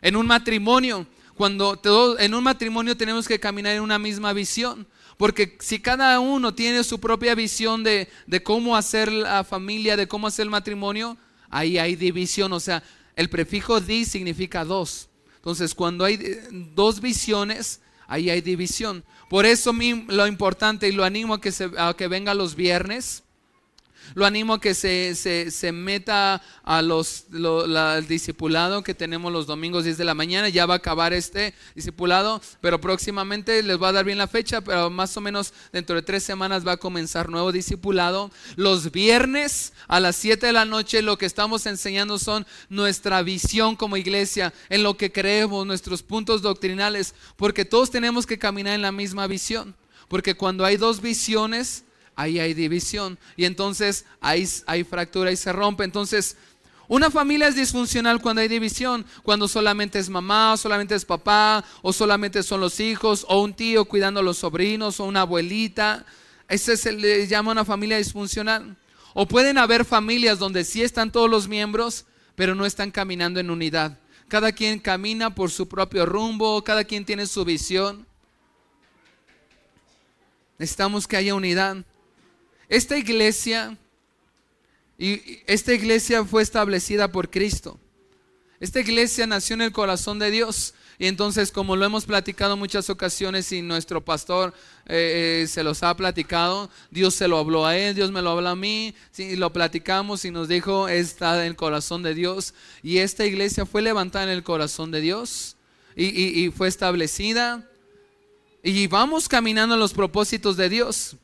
En 0.02 0.14
un 0.14 0.26
matrimonio, 0.26 1.06
cuando 1.34 1.80
en 2.18 2.34
un 2.34 2.44
matrimonio 2.44 2.98
tenemos 2.98 3.26
que 3.26 3.40
caminar 3.40 3.76
en 3.76 3.82
una 3.82 3.98
misma 3.98 4.34
visión. 4.34 4.86
Porque 5.16 5.56
si 5.60 5.80
cada 5.80 6.20
uno 6.20 6.54
tiene 6.54 6.84
su 6.84 7.00
propia 7.00 7.34
visión 7.34 7.82
de, 7.82 8.08
de 8.26 8.42
cómo 8.42 8.76
hacer 8.76 9.10
la 9.10 9.42
familia, 9.42 9.96
de 9.96 10.06
cómo 10.06 10.26
hacer 10.26 10.42
el 10.42 10.50
matrimonio, 10.50 11.16
ahí 11.48 11.78
hay 11.78 11.96
división. 11.96 12.52
O 12.52 12.60
sea, 12.60 12.82
El 13.18 13.28
prefijo 13.28 13.80
di 13.80 14.04
significa 14.04 14.64
dos. 14.64 15.08
Entonces, 15.34 15.74
cuando 15.74 16.04
hay 16.04 16.14
eh, 16.14 16.40
dos 16.76 17.00
visiones, 17.00 17.80
ahí 18.06 18.30
hay 18.30 18.40
división. 18.42 19.02
Por 19.28 19.44
eso 19.44 19.72
lo 19.72 20.28
importante 20.28 20.88
y 20.88 20.92
lo 20.92 21.02
animo 21.02 21.34
a 21.34 21.40
que, 21.40 21.50
se, 21.50 21.68
a 21.76 21.94
que 21.94 22.06
venga 22.06 22.32
los 22.32 22.54
viernes 22.54 23.24
lo 24.14 24.26
animo 24.26 24.54
a 24.54 24.60
que 24.60 24.74
se, 24.74 25.14
se, 25.14 25.72
meta 25.72 26.42
a 26.64 26.82
los, 26.82 27.26
discipulado 28.08 28.82
que 28.82 28.94
tenemos 28.94 29.32
los 29.32 29.46
domingos 29.46 29.84
10 29.84 29.98
de 29.98 30.04
la 30.04 30.14
mañana. 30.14 30.48
Ya 30.48 30.66
va 30.66 30.74
a 30.74 30.76
acabar 30.78 31.12
este 31.12 31.54
discipulado, 31.74 32.40
pero 32.60 32.80
próximamente 32.80 33.62
les 33.62 33.80
va 33.80 33.88
a 33.88 33.92
dar 33.92 34.04
bien 34.04 34.18
la 34.18 34.28
fecha, 34.28 34.60
pero 34.60 34.90
más 34.90 35.16
o 35.16 35.20
menos 35.20 35.52
dentro 35.72 35.96
de 35.96 36.02
tres 36.02 36.22
semanas 36.22 36.66
va 36.66 36.72
a 36.72 36.76
comenzar 36.76 37.28
nuevo 37.28 37.52
discipulado. 37.52 38.30
Los 38.56 38.90
viernes 38.90 39.72
a 39.86 40.00
las 40.00 40.16
7 40.16 40.46
de 40.46 40.52
la 40.52 40.64
noche 40.64 41.02
lo 41.02 41.18
que 41.18 41.26
estamos 41.26 41.66
enseñando 41.66 42.18
son 42.18 42.46
nuestra 42.68 43.22
visión 43.22 43.76
como 43.76 43.96
iglesia, 43.96 44.52
en 44.68 44.82
lo 44.82 44.96
que 44.96 45.12
creemos, 45.12 45.66
nuestros 45.66 46.02
puntos 46.02 46.42
doctrinales, 46.42 47.14
porque 47.36 47.64
todos 47.64 47.90
tenemos 47.90 48.26
que 48.26 48.38
caminar 48.38 48.74
en 48.74 48.82
la 48.82 48.92
misma 48.92 49.26
visión. 49.26 49.74
Porque 50.08 50.34
cuando 50.34 50.64
hay 50.64 50.76
dos 50.76 51.02
visiones, 51.02 51.84
ahí 52.18 52.40
hay 52.40 52.52
división. 52.52 53.16
Y 53.36 53.44
entonces 53.44 54.04
ahí 54.20 54.46
hay 54.66 54.82
fractura 54.82 55.30
y 55.30 55.36
se 55.36 55.52
rompe. 55.52 55.84
Entonces, 55.84 56.36
una 56.88 57.10
familia 57.10 57.46
es 57.46 57.54
disfuncional 57.54 58.20
cuando 58.20 58.42
hay 58.42 58.48
división, 58.48 59.06
cuando 59.22 59.46
solamente 59.46 60.00
es 60.00 60.08
mamá, 60.08 60.56
solamente 60.56 60.96
es 60.96 61.04
papá, 61.04 61.64
o 61.80 61.92
solamente 61.92 62.42
son 62.42 62.60
los 62.60 62.80
hijos, 62.80 63.24
o 63.28 63.40
un 63.40 63.54
tío 63.54 63.84
cuidando 63.84 64.18
a 64.18 64.22
los 64.22 64.38
sobrinos, 64.38 64.98
o 64.98 65.04
una 65.04 65.20
abuelita. 65.20 66.04
Ese 66.48 66.76
se 66.76 66.90
le 66.90 67.26
llama 67.28 67.52
una 67.52 67.64
familia 67.64 67.98
disfuncional. 67.98 68.76
O 69.14 69.28
pueden 69.28 69.56
haber 69.56 69.84
familias 69.84 70.40
donde 70.40 70.64
sí 70.64 70.82
están 70.82 71.12
todos 71.12 71.30
los 71.30 71.46
miembros, 71.46 72.04
pero 72.34 72.56
no 72.56 72.66
están 72.66 72.90
caminando 72.90 73.38
en 73.38 73.50
unidad. 73.50 73.96
Cada 74.26 74.50
quien 74.50 74.80
camina 74.80 75.34
por 75.34 75.52
su 75.52 75.68
propio 75.68 76.04
rumbo, 76.04 76.64
cada 76.64 76.82
quien 76.82 77.04
tiene 77.04 77.26
su 77.26 77.44
visión. 77.44 78.06
Necesitamos 80.58 81.06
que 81.06 81.16
haya 81.16 81.34
unidad. 81.34 81.84
Esta 82.68 82.98
iglesia, 82.98 83.78
y 84.98 85.40
esta 85.46 85.72
iglesia 85.72 86.24
fue 86.24 86.42
establecida 86.42 87.10
por 87.10 87.30
Cristo. 87.30 87.78
Esta 88.60 88.80
iglesia 88.80 89.26
nació 89.26 89.54
en 89.54 89.62
el 89.62 89.72
corazón 89.72 90.18
de 90.18 90.30
Dios. 90.30 90.74
Y 90.98 91.06
entonces, 91.06 91.52
como 91.52 91.76
lo 91.76 91.86
hemos 91.86 92.04
platicado 92.04 92.56
muchas 92.56 92.90
ocasiones 92.90 93.52
y 93.52 93.62
nuestro 93.62 94.04
pastor 94.04 94.52
eh, 94.84 95.42
eh, 95.44 95.46
se 95.46 95.62
los 95.62 95.84
ha 95.84 95.96
platicado, 95.96 96.68
Dios 96.90 97.14
se 97.14 97.28
lo 97.28 97.38
habló 97.38 97.64
a 97.64 97.76
él, 97.78 97.94
Dios 97.94 98.10
me 98.10 98.20
lo 98.20 98.30
habló 98.30 98.48
a 98.48 98.56
mí, 98.56 98.94
lo 99.16 99.52
platicamos 99.52 100.24
y 100.24 100.32
nos 100.32 100.48
dijo, 100.48 100.88
está 100.88 101.40
en 101.40 101.46
el 101.46 101.56
corazón 101.56 102.02
de 102.02 102.14
Dios. 102.14 102.52
Y 102.82 102.98
esta 102.98 103.24
iglesia 103.24 103.64
fue 103.64 103.80
levantada 103.80 104.24
en 104.24 104.30
el 104.30 104.42
corazón 104.42 104.90
de 104.90 105.00
Dios 105.00 105.56
y 105.94 106.50
fue 106.50 106.68
establecida. 106.68 107.66
Y 108.62 108.88
vamos 108.88 109.28
caminando 109.28 109.74
en 109.76 109.80
los 109.80 109.94
propósitos 109.94 110.56
de 110.56 110.68
Dios. 110.68 111.16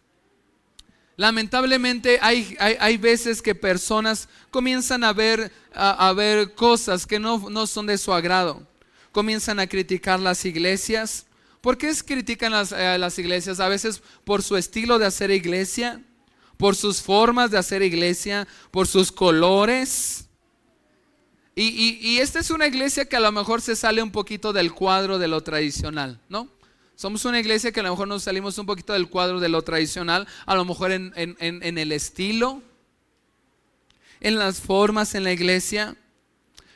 Lamentablemente 1.17 2.19
hay, 2.21 2.57
hay, 2.59 2.97
veces 2.97 3.41
que 3.41 3.55
personas 3.55 4.29
comienzan 4.51 5.05
a 5.05 5.13
ver, 5.13 5.53
a, 5.73 6.13
ver 6.13 6.55
cosas 6.55 7.07
que 7.07 7.21
no, 7.21 7.51
no, 7.51 7.69
son 7.69 7.87
de 7.87 7.99
su 7.99 8.13
agrado. 8.13 8.67
Comienzan 9.13 9.61
a 9.61 9.69
criticar 9.69 10.19
las 10.19 10.45
iglesias. 10.45 11.27
¿Por 11.61 11.79
qué 11.79 11.95
critican 12.05 12.51
las, 12.51 12.73
eh, 12.73 12.99
las 12.99 13.17
iglesias? 13.21 13.61
A 13.61 13.69
veces 13.69 14.03
por 14.25 14.43
su 14.43 14.57
estilo 14.57 14.99
de 14.99 15.07
hacer 15.07 15.31
iglesia, 15.31 16.03
por 16.57 16.75
sus 16.75 17.01
formas 17.01 17.53
de 17.53 17.59
hacer 17.59 17.83
iglesia, 17.83 18.49
por 18.73 18.89
sus 18.89 19.13
colores. 19.13 20.27
Y, 21.55 21.63
y, 21.63 21.99
y, 22.01 22.19
esta 22.19 22.41
es 22.41 22.51
una 22.51 22.67
iglesia 22.67 23.05
que 23.05 23.15
a 23.15 23.21
lo 23.21 23.31
mejor 23.31 23.61
se 23.61 23.77
sale 23.77 24.03
un 24.03 24.11
poquito 24.11 24.53
del 24.53 24.73
cuadro 24.73 25.21
de 25.21 25.29
lo 25.29 25.41
tradicional, 25.43 26.21
¿no? 26.29 26.49
Somos 26.97 27.25
una 27.25 27.41
iglesia 27.41 27.73
que 27.73 27.81
a 27.81 27.83
lo 27.83 27.91
mejor 27.91 28.07
nos 28.07 28.23
salimos 28.23 28.57
un 28.57 28.67
poquito 28.67 28.93
del 28.93 29.09
cuadro 29.09 29.41
de 29.41 29.49
lo 29.49 29.63
tradicional, 29.63 30.29
a 30.47 30.55
lo 30.55 30.65
mejor 30.65 30.93
en, 30.93 31.13
el 31.17 31.93
estilo, 31.93 32.63
en 34.21 34.39
las 34.39 34.61
formas 34.61 35.15
en 35.17 35.25
la 35.25 35.33
iglesia. 35.33 35.97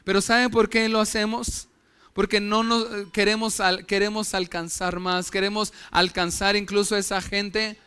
Pero 0.02 0.20
¿saben 0.20 0.50
por 0.50 0.68
qué 0.68 0.88
lo 0.88 1.00
hacemos? 1.00 1.68
Porque 2.14 2.40
no 2.40 2.64
nos 2.64 3.12
queremos, 3.12 3.58
queremos 3.86 4.34
alcanzar 4.34 4.98
más, 4.98 5.30
queremos 5.30 5.72
alcanzar 5.92 6.56
incluso 6.56 6.96
a 6.96 6.98
esa 6.98 7.22
gente 7.22 7.78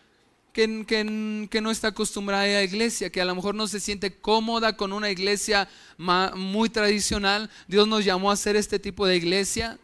que, 0.53 0.85
que, 0.85 1.61
no 1.61 1.69
está 1.69 1.89
acostumbrada 1.89 2.43
a 2.43 2.47
la 2.47 2.63
iglesia, 2.63 3.09
que 3.09 3.19
a 3.19 3.25
lo 3.25 3.35
mejor 3.35 3.55
no 3.55 3.67
se 3.67 3.81
siente 3.81 4.15
cómoda 4.15 4.77
con 4.77 4.93
una 4.93 5.09
iglesia 5.09 5.67
muy 5.97 6.69
tradicional. 6.69 7.49
Dios 7.67 7.89
nos 7.89 8.05
llamó 8.05 8.29
a 8.29 8.35
hacer 8.35 8.55
este 8.55 8.79
tipo 8.79 9.05
de 9.05 9.17
iglesia 9.17 9.77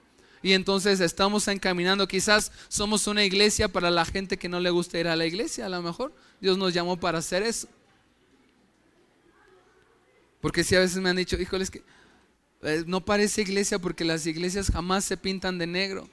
y 0.44 0.54
entonces 0.54 1.00
estamos 1.00 1.48
encaminando, 1.48 2.08
quizás 2.08 2.52
somos 2.68 3.08
una 3.08 3.24
iglesia 3.24 3.68
para 3.68 3.90
la 3.90 4.06
gente 4.06 4.38
que 4.38 4.50
no 4.50 4.60
le 4.60 4.70
gusta 4.70 5.00
ir 5.00 5.08
a 5.08 5.16
la 5.16 5.26
iglesia, 5.26 5.66
a 5.66 5.70
lo 5.70 5.82
mejor 5.82 6.14
Dios 6.40 6.58
nos 6.58 6.74
llamó 6.74 6.98
para 6.98 7.20
hacer 7.20 7.44
eso. 7.44 7.68
Porque 10.42 10.64
si 10.64 10.76
a 10.76 10.80
veces 10.80 10.98
me 10.98 11.10
han 11.10 11.16
dicho, 11.16 11.36
híjole, 11.36 11.64
es 11.64 11.72
que 11.72 11.84
eh, 12.62 12.84
no 12.88 13.04
parece 13.04 13.42
iglesia 13.42 13.80
porque 13.80 14.06
las 14.06 14.26
iglesias 14.26 14.72
jamás 14.72 15.06
se 15.06 15.18
pintan 15.18 15.58
de 15.58 15.68
negro. 15.68 16.10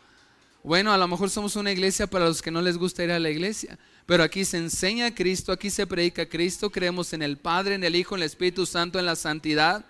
Bueno, 0.63 0.93
a 0.93 0.99
lo 0.99 1.07
mejor 1.07 1.29
somos 1.29 1.57
una 1.57 1.73
iglesia 1.73 2.07
para 2.07 2.25
los 2.25 2.41
que 2.41 2.51
no 2.51 2.63
les 2.63 2.79
gusta 2.79 3.05
ir 3.05 3.11
a 3.11 3.19
la 3.19 3.29
iglesia, 3.29 3.79
pero 4.07 4.23
aquí 4.23 4.47
se 4.47 4.57
enseña 4.57 5.07
a 5.07 5.15
Cristo, 5.15 5.53
aquí 5.53 5.69
se 5.69 5.87
predica 5.87 6.23
a 6.23 6.29
Cristo, 6.29 6.71
creemos 6.71 7.13
en 7.13 7.23
el 7.23 7.37
Padre, 7.37 7.75
en 7.75 7.85
el 7.85 7.95
Hijo, 7.95 8.15
en 8.15 8.23
el 8.23 8.27
Espíritu 8.27 8.65
Santo, 8.65 8.99
en 8.99 9.05
la 9.05 9.15
santidad. 9.15 9.85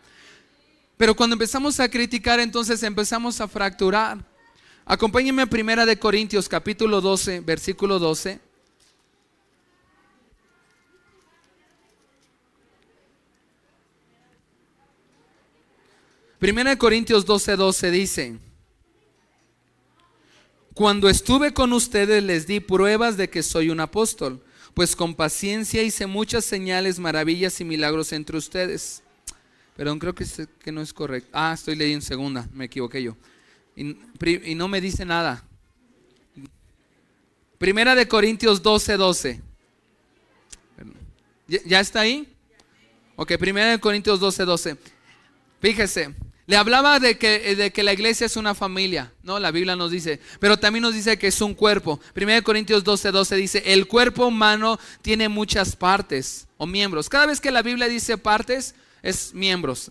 Pero 0.96 1.14
cuando 1.14 1.34
empezamos 1.34 1.80
a 1.80 1.88
criticar, 1.88 2.40
entonces 2.40 2.82
empezamos 2.82 3.40
a 3.40 3.48
fracturar. 3.48 4.24
Acompáñenme 4.84 5.42
a 5.42 5.46
Primera 5.46 5.86
de 5.86 5.98
Corintios 5.98 6.48
capítulo 6.48 7.00
12, 7.00 7.40
versículo 7.40 7.98
12. 7.98 8.40
Primera 16.38 16.70
de 16.70 16.78
Corintios 16.78 17.24
12, 17.24 17.56
12 17.56 17.90
dice, 17.90 18.38
cuando 20.74 21.08
estuve 21.08 21.54
con 21.54 21.72
ustedes 21.72 22.22
les 22.22 22.46
di 22.48 22.58
pruebas 22.58 23.16
de 23.16 23.30
que 23.30 23.44
soy 23.44 23.70
un 23.70 23.80
apóstol, 23.80 24.44
pues 24.74 24.96
con 24.96 25.14
paciencia 25.14 25.82
hice 25.82 26.06
muchas 26.06 26.44
señales, 26.44 26.98
maravillas 26.98 27.60
y 27.60 27.64
milagros 27.64 28.12
entre 28.12 28.36
ustedes. 28.36 29.03
Perdón, 29.76 29.98
creo 29.98 30.14
que, 30.14 30.24
que 30.62 30.72
no 30.72 30.80
es 30.80 30.92
correcto. 30.92 31.30
Ah, 31.32 31.52
estoy 31.54 31.74
leyendo 31.74 31.98
en 31.98 32.02
segunda, 32.02 32.48
me 32.52 32.66
equivoqué 32.66 33.02
yo. 33.02 33.16
Y, 33.76 34.54
no 34.54 34.68
me 34.68 34.80
dice 34.80 35.04
nada. 35.04 35.44
Primera 37.58 37.94
de 37.94 38.06
Corintios 38.06 38.62
12, 38.62 38.96
12. 38.96 39.42
¿Ya, 41.46 41.80
está 41.80 42.00
ahí? 42.00 42.28
Ok, 43.16 43.36
primera 43.38 43.70
de 43.70 43.80
Corintios 43.80 44.20
12, 44.20 44.44
12. 44.44 44.76
Fíjese, 45.60 46.14
le 46.46 46.56
hablaba 46.56 47.00
de 47.00 47.18
que, 47.18 47.56
de 47.56 47.72
que 47.72 47.82
la 47.82 47.92
iglesia 47.92 48.26
es 48.26 48.36
una 48.36 48.54
familia, 48.54 49.12
¿no? 49.22 49.38
La 49.38 49.50
Biblia 49.50 49.76
nos 49.76 49.90
dice, 49.90 50.20
pero 50.40 50.56
también 50.56 50.82
nos 50.82 50.94
dice 50.94 51.18
que 51.18 51.28
es 51.28 51.40
un 51.40 51.54
cuerpo. 51.54 52.00
Primera 52.12 52.36
de 52.36 52.42
Corintios 52.42 52.84
12, 52.84 53.10
12 53.10 53.36
dice, 53.36 53.62
el 53.66 53.86
cuerpo 53.88 54.26
humano 54.26 54.78
tiene 55.02 55.28
muchas 55.28 55.74
partes 55.74 56.46
o 56.56 56.66
miembros. 56.66 57.08
Cada 57.08 57.26
vez 57.26 57.40
que 57.40 57.50
la 57.50 57.62
Biblia 57.62 57.88
dice 57.88 58.18
partes, 58.18 58.74
es 59.04 59.34
miembros. 59.34 59.90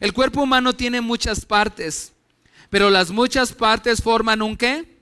El 0.00 0.12
cuerpo 0.12 0.42
humano 0.42 0.74
tiene 0.74 1.00
muchas 1.00 1.46
partes, 1.46 2.12
pero 2.68 2.90
las 2.90 3.10
muchas 3.10 3.52
partes 3.52 4.02
forman 4.02 4.42
un 4.42 4.54
qué? 4.54 5.00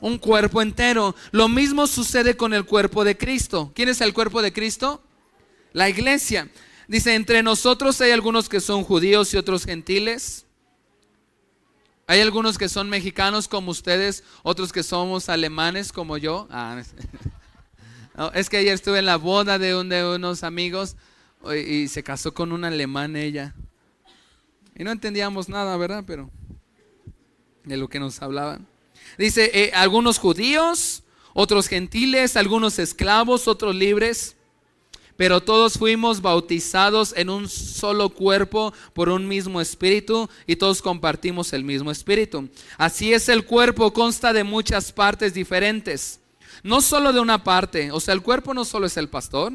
Un 0.00 0.16
cuerpo 0.16 0.62
entero. 0.62 1.14
Lo 1.30 1.46
mismo 1.46 1.86
sucede 1.86 2.36
con 2.36 2.54
el 2.54 2.64
cuerpo 2.64 3.04
de 3.04 3.16
Cristo. 3.16 3.70
¿Quién 3.74 3.90
es 3.90 4.00
el 4.00 4.14
cuerpo 4.14 4.40
de 4.40 4.52
Cristo? 4.52 5.02
La 5.74 5.90
iglesia. 5.90 6.50
Dice, 6.88 7.14
entre 7.14 7.42
nosotros 7.42 8.00
hay 8.00 8.12
algunos 8.12 8.48
que 8.48 8.60
son 8.60 8.82
judíos 8.82 9.32
y 9.34 9.36
otros 9.36 9.66
gentiles. 9.66 10.46
Hay 12.06 12.20
algunos 12.20 12.56
que 12.56 12.70
son 12.70 12.88
mexicanos 12.88 13.46
como 13.46 13.72
ustedes, 13.72 14.24
otros 14.42 14.72
que 14.72 14.82
somos 14.82 15.28
alemanes 15.28 15.92
como 15.92 16.16
yo. 16.16 16.48
Ah, 16.50 16.80
es 18.34 18.48
que 18.48 18.56
ayer 18.56 18.72
estuve 18.72 19.00
en 19.00 19.06
la 19.06 19.16
boda 19.16 19.58
de, 19.58 19.84
de 19.84 20.14
unos 20.14 20.44
amigos 20.44 20.96
y 21.54 21.88
se 21.88 22.02
casó 22.02 22.32
con 22.32 22.52
un 22.52 22.64
alemán 22.64 23.16
ella. 23.16 23.54
Y 24.74 24.84
no 24.84 24.90
entendíamos 24.90 25.48
nada, 25.48 25.76
¿verdad? 25.76 26.04
Pero 26.06 26.30
de 27.64 27.76
lo 27.76 27.88
que 27.88 28.00
nos 28.00 28.22
hablaban. 28.22 28.66
Dice, 29.18 29.50
eh, 29.52 29.72
algunos 29.74 30.18
judíos, 30.18 31.02
otros 31.34 31.68
gentiles, 31.68 32.36
algunos 32.36 32.78
esclavos, 32.78 33.48
otros 33.48 33.74
libres, 33.74 34.36
pero 35.16 35.42
todos 35.42 35.78
fuimos 35.78 36.20
bautizados 36.20 37.14
en 37.16 37.30
un 37.30 37.48
solo 37.48 38.10
cuerpo 38.10 38.72
por 38.92 39.08
un 39.08 39.26
mismo 39.26 39.60
espíritu 39.60 40.28
y 40.46 40.56
todos 40.56 40.82
compartimos 40.82 41.52
el 41.52 41.64
mismo 41.64 41.90
espíritu. 41.90 42.48
Así 42.76 43.12
es 43.12 43.28
el 43.28 43.44
cuerpo, 43.44 43.92
consta 43.92 44.32
de 44.32 44.44
muchas 44.44 44.92
partes 44.92 45.32
diferentes, 45.32 46.20
no 46.62 46.80
solo 46.80 47.12
de 47.12 47.20
una 47.20 47.42
parte, 47.42 47.90
o 47.90 48.00
sea, 48.00 48.14
el 48.14 48.22
cuerpo 48.22 48.52
no 48.52 48.64
solo 48.64 48.86
es 48.86 48.96
el 48.96 49.08
pastor, 49.08 49.54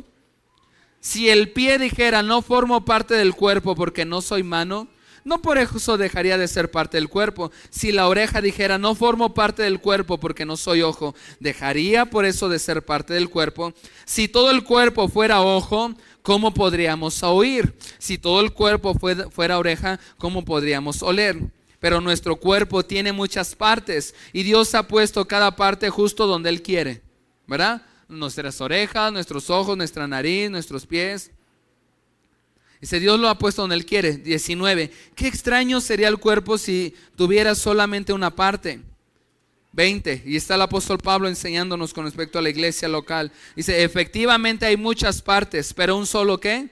si 1.02 1.30
el 1.30 1.50
pie 1.50 1.80
dijera, 1.80 2.22
no 2.22 2.44
formo 2.44 2.86
parte 2.86 3.16
del 3.16 3.34
cuerpo 3.34 3.76
porque 3.76 4.06
no 4.06 4.22
soy 4.22 4.44
mano, 4.44 4.88
no 5.24 5.42
por 5.42 5.58
eso 5.58 5.98
dejaría 5.98 6.38
de 6.38 6.48
ser 6.48 6.72
parte 6.72 6.98
del 6.98 7.10
cuerpo. 7.10 7.52
Si 7.72 7.92
la 7.92 8.08
oreja 8.08 8.40
dijera, 8.40 8.78
no 8.78 8.94
formo 8.96 9.34
parte 9.34 9.64
del 9.64 9.80
cuerpo 9.80 10.20
porque 10.20 10.46
no 10.46 10.58
soy 10.58 10.84
ojo, 10.84 11.16
dejaría 11.40 12.06
por 12.06 12.26
eso 12.26 12.50
de 12.50 12.60
ser 12.60 12.86
parte 12.86 13.16
del 13.16 13.30
cuerpo. 13.30 13.74
Si 14.06 14.28
todo 14.28 14.52
el 14.52 14.64
cuerpo 14.64 15.08
fuera 15.10 15.42
ojo, 15.42 15.94
¿cómo 16.22 16.54
podríamos 16.54 17.24
oír? 17.24 17.76
Si 17.98 18.20
todo 18.20 18.42
el 18.42 18.54
cuerpo 18.54 18.96
fuera 19.32 19.58
oreja, 19.58 20.00
¿cómo 20.18 20.46
podríamos 20.46 21.02
oler? 21.02 21.38
Pero 21.80 22.00
nuestro 22.00 22.36
cuerpo 22.36 22.84
tiene 22.84 23.12
muchas 23.12 23.56
partes 23.56 24.14
y 24.34 24.44
Dios 24.44 24.76
ha 24.76 24.88
puesto 24.88 25.28
cada 25.28 25.56
parte 25.56 25.90
justo 25.90 26.28
donde 26.28 26.50
Él 26.50 26.62
quiere, 26.62 27.02
¿verdad? 27.48 27.82
Nuestras 28.12 28.60
orejas, 28.60 29.12
nuestros 29.12 29.50
ojos, 29.50 29.78
nuestra 29.78 30.08
nariz, 30.08 30.52
nuestros 30.52 30.86
pies. 30.86 31.32
Dice, 32.82 33.00
Dios 33.00 33.20
lo 33.20 33.30
ha 33.30 33.38
puesto 33.38 33.62
donde 33.62 33.76
Él 33.76 33.86
quiere. 33.86 34.18
19. 34.18 34.92
Qué 35.16 35.28
extraño 35.28 35.80
sería 35.80 36.08
el 36.08 36.18
cuerpo 36.18 36.58
si 36.58 36.94
tuviera 37.16 37.56
solamente 37.56 38.12
una 38.12 38.36
parte. 38.36 38.82
20. 39.74 40.24
Y 40.26 40.36
está 40.36 40.56
el 40.56 40.62
apóstol 40.62 40.98
Pablo 40.98 41.28
enseñándonos 41.28 41.94
con 41.94 42.06
respecto 42.06 42.38
a 42.38 42.42
la 42.42 42.50
iglesia 42.50 42.88
local. 42.88 43.32
Dice, 43.56 43.84
efectivamente 43.84 44.66
hay 44.66 44.78
muchas 44.78 45.22
partes, 45.22 45.74
pero 45.74 45.96
un 45.96 46.06
solo 46.06 46.40
qué? 46.40 46.70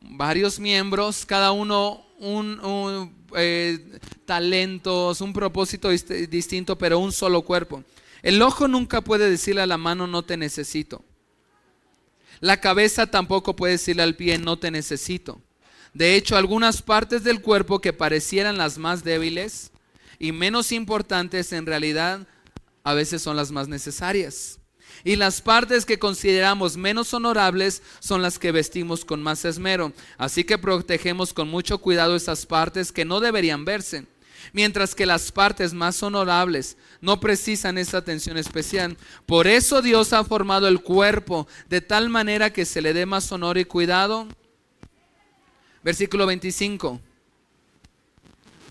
Varios 0.00 0.58
miembros, 0.58 1.24
cada 1.24 1.52
uno 1.52 2.04
un, 2.18 3.12
eh, 3.36 3.98
talentos, 4.24 5.20
un 5.20 5.32
propósito 5.32 5.90
distinto, 5.90 6.76
pero 6.76 6.98
un 6.98 7.12
solo 7.12 7.42
cuerpo. 7.42 7.84
El 8.22 8.40
ojo 8.40 8.68
nunca 8.68 9.00
puede 9.00 9.28
decirle 9.28 9.62
a 9.62 9.66
la 9.66 9.78
mano, 9.78 10.06
no 10.06 10.24
te 10.24 10.36
necesito. 10.36 11.04
La 12.40 12.60
cabeza 12.60 13.08
tampoco 13.08 13.56
puede 13.56 13.72
decirle 13.72 14.02
al 14.02 14.16
pie, 14.16 14.38
no 14.38 14.58
te 14.58 14.70
necesito. 14.70 15.40
De 15.92 16.14
hecho, 16.14 16.36
algunas 16.36 16.82
partes 16.82 17.24
del 17.24 17.42
cuerpo 17.42 17.80
que 17.80 17.92
parecieran 17.92 18.56
las 18.56 18.78
más 18.78 19.04
débiles 19.04 19.72
y 20.18 20.32
menos 20.32 20.72
importantes, 20.72 21.52
en 21.52 21.66
realidad 21.66 22.26
a 22.84 22.94
veces 22.94 23.22
son 23.22 23.36
las 23.36 23.50
más 23.50 23.68
necesarias. 23.68 24.58
Y 25.04 25.16
las 25.16 25.40
partes 25.40 25.84
que 25.84 25.98
consideramos 25.98 26.76
menos 26.76 27.12
honorables 27.12 27.82
son 27.98 28.22
las 28.22 28.38
que 28.38 28.52
vestimos 28.52 29.04
con 29.04 29.22
más 29.22 29.44
esmero. 29.44 29.92
Así 30.16 30.44
que 30.44 30.58
protegemos 30.58 31.32
con 31.32 31.48
mucho 31.48 31.78
cuidado 31.78 32.14
esas 32.14 32.46
partes 32.46 32.92
que 32.92 33.04
no 33.04 33.18
deberían 33.18 33.64
verse 33.64 34.06
mientras 34.52 34.94
que 34.94 35.06
las 35.06 35.32
partes 35.32 35.72
más 35.74 36.02
honorables 36.02 36.76
no 37.00 37.20
precisan 37.20 37.78
esa 37.78 37.98
atención 37.98 38.36
especial. 38.36 38.96
Por 39.26 39.46
eso 39.46 39.82
Dios 39.82 40.12
ha 40.12 40.24
formado 40.24 40.68
el 40.68 40.80
cuerpo 40.80 41.46
de 41.68 41.80
tal 41.80 42.08
manera 42.08 42.52
que 42.52 42.64
se 42.64 42.82
le 42.82 42.92
dé 42.92 43.06
más 43.06 43.30
honor 43.32 43.58
y 43.58 43.64
cuidado. 43.64 44.26
Versículo 45.82 46.26
25. 46.26 47.00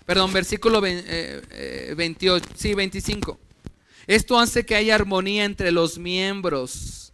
Perdón, 0.06 0.32
versículo 0.32 0.80
28, 0.80 1.06
eh, 1.08 1.44
eh, 1.50 2.40
sí, 2.54 2.74
25. 2.74 3.38
Esto 4.06 4.38
hace 4.38 4.66
que 4.66 4.74
haya 4.74 4.94
armonía 4.94 5.44
entre 5.44 5.70
los 5.70 5.98
miembros. 5.98 7.12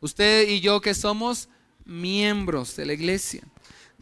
Usted 0.00 0.48
y 0.48 0.60
yo 0.60 0.80
que 0.80 0.94
somos 0.94 1.48
miembros 1.84 2.76
de 2.76 2.86
la 2.86 2.94
iglesia. 2.94 3.42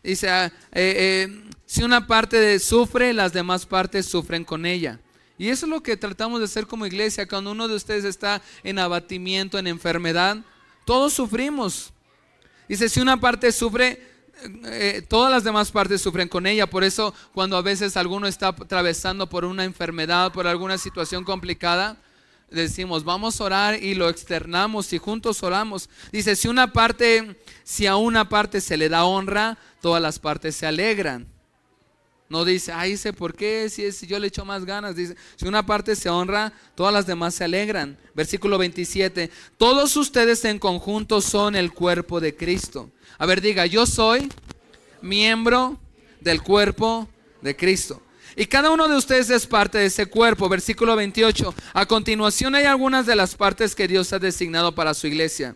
Dice, 0.02 0.28
ah, 0.28 0.52
eh, 0.72 1.28
si 1.72 1.82
una 1.82 2.06
parte 2.06 2.58
sufre, 2.58 3.14
las 3.14 3.32
demás 3.32 3.64
partes 3.64 4.04
sufren 4.04 4.44
con 4.44 4.66
ella. 4.66 5.00
Y 5.38 5.48
eso 5.48 5.64
es 5.64 5.70
lo 5.70 5.82
que 5.82 5.96
tratamos 5.96 6.38
de 6.38 6.44
hacer 6.44 6.66
como 6.66 6.84
iglesia. 6.84 7.26
Cuando 7.26 7.50
uno 7.50 7.66
de 7.66 7.74
ustedes 7.74 8.04
está 8.04 8.42
en 8.62 8.78
abatimiento, 8.78 9.58
en 9.58 9.66
enfermedad, 9.66 10.36
todos 10.84 11.14
sufrimos. 11.14 11.94
Dice, 12.68 12.90
si 12.90 13.00
una 13.00 13.18
parte 13.18 13.50
sufre, 13.52 14.06
eh, 14.66 15.02
todas 15.08 15.32
las 15.32 15.44
demás 15.44 15.70
partes 15.70 16.02
sufren 16.02 16.28
con 16.28 16.46
ella. 16.46 16.68
Por 16.68 16.84
eso 16.84 17.14
cuando 17.32 17.56
a 17.56 17.62
veces 17.62 17.96
alguno 17.96 18.26
está 18.26 18.48
atravesando 18.48 19.30
por 19.30 19.46
una 19.46 19.64
enfermedad, 19.64 20.30
por 20.30 20.46
alguna 20.46 20.76
situación 20.76 21.24
complicada, 21.24 21.96
decimos, 22.50 23.02
vamos 23.02 23.40
a 23.40 23.44
orar 23.44 23.82
y 23.82 23.94
lo 23.94 24.10
externamos 24.10 24.92
y 24.92 24.98
juntos 24.98 25.42
oramos. 25.42 25.88
Dice, 26.12 26.36
si 26.36 26.48
una 26.48 26.74
parte, 26.74 27.40
si 27.64 27.86
a 27.86 27.96
una 27.96 28.28
parte 28.28 28.60
se 28.60 28.76
le 28.76 28.90
da 28.90 29.06
honra, 29.06 29.56
todas 29.80 30.02
las 30.02 30.18
partes 30.18 30.54
se 30.54 30.66
alegran. 30.66 31.31
No 32.32 32.46
dice, 32.46 32.72
ay, 32.72 32.96
sé 32.96 33.12
por 33.12 33.34
qué, 33.34 33.68
si, 33.68 34.06
yo 34.06 34.18
le 34.18 34.28
echo 34.28 34.46
más 34.46 34.64
ganas. 34.64 34.96
Dice, 34.96 35.14
si 35.36 35.46
una 35.46 35.66
parte 35.66 35.94
se 35.94 36.08
honra, 36.08 36.50
todas 36.74 36.90
las 36.90 37.06
demás 37.06 37.34
se 37.34 37.44
alegran. 37.44 37.98
Versículo 38.14 38.56
27, 38.56 39.28
todos 39.58 39.94
ustedes 39.98 40.42
en 40.46 40.58
conjunto 40.58 41.20
son 41.20 41.54
el 41.54 41.74
cuerpo 41.74 42.20
de 42.20 42.34
Cristo. 42.34 42.90
A 43.18 43.26
ver, 43.26 43.42
diga, 43.42 43.66
yo 43.66 43.84
soy 43.84 44.30
miembro 45.02 45.78
del 46.20 46.42
cuerpo 46.42 47.06
de 47.42 47.54
Cristo. 47.54 48.00
Y 48.34 48.46
cada 48.46 48.70
uno 48.70 48.88
de 48.88 48.96
ustedes 48.96 49.28
es 49.28 49.46
parte 49.46 49.76
de 49.76 49.84
ese 49.84 50.06
cuerpo. 50.06 50.48
Versículo 50.48 50.96
28. 50.96 51.54
A 51.74 51.84
continuación 51.84 52.54
hay 52.54 52.64
algunas 52.64 53.04
de 53.04 53.14
las 53.14 53.34
partes 53.34 53.74
que 53.74 53.86
Dios 53.86 54.10
ha 54.14 54.18
designado 54.18 54.74
para 54.74 54.94
su 54.94 55.06
iglesia. 55.06 55.54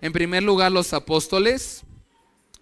En 0.00 0.12
primer 0.12 0.42
lugar, 0.42 0.72
los 0.72 0.92
apóstoles. 0.92 1.84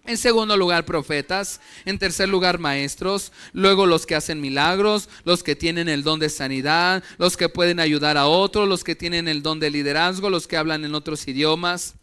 En 0.07 0.17
segundo 0.17 0.55
lugar, 0.55 0.85
profetas. 0.85 1.59
En 1.83 1.99
tercer 1.99 2.29
lugar, 2.29 2.59
maestros. 2.59 3.33
Luego 3.51 3.85
los 3.85 4.05
que 4.05 4.15
hacen 4.15 4.39
milagros, 4.39 5.09
los 5.25 5.43
que 5.43 5.55
tienen 5.55 5.89
el 5.89 6.01
don 6.01 6.17
de 6.19 6.29
sanidad, 6.29 7.03
los 7.17 7.35
que 7.35 7.49
pueden 7.49 7.81
ayudar 7.81 8.15
a 8.15 8.25
otros, 8.25 8.69
los 8.69 8.85
que 8.85 8.95
tienen 8.95 9.27
el 9.27 9.43
don 9.43 9.59
de 9.59 9.69
liderazgo, 9.69 10.29
los 10.29 10.47
que 10.47 10.55
hablan 10.55 10.85
en 10.85 10.95
otros 10.95 11.27
idiomas. 11.27 11.95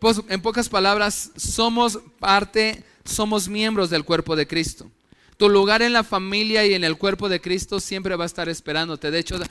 Pues, 0.00 0.20
en 0.28 0.42
pocas 0.42 0.68
palabras, 0.68 1.30
somos 1.36 2.00
parte, 2.18 2.82
somos 3.04 3.48
miembros 3.48 3.88
del 3.88 4.04
cuerpo 4.04 4.34
de 4.34 4.48
Cristo. 4.48 4.90
Tu 5.36 5.48
lugar 5.48 5.82
en 5.82 5.92
la 5.92 6.02
familia 6.02 6.66
y 6.66 6.74
en 6.74 6.82
el 6.82 6.98
cuerpo 6.98 7.28
de 7.28 7.40
Cristo 7.40 7.78
siempre 7.78 8.16
va 8.16 8.24
a 8.24 8.26
estar 8.26 8.48
esperándote. 8.48 9.12
De 9.12 9.18
hecho, 9.20 9.36
eh, 9.36 9.46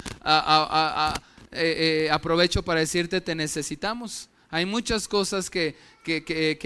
eh, 1.51 2.09
aprovecho 2.11 2.63
para 2.63 2.81
decirte, 2.81 3.21
te 3.21 3.33
necesitamos. 3.33 4.27
Hay 4.51 4.65
muchas 4.65 5.07
cosas 5.07 5.49
que, 5.49 5.75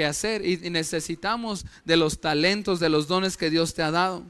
hacer 0.07 0.45
y 0.45 0.57
necesitamos 0.69 1.65
de 1.85 1.97
los 1.97 2.19
talentos, 2.19 2.79
de 2.79 2.89
los 2.89 3.07
dones 3.07 3.37
que 3.37 3.49
Dios 3.49 3.73
te 3.73 3.83
ha 3.83 3.91
dado. 3.91 4.23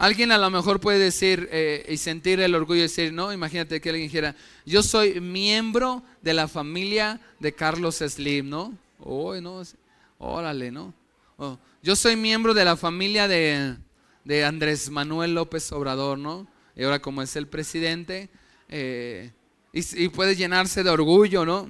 Alguien 0.00 0.32
a 0.32 0.38
lo 0.38 0.48
mejor 0.48 0.80
puede 0.80 0.98
decir 0.98 1.46
eh, 1.52 1.84
y 1.86 1.98
sentir 1.98 2.40
el 2.40 2.54
orgullo 2.54 2.78
de 2.78 2.84
decir, 2.84 3.12
no, 3.12 3.34
imagínate 3.34 3.82
que 3.82 3.90
alguien 3.90 4.08
dijera, 4.08 4.34
yo 4.64 4.82
soy 4.82 5.20
miembro 5.20 6.02
de 6.22 6.32
la 6.32 6.48
familia 6.48 7.20
de 7.38 7.52
Carlos 7.52 7.96
Slim, 7.96 8.48
¿no? 8.48 8.74
Oh, 9.00 9.34
no, 9.34 9.62
órale, 10.16 10.70
¿no? 10.70 10.94
Oh, 11.36 11.58
yo 11.82 11.96
soy 11.96 12.16
miembro 12.16 12.54
de 12.54 12.64
la 12.64 12.78
familia 12.78 13.28
de, 13.28 13.76
Andrés 14.42 14.88
Manuel 14.88 15.34
López 15.34 15.70
Obrador, 15.70 16.16
¿no? 16.16 16.46
Y 16.74 16.84
ahora 16.84 17.02
como 17.02 17.20
es 17.20 17.36
el 17.36 17.46
presidente, 17.46 18.30
eh, 18.70 19.32
y, 19.72 20.08
puede 20.08 20.36
llenarse 20.36 20.82
de 20.82 20.90
orgullo, 20.90 21.44
¿no? 21.44 21.68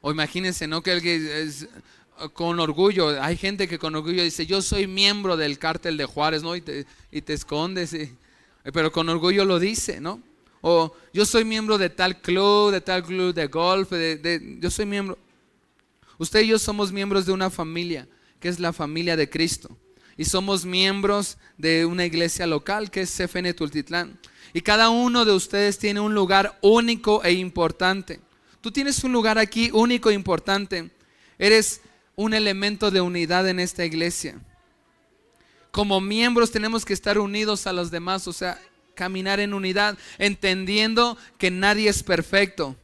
O 0.00 0.10
imagínense, 0.10 0.66
¿no? 0.66 0.82
Que 0.82 0.92
alguien 0.92 1.26
es 1.26 1.68
con 2.32 2.60
orgullo, 2.60 3.20
hay 3.20 3.36
gente 3.36 3.66
que 3.66 3.78
con 3.78 3.94
orgullo 3.94 4.22
dice, 4.22 4.46
yo 4.46 4.62
soy 4.62 4.86
miembro 4.86 5.36
del 5.36 5.58
cártel 5.58 5.96
de 5.96 6.04
Juárez, 6.04 6.42
¿no? 6.42 6.54
Y 6.54 6.60
te, 6.60 6.86
y 7.10 7.20
te 7.22 7.32
escondes, 7.32 7.96
pero 8.72 8.92
con 8.92 9.08
orgullo 9.08 9.44
lo 9.44 9.58
dice, 9.58 10.00
¿no? 10.00 10.22
O 10.66 10.96
yo 11.12 11.26
soy 11.26 11.44
miembro 11.44 11.76
de 11.76 11.90
tal 11.90 12.22
club, 12.22 12.72
de 12.72 12.80
tal 12.80 13.04
club 13.04 13.34
de 13.34 13.48
golf, 13.48 13.90
de, 13.90 14.56
yo 14.60 14.70
soy 14.70 14.86
miembro. 14.86 15.18
Usted 16.16 16.40
y 16.40 16.46
yo 16.46 16.58
somos 16.58 16.90
miembros 16.90 17.26
de 17.26 17.32
una 17.32 17.50
familia, 17.50 18.08
que 18.40 18.48
es 18.48 18.58
la 18.58 18.72
familia 18.72 19.14
de 19.14 19.28
Cristo. 19.28 19.76
Y 20.16 20.24
somos 20.24 20.64
miembros 20.64 21.36
de 21.58 21.84
una 21.84 22.06
iglesia 22.06 22.46
local, 22.46 22.90
que 22.90 23.02
es 23.02 23.14
CFN 23.14 23.52
Tultitlán. 23.52 24.18
Y 24.54 24.62
cada 24.62 24.88
uno 24.88 25.24
de 25.24 25.32
ustedes 25.32 25.78
tiene 25.78 25.98
un 25.98 26.14
lugar 26.14 26.56
único 26.62 27.24
e 27.24 27.32
importante. 27.32 28.20
Tú 28.60 28.70
tienes 28.70 29.02
un 29.02 29.12
lugar 29.12 29.36
aquí 29.36 29.68
único 29.72 30.10
e 30.10 30.14
importante. 30.14 30.92
Eres 31.38 31.82
un 32.14 32.34
elemento 32.34 32.92
de 32.92 33.00
unidad 33.00 33.48
en 33.48 33.58
esta 33.58 33.84
iglesia. 33.84 34.40
Como 35.72 36.00
miembros 36.00 36.52
tenemos 36.52 36.84
que 36.84 36.92
estar 36.92 37.18
unidos 37.18 37.66
a 37.66 37.72
los 37.72 37.90
demás, 37.90 38.28
o 38.28 38.32
sea, 38.32 38.60
caminar 38.94 39.40
en 39.40 39.54
unidad, 39.54 39.98
entendiendo 40.18 41.18
que 41.36 41.50
nadie 41.50 41.90
es 41.90 42.04
perfecto. 42.04 42.76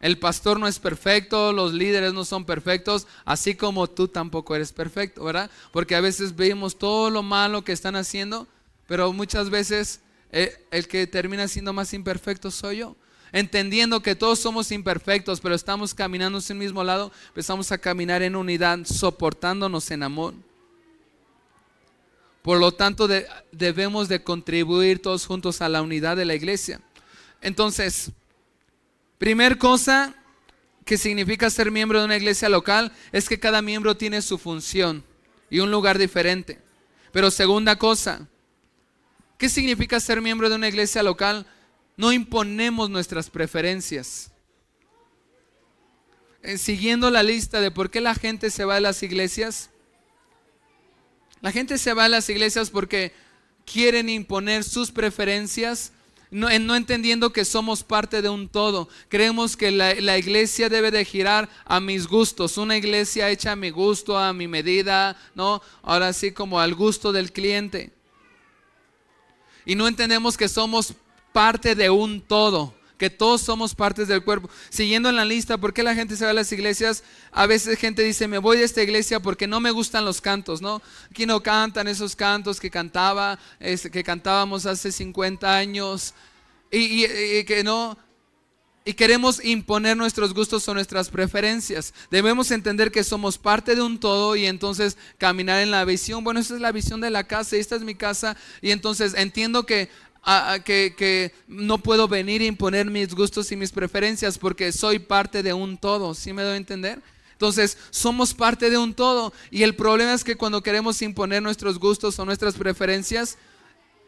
El 0.00 0.16
pastor 0.16 0.60
no 0.60 0.68
es 0.68 0.78
perfecto, 0.78 1.52
los 1.52 1.74
líderes 1.74 2.14
no 2.14 2.24
son 2.24 2.44
perfectos, 2.44 3.08
así 3.24 3.56
como 3.56 3.90
tú 3.90 4.06
tampoco 4.06 4.54
eres 4.54 4.72
perfecto, 4.72 5.24
¿verdad? 5.24 5.50
Porque 5.72 5.96
a 5.96 6.00
veces 6.00 6.36
vemos 6.36 6.78
todo 6.78 7.10
lo 7.10 7.24
malo 7.24 7.64
que 7.64 7.72
están 7.72 7.96
haciendo, 7.96 8.46
pero 8.86 9.12
muchas 9.12 9.50
veces 9.50 10.00
eh, 10.32 10.66
el 10.70 10.88
que 10.88 11.06
termina 11.06 11.48
siendo 11.48 11.72
más 11.72 11.92
imperfecto 11.94 12.50
soy 12.50 12.78
yo. 12.78 12.96
Entendiendo 13.32 14.02
que 14.02 14.16
todos 14.16 14.40
somos 14.40 14.72
imperfectos, 14.72 15.40
pero 15.40 15.54
estamos 15.54 15.94
caminando 15.94 16.38
en 16.38 16.44
el 16.48 16.56
mismo 16.56 16.82
lado, 16.82 17.12
empezamos 17.28 17.70
a 17.70 17.78
caminar 17.78 18.22
en 18.22 18.34
unidad, 18.34 18.80
soportándonos 18.84 19.90
en 19.90 20.02
amor. 20.02 20.34
Por 22.42 22.58
lo 22.58 22.72
tanto, 22.72 23.08
debemos 23.52 24.08
de 24.08 24.24
contribuir 24.24 25.00
todos 25.00 25.26
juntos 25.26 25.60
a 25.60 25.68
la 25.68 25.82
unidad 25.82 26.16
de 26.16 26.24
la 26.24 26.34
iglesia. 26.34 26.80
Entonces, 27.40 28.12
Primer 29.20 29.58
cosa, 29.58 30.14
que 30.86 30.96
significa 30.96 31.50
ser 31.50 31.70
miembro 31.70 31.98
de 31.98 32.06
una 32.06 32.16
iglesia 32.16 32.48
local 32.48 32.90
es 33.12 33.28
que 33.28 33.38
cada 33.38 33.60
miembro 33.60 33.94
tiene 33.94 34.22
su 34.22 34.38
función 34.38 35.04
y 35.50 35.58
un 35.58 35.70
lugar 35.70 35.98
diferente. 35.98 36.58
Pero 37.12 37.30
segunda 37.30 37.76
cosa, 37.76 38.26
¿qué 39.40 39.48
significa 39.48 39.98
ser 39.98 40.20
miembro 40.20 40.50
de 40.50 40.56
una 40.56 40.68
iglesia 40.68 41.02
local? 41.02 41.46
No 41.96 42.12
imponemos 42.12 42.90
nuestras 42.90 43.30
preferencias. 43.30 44.30
Eh, 46.42 46.58
siguiendo 46.58 47.10
la 47.10 47.22
lista 47.22 47.62
de 47.62 47.70
por 47.70 47.90
qué 47.90 48.02
la 48.02 48.14
gente 48.14 48.50
se 48.50 48.66
va 48.66 48.76
a 48.76 48.80
las 48.80 49.02
iglesias, 49.02 49.70
la 51.40 51.52
gente 51.52 51.78
se 51.78 51.94
va 51.94 52.04
a 52.04 52.08
las 52.08 52.28
iglesias 52.28 52.68
porque 52.68 53.14
quieren 53.64 54.10
imponer 54.10 54.62
sus 54.62 54.90
preferencias, 54.90 55.92
no, 56.30 56.50
entendiendo 56.50 57.32
que 57.32 57.46
somos 57.46 57.82
parte 57.82 58.20
de 58.20 58.28
un 58.28 58.46
todo. 58.46 58.90
Creemos 59.08 59.56
que 59.56 59.70
la, 59.70 59.94
la, 59.94 60.18
iglesia 60.18 60.68
debe 60.68 60.90
de 60.90 61.04
girar 61.06 61.48
a 61.64 61.80
mis 61.80 62.06
gustos, 62.06 62.58
una 62.58 62.76
iglesia 62.76 63.30
hecha 63.30 63.52
a 63.52 63.56
mi 63.56 63.70
gusto, 63.70 64.18
a 64.18 64.34
mi 64.34 64.46
medida, 64.48 65.16
¿no? 65.34 65.62
Ahora 65.82 66.12
sí 66.12 66.30
como 66.30 66.60
al 66.60 66.74
gusto 66.74 67.10
del 67.10 67.32
cliente. 67.32 67.99
Y 69.70 69.76
no 69.76 69.86
entendemos 69.86 70.36
que 70.36 70.48
somos 70.48 70.94
parte 71.32 71.76
de 71.76 71.90
un 71.90 72.20
todo 72.20 72.74
que 72.98 73.08
todos 73.08 73.40
somos 73.40 73.72
partes 73.72 74.08
del 74.08 74.24
cuerpo. 74.24 74.50
Siguiendo 74.68 75.08
en 75.08 75.14
la 75.16 75.24
lista, 75.24 75.56
¿por 75.56 75.72
qué 75.72 75.84
la 75.84 75.94
gente 75.94 76.16
se 76.16 76.24
va 76.24 76.32
a 76.32 76.34
las 76.34 76.50
iglesias? 76.50 77.04
A 77.30 77.46
veces 77.46 77.78
gente 77.78 78.02
dice, 78.02 78.26
me 78.26 78.38
voy 78.38 78.58
de 78.58 78.64
esta 78.64 78.82
iglesia 78.82 79.20
porque 79.20 79.46
no 79.46 79.60
me 79.60 79.70
gustan 79.70 80.04
los 80.04 80.20
cantos, 80.20 80.60
¿no? 80.60 80.82
Aquí 81.08 81.24
no 81.24 81.40
cantan 81.40 81.86
esos 81.86 82.16
cantos 82.16 82.58
que 82.58 82.68
cantaba, 82.68 83.38
que 83.58 84.04
cantábamos 84.04 84.66
hace 84.66 84.90
50 84.90 85.56
años 85.56 86.14
y, 86.70 87.06
y 87.06 87.44
que 87.44 87.62
no, 87.62 87.96
y 88.90 88.94
queremos 88.94 89.40
imponer 89.44 89.96
nuestros 89.96 90.34
gustos 90.34 90.68
o 90.68 90.74
nuestras 90.74 91.10
preferencias. 91.10 91.94
Debemos 92.10 92.50
entender 92.50 92.90
que 92.90 93.04
somos 93.04 93.38
parte 93.38 93.76
de 93.76 93.82
un 93.82 94.00
todo 94.00 94.34
y 94.34 94.46
entonces 94.46 94.98
caminar 95.16 95.62
en 95.62 95.70
la 95.70 95.84
visión. 95.84 96.24
Bueno, 96.24 96.40
esa 96.40 96.56
es 96.56 96.60
la 96.60 96.72
visión 96.72 97.00
de 97.00 97.08
la 97.08 97.22
casa 97.22 97.56
y 97.56 97.60
esta 97.60 97.76
es 97.76 97.82
mi 97.82 97.94
casa. 97.94 98.36
Y 98.60 98.72
entonces 98.72 99.14
entiendo 99.16 99.64
que 99.64 99.88
que, 100.64 101.32
no 101.46 101.78
puedo 101.78 102.08
venir 102.08 102.42
a 102.42 102.46
imponer 102.46 102.86
mis 102.86 103.14
gustos 103.14 103.52
y 103.52 103.56
mis 103.56 103.70
preferencias 103.70 104.38
porque 104.38 104.72
soy 104.72 104.98
parte 104.98 105.44
de 105.44 105.52
un 105.52 105.78
todo. 105.78 106.12
¿Sí 106.12 106.32
me 106.32 106.42
doy 106.42 106.54
a 106.54 106.56
entender? 106.56 107.00
Entonces, 107.30 107.78
somos 107.90 108.34
parte 108.34 108.70
de 108.70 108.76
un 108.76 108.92
todo. 108.92 109.32
Y 109.52 109.62
el 109.62 109.76
problema 109.76 110.14
es 110.14 110.24
que 110.24 110.34
cuando 110.34 110.64
queremos 110.64 111.00
imponer 111.00 111.44
nuestros 111.44 111.78
gustos 111.78 112.18
o 112.18 112.24
nuestras 112.24 112.54
preferencias, 112.54 113.38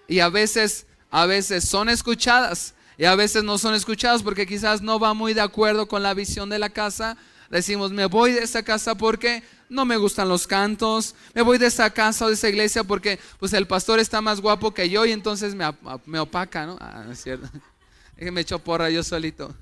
y 0.09 0.18
a 0.18 0.29
veces, 0.29 0.87
a 1.09 1.27
veces 1.27 1.68
son 1.68 1.88
escuchadas, 1.88 2.75
y 2.98 3.05
a 3.05 3.14
veces 3.14 3.44
no 3.44 3.59
son 3.59 3.74
escuchadas 3.74 4.22
porque 4.22 4.46
quizás 4.46 4.83
no 4.83 4.98
va 4.98 5.14
muy 5.14 5.35
de 5.35 5.40
acuerdo 5.40 5.87
con 5.87 6.02
la 6.02 6.14
visión 6.14 6.48
de 6.48 6.59
la 6.59 6.70
casa, 6.70 7.16
decimos, 7.50 7.92
me 7.92 8.07
voy 8.07 8.33
de 8.33 8.42
esta 8.42 8.62
casa 8.62 8.94
porque 8.94 9.42
no 9.68 9.85
me 9.85 9.96
gustan 9.96 10.28
los 10.28 10.46
cantos, 10.46 11.14
me 11.35 11.42
voy 11.42 11.59
de 11.59 11.66
esa 11.66 11.90
casa 11.90 12.26
o 12.26 12.28
de 12.28 12.35
esa 12.35 12.48
iglesia 12.48 12.85
porque 12.85 13.18
pues 13.38 13.52
el 13.52 13.66
pastor 13.66 14.00
está 14.00 14.20
más 14.20 14.40
guapo 14.40 14.74
que 14.74 14.88
yo 14.88 15.07
y 15.07 15.12
entonces 15.12 15.55
me, 15.55 15.64
me 16.07 16.18
opaca, 16.18 16.66
¿no? 16.66 16.76
Ah, 16.81 17.02
no 17.07 17.12
es 17.12 17.22
cierto. 17.22 17.48
me 18.18 18.42
echo 18.42 18.59
porra 18.59 18.90
yo 18.90 19.02
solito. 19.02 19.55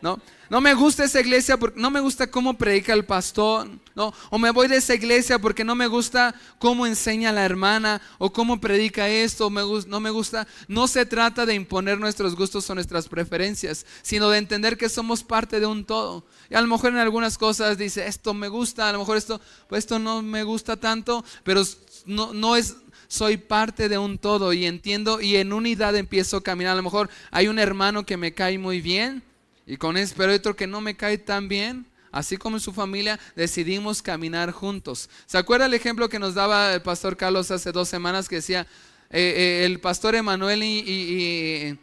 ¿No? 0.00 0.20
No 0.48 0.60
me 0.60 0.74
gusta 0.74 1.04
esa 1.04 1.20
iglesia 1.20 1.56
porque 1.56 1.80
no 1.80 1.90
me 1.90 2.00
gusta 2.00 2.30
cómo 2.30 2.56
predica 2.56 2.92
el 2.92 3.04
pastor, 3.04 3.68
¿no? 3.96 4.14
O 4.30 4.38
me 4.38 4.50
voy 4.50 4.68
de 4.68 4.76
esa 4.76 4.94
iglesia 4.94 5.40
porque 5.40 5.64
no 5.64 5.74
me 5.74 5.88
gusta 5.88 6.34
cómo 6.58 6.86
enseña 6.86 7.32
la 7.32 7.44
hermana 7.44 8.00
o 8.18 8.32
cómo 8.32 8.60
predica 8.60 9.08
esto, 9.08 9.50
me, 9.50 9.62
no 9.88 10.00
me 10.00 10.10
gusta. 10.10 10.46
No 10.68 10.86
se 10.86 11.04
trata 11.04 11.46
de 11.46 11.54
imponer 11.54 11.98
nuestros 11.98 12.36
gustos 12.36 12.68
o 12.70 12.74
nuestras 12.74 13.08
preferencias, 13.08 13.86
sino 14.02 14.30
de 14.30 14.38
entender 14.38 14.76
que 14.76 14.88
somos 14.88 15.24
parte 15.24 15.58
de 15.58 15.66
un 15.66 15.84
todo. 15.84 16.24
Y 16.48 16.54
a 16.54 16.60
lo 16.60 16.68
mejor 16.68 16.92
en 16.92 16.98
algunas 16.98 17.38
cosas 17.38 17.76
dice, 17.76 18.06
esto 18.06 18.32
me 18.34 18.48
gusta, 18.48 18.88
a 18.88 18.92
lo 18.92 19.00
mejor 19.00 19.16
esto, 19.16 19.40
pues 19.68 19.80
esto 19.80 19.98
no 19.98 20.22
me 20.22 20.44
gusta 20.44 20.76
tanto, 20.76 21.24
pero 21.42 21.62
no, 22.04 22.32
no 22.32 22.54
es, 22.54 22.76
soy 23.08 23.36
parte 23.36 23.88
de 23.88 23.98
un 23.98 24.18
todo 24.18 24.52
y 24.52 24.64
entiendo 24.64 25.20
y 25.20 25.36
en 25.36 25.52
unidad 25.52 25.96
empiezo 25.96 26.36
a 26.36 26.42
caminar. 26.42 26.74
A 26.74 26.76
lo 26.76 26.84
mejor 26.84 27.10
hay 27.32 27.48
un 27.48 27.58
hermano 27.58 28.06
que 28.06 28.16
me 28.16 28.32
cae 28.32 28.58
muy 28.58 28.80
bien 28.80 29.24
y 29.66 29.76
con 29.76 29.96
ese, 29.96 30.22
otro 30.22 30.54
que 30.54 30.66
no 30.66 30.80
me 30.80 30.96
cae 30.96 31.18
tan 31.18 31.48
bien. 31.48 31.86
Así 32.12 32.38
como 32.38 32.56
en 32.56 32.60
su 32.60 32.72
familia, 32.72 33.20
decidimos 33.34 34.00
caminar 34.00 34.50
juntos. 34.50 35.10
¿Se 35.26 35.36
acuerda 35.36 35.66
el 35.66 35.74
ejemplo 35.74 36.08
que 36.08 36.18
nos 36.18 36.34
daba 36.34 36.72
el 36.72 36.80
pastor 36.80 37.16
Carlos 37.16 37.50
hace 37.50 37.72
dos 37.72 37.88
semanas 37.90 38.26
que 38.26 38.36
decía, 38.36 38.66
eh, 39.10 39.34
eh, 39.36 39.64
el 39.66 39.80
pastor 39.80 40.14
Emanuel 40.14 40.62
y, 40.62 41.78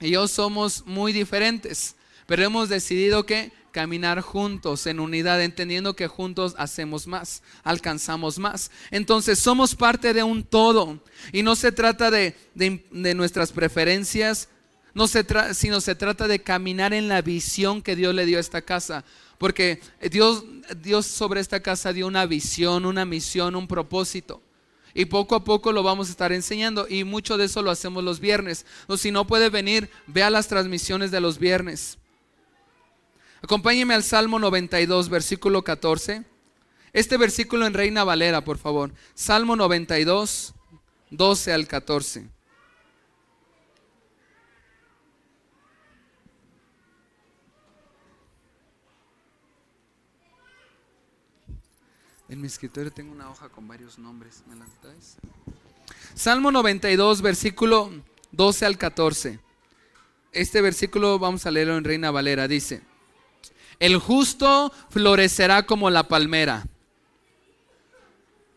yo 0.00 0.28
somos 0.28 0.84
muy 0.84 1.12
diferentes, 1.12 1.94
pero 2.26 2.42
hemos 2.42 2.68
decidido 2.68 3.24
que 3.24 3.52
caminar 3.70 4.20
juntos 4.20 4.86
en 4.86 5.00
unidad, 5.00 5.40
entendiendo 5.40 5.94
que 5.94 6.08
juntos 6.08 6.54
hacemos 6.58 7.06
más, 7.06 7.42
alcanzamos 7.62 8.38
más. 8.38 8.70
Entonces 8.90 9.38
somos 9.38 9.74
parte 9.74 10.12
de 10.12 10.24
un 10.24 10.42
todo 10.42 11.00
y 11.32 11.42
no 11.42 11.54
se 11.54 11.72
trata 11.72 12.10
de 12.10 12.34
nuestras 13.14 13.52
preferencias, 13.52 14.48
no 14.94 15.06
se 15.06 15.24
sino 15.54 15.80
se 15.80 15.94
trata 15.94 16.28
de 16.28 16.42
caminar 16.42 16.92
en 16.92 17.08
la 17.08 17.22
visión 17.22 17.82
que 17.82 17.96
Dios 17.96 18.14
le 18.14 18.26
dio 18.26 18.38
a 18.38 18.40
esta 18.40 18.62
casa. 18.62 19.04
Porque 19.38 19.80
Dios, 20.10 20.44
Dios 20.82 21.06
sobre 21.06 21.40
esta 21.40 21.60
casa 21.60 21.92
dio 21.92 22.06
una 22.06 22.26
visión, 22.26 22.86
una 22.86 23.04
misión, 23.04 23.56
un 23.56 23.66
propósito. 23.66 24.42
Y 24.94 25.06
poco 25.06 25.34
a 25.34 25.42
poco 25.42 25.72
lo 25.72 25.82
vamos 25.82 26.08
a 26.08 26.10
estar 26.10 26.32
enseñando. 26.32 26.86
Y 26.88 27.04
mucho 27.04 27.36
de 27.36 27.46
eso 27.46 27.62
lo 27.62 27.70
hacemos 27.70 28.04
los 28.04 28.20
viernes. 28.20 28.66
O 28.86 28.96
si 28.96 29.10
no 29.10 29.26
puede 29.26 29.48
venir, 29.48 29.90
vea 30.06 30.30
las 30.30 30.48
transmisiones 30.48 31.10
de 31.10 31.20
los 31.20 31.38
viernes. 31.38 31.98
Acompáñeme 33.42 33.94
al 33.94 34.04
Salmo 34.04 34.38
92, 34.38 35.08
versículo 35.08 35.64
14. 35.64 36.22
Este 36.92 37.16
versículo 37.16 37.66
en 37.66 37.74
Reina 37.74 38.04
Valera, 38.04 38.44
por 38.44 38.58
favor. 38.58 38.92
Salmo 39.14 39.56
92, 39.56 40.54
12 41.10 41.52
al 41.52 41.66
14. 41.66 42.28
En 52.32 52.40
mi 52.40 52.46
escritorio 52.46 52.90
tengo 52.90 53.12
una 53.12 53.28
hoja 53.28 53.50
con 53.50 53.68
varios 53.68 53.98
nombres. 53.98 54.42
¿Me 54.46 54.56
Salmo 56.14 56.50
92, 56.50 57.20
versículo 57.20 57.92
12 58.30 58.64
al 58.64 58.78
14. 58.78 59.38
Este 60.32 60.62
versículo 60.62 61.18
vamos 61.18 61.44
a 61.44 61.50
leerlo 61.50 61.76
en 61.76 61.84
Reina 61.84 62.10
Valera. 62.10 62.48
Dice, 62.48 62.80
el 63.78 63.98
justo 63.98 64.72
florecerá 64.88 65.66
como 65.66 65.90
la 65.90 66.08
palmera. 66.08 66.66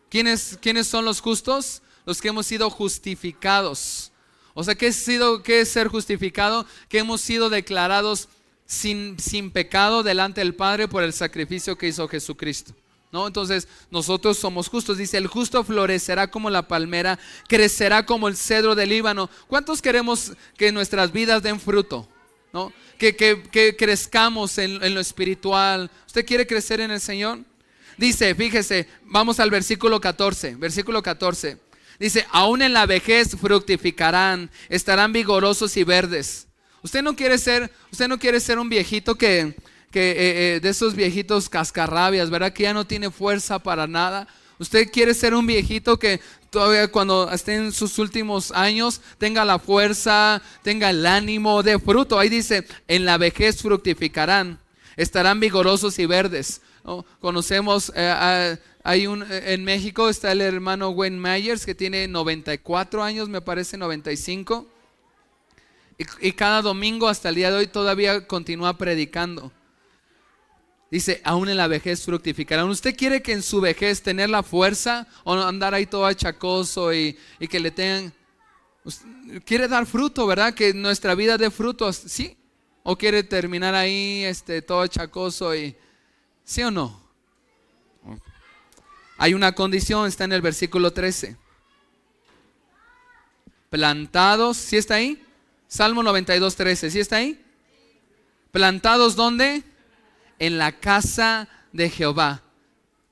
¿Quiénes, 0.08 0.58
¿Quiénes 0.62 0.86
son 0.86 1.04
los 1.04 1.20
justos? 1.20 1.82
Los 2.06 2.22
que 2.22 2.28
hemos 2.28 2.46
sido 2.46 2.70
justificados. 2.70 4.10
O 4.54 4.64
sea, 4.64 4.74
¿qué 4.74 4.86
es, 4.86 4.96
sido, 4.96 5.42
qué 5.42 5.60
es 5.60 5.68
ser 5.68 5.88
justificado? 5.88 6.64
Que 6.88 7.00
hemos 7.00 7.20
sido 7.20 7.50
declarados 7.50 8.30
sin, 8.64 9.18
sin 9.18 9.50
pecado 9.50 10.02
delante 10.02 10.40
del 10.40 10.54
Padre 10.54 10.88
por 10.88 11.02
el 11.02 11.12
sacrificio 11.12 11.76
que 11.76 11.88
hizo 11.88 12.08
Jesucristo. 12.08 12.74
¿No? 13.16 13.26
Entonces, 13.26 13.66
nosotros 13.90 14.36
somos 14.36 14.68
justos. 14.68 14.98
Dice, 14.98 15.16
el 15.16 15.26
justo 15.26 15.64
florecerá 15.64 16.30
como 16.30 16.50
la 16.50 16.68
palmera, 16.68 17.18
crecerá 17.48 18.04
como 18.04 18.28
el 18.28 18.36
cedro 18.36 18.74
del 18.74 18.90
Líbano. 18.90 19.30
¿Cuántos 19.46 19.80
queremos 19.80 20.32
que 20.58 20.70
nuestras 20.70 21.12
vidas 21.12 21.42
den 21.42 21.58
fruto? 21.58 22.06
¿No? 22.52 22.74
Que, 22.98 23.74
crezcamos 23.78 24.58
en, 24.58 24.84
en, 24.84 24.94
lo 24.94 25.00
espiritual. 25.00 25.90
¿Usted 26.06 26.26
quiere 26.26 26.46
crecer 26.46 26.82
en 26.82 26.90
el 26.90 27.00
Señor? 27.00 27.38
Dice, 27.96 28.34
fíjese, 28.34 28.86
vamos 29.04 29.40
al 29.40 29.50
versículo 29.50 29.98
14, 29.98 30.56
versículo 30.56 31.02
14. 31.02 31.56
Dice, 31.98 32.26
aún 32.32 32.60
en 32.60 32.74
la 32.74 32.84
vejez 32.84 33.34
fructificarán, 33.34 34.50
estarán 34.68 35.14
vigorosos 35.14 35.74
y 35.78 35.84
verdes. 35.84 36.48
Usted 36.82 37.00
no 37.00 37.16
quiere 37.16 37.38
ser, 37.38 37.72
usted 37.90 38.08
no 38.08 38.18
quiere 38.18 38.40
ser 38.40 38.58
un 38.58 38.68
viejito 38.68 39.14
que, 39.14 39.56
que, 39.90 40.10
eh, 40.10 40.56
eh, 40.56 40.60
de 40.60 40.68
esos 40.68 40.94
viejitos 40.94 41.48
cascarrabias, 41.48 42.30
¿verdad? 42.30 42.52
Que 42.52 42.64
ya 42.64 42.74
no 42.74 42.86
tiene 42.86 43.10
fuerza 43.10 43.58
para 43.58 43.86
nada. 43.86 44.28
Usted 44.58 44.90
quiere 44.90 45.12
ser 45.12 45.34
un 45.34 45.46
viejito 45.46 45.98
que 45.98 46.20
todavía 46.50 46.88
cuando 46.88 47.30
esté 47.30 47.54
en 47.54 47.72
sus 47.72 47.98
últimos 47.98 48.50
años 48.52 49.02
tenga 49.18 49.44
la 49.44 49.58
fuerza, 49.58 50.40
tenga 50.62 50.90
el 50.90 51.04
ánimo 51.04 51.62
de 51.62 51.78
fruto. 51.78 52.18
Ahí 52.18 52.28
dice, 52.28 52.66
en 52.88 53.04
la 53.04 53.18
vejez 53.18 53.60
fructificarán, 53.60 54.58
estarán 54.96 55.40
vigorosos 55.40 55.98
y 55.98 56.06
verdes. 56.06 56.62
Conocemos, 57.20 57.92
eh, 57.94 58.56
hay 58.82 59.06
un, 59.06 59.26
en 59.28 59.64
México 59.64 60.08
está 60.08 60.32
el 60.32 60.40
hermano 60.40 60.90
Wayne 60.90 61.18
Myers 61.18 61.66
que 61.66 61.74
tiene 61.74 62.08
94 62.08 63.02
años, 63.02 63.28
me 63.28 63.40
parece 63.40 63.76
95. 63.76 64.66
Y, 65.98 66.28
y 66.28 66.32
cada 66.32 66.62
domingo 66.62 67.08
hasta 67.08 67.28
el 67.28 67.34
día 67.34 67.50
de 67.50 67.58
hoy 67.58 67.66
todavía 67.66 68.26
continúa 68.26 68.78
predicando. 68.78 69.52
Dice, 70.90 71.20
aún 71.24 71.48
en 71.48 71.56
la 71.56 71.66
vejez 71.66 72.04
fructificarán. 72.04 72.68
¿Usted 72.68 72.96
quiere 72.96 73.22
que 73.22 73.32
en 73.32 73.42
su 73.42 73.60
vejez 73.60 74.02
tener 74.02 74.30
la 74.30 74.42
fuerza 74.42 75.06
o 75.24 75.34
andar 75.34 75.74
ahí 75.74 75.86
todo 75.86 76.06
achacoso 76.06 76.94
y, 76.94 77.18
y 77.40 77.48
que 77.48 77.60
le 77.60 77.70
tengan... 77.70 78.12
Quiere 79.44 79.66
dar 79.66 79.84
fruto, 79.84 80.26
¿verdad? 80.26 80.54
Que 80.54 80.72
nuestra 80.72 81.16
vida 81.16 81.36
dé 81.36 81.50
frutos. 81.50 81.96
Sí, 81.96 82.36
¿O 82.88 82.96
quiere 82.96 83.24
terminar 83.24 83.74
ahí 83.74 84.22
este, 84.22 84.62
todo 84.62 84.86
chacoso 84.86 85.52
y... 85.56 85.76
¿Sí 86.44 86.62
o 86.62 86.70
no? 86.70 87.02
Hay 89.18 89.34
una 89.34 89.56
condición, 89.56 90.06
está 90.06 90.22
en 90.22 90.32
el 90.32 90.40
versículo 90.40 90.92
13. 90.92 91.36
Plantados, 93.70 94.56
¿sí 94.56 94.76
está 94.76 94.94
ahí? 94.94 95.20
Salmo 95.66 96.04
92, 96.04 96.54
13, 96.54 96.90
¿sí 96.92 97.00
está 97.00 97.16
ahí? 97.16 97.44
Plantados 98.52 99.16
¿dónde? 99.16 99.64
En 100.38 100.58
la 100.58 100.72
casa 100.72 101.48
de 101.72 101.90
Jehová. 101.90 102.42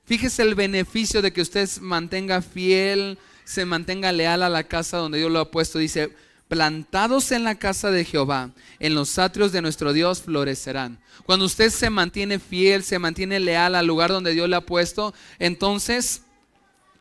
Fíjese 0.05 0.43
el 0.43 0.55
beneficio 0.55 1.21
de 1.21 1.33
que 1.33 1.41
usted 1.41 1.69
mantenga 1.81 2.41
fiel, 2.41 3.17
se 3.43 3.65
mantenga 3.65 4.11
leal 4.11 4.43
a 4.43 4.49
la 4.49 4.63
casa 4.63 4.97
donde 4.97 5.17
Dios 5.17 5.31
lo 5.31 5.39
ha 5.39 5.51
puesto. 5.51 5.79
Dice, 5.79 6.13
plantados 6.47 7.31
en 7.31 7.43
la 7.43 7.55
casa 7.55 7.89
de 7.91 8.05
Jehová, 8.05 8.51
en 8.79 8.93
los 8.93 9.17
atrios 9.17 9.51
de 9.51 9.61
nuestro 9.61 9.93
Dios 9.93 10.21
florecerán. 10.21 10.99
Cuando 11.25 11.45
usted 11.45 11.69
se 11.71 11.89
mantiene 11.89 12.39
fiel, 12.39 12.83
se 12.83 12.99
mantiene 12.99 13.39
leal 13.39 13.75
al 13.75 13.87
lugar 13.87 14.11
donde 14.11 14.33
Dios 14.33 14.47
le 14.47 14.55
ha 14.55 14.61
puesto, 14.61 15.13
entonces 15.39 16.21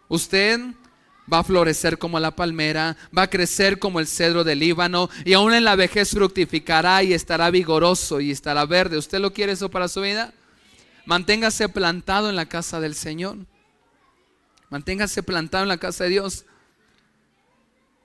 usted 0.08 0.60
va 1.32 1.38
a 1.38 1.44
florecer 1.44 1.98
como 1.98 2.20
la 2.20 2.36
palmera, 2.36 2.96
va 3.16 3.22
a 3.22 3.30
crecer 3.30 3.78
como 3.78 4.00
el 4.00 4.06
cedro 4.06 4.44
del 4.44 4.58
Líbano 4.58 5.08
y 5.24 5.32
aún 5.32 5.54
en 5.54 5.64
la 5.64 5.76
vejez 5.76 6.10
fructificará 6.10 7.02
y 7.02 7.12
estará 7.12 7.50
vigoroso 7.50 8.20
y 8.20 8.30
estará 8.30 8.66
verde. 8.66 8.98
¿Usted 8.98 9.20
lo 9.20 9.32
quiere 9.32 9.52
eso 9.52 9.70
para 9.70 9.88
su 9.88 10.02
vida? 10.02 10.32
Manténgase 11.06 11.68
plantado 11.68 12.30
en 12.30 12.36
la 12.36 12.46
casa 12.46 12.80
del 12.80 12.94
Señor. 12.94 13.38
Manténgase 14.70 15.22
plantado 15.22 15.62
en 15.62 15.68
la 15.68 15.78
casa 15.78 16.04
de 16.04 16.10
Dios. 16.10 16.44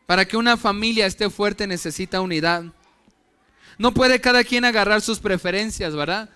Para 0.05 0.25
que 0.25 0.37
una 0.37 0.57
familia 0.57 1.05
esté 1.05 1.29
fuerte 1.29 1.67
necesita 1.67 2.21
unidad. 2.21 2.63
No 3.77 3.93
puede 3.93 4.19
cada 4.19 4.43
quien 4.43 4.65
agarrar 4.65 5.01
sus 5.01 5.19
preferencias, 5.19 5.95
¿verdad? 5.95 6.29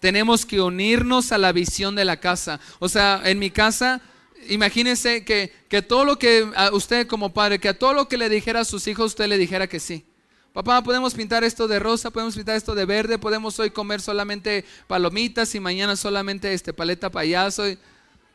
Tenemos 0.00 0.46
que 0.46 0.60
unirnos 0.60 1.32
a 1.32 1.38
la 1.38 1.52
visión 1.52 1.94
de 1.94 2.04
la 2.04 2.18
casa. 2.18 2.58
O 2.78 2.88
sea, 2.88 3.20
en 3.24 3.38
mi 3.38 3.50
casa, 3.50 4.00
imagínense 4.48 5.24
que, 5.24 5.52
que 5.68 5.82
todo 5.82 6.04
lo 6.04 6.18
que 6.18 6.50
usted 6.72 7.06
como 7.06 7.32
padre, 7.32 7.58
que 7.58 7.68
a 7.68 7.78
todo 7.78 7.92
lo 7.94 8.08
que 8.08 8.16
le 8.16 8.28
dijera 8.28 8.60
a 8.60 8.64
sus 8.64 8.86
hijos, 8.86 9.12
usted 9.12 9.26
le 9.26 9.38
dijera 9.38 9.66
que 9.66 9.80
sí. 9.80 10.04
Papá, 10.52 10.82
podemos 10.82 11.14
pintar 11.14 11.44
esto 11.44 11.66
de 11.66 11.78
rosa, 11.78 12.10
podemos 12.10 12.34
pintar 12.34 12.56
esto 12.56 12.74
de 12.74 12.84
verde, 12.84 13.18
podemos 13.18 13.58
hoy 13.58 13.70
comer 13.70 14.02
solamente 14.02 14.66
palomitas 14.86 15.54
y 15.54 15.60
mañana 15.60 15.96
solamente 15.96 16.52
este 16.52 16.74
paleta 16.74 17.10
payaso. 17.10 17.64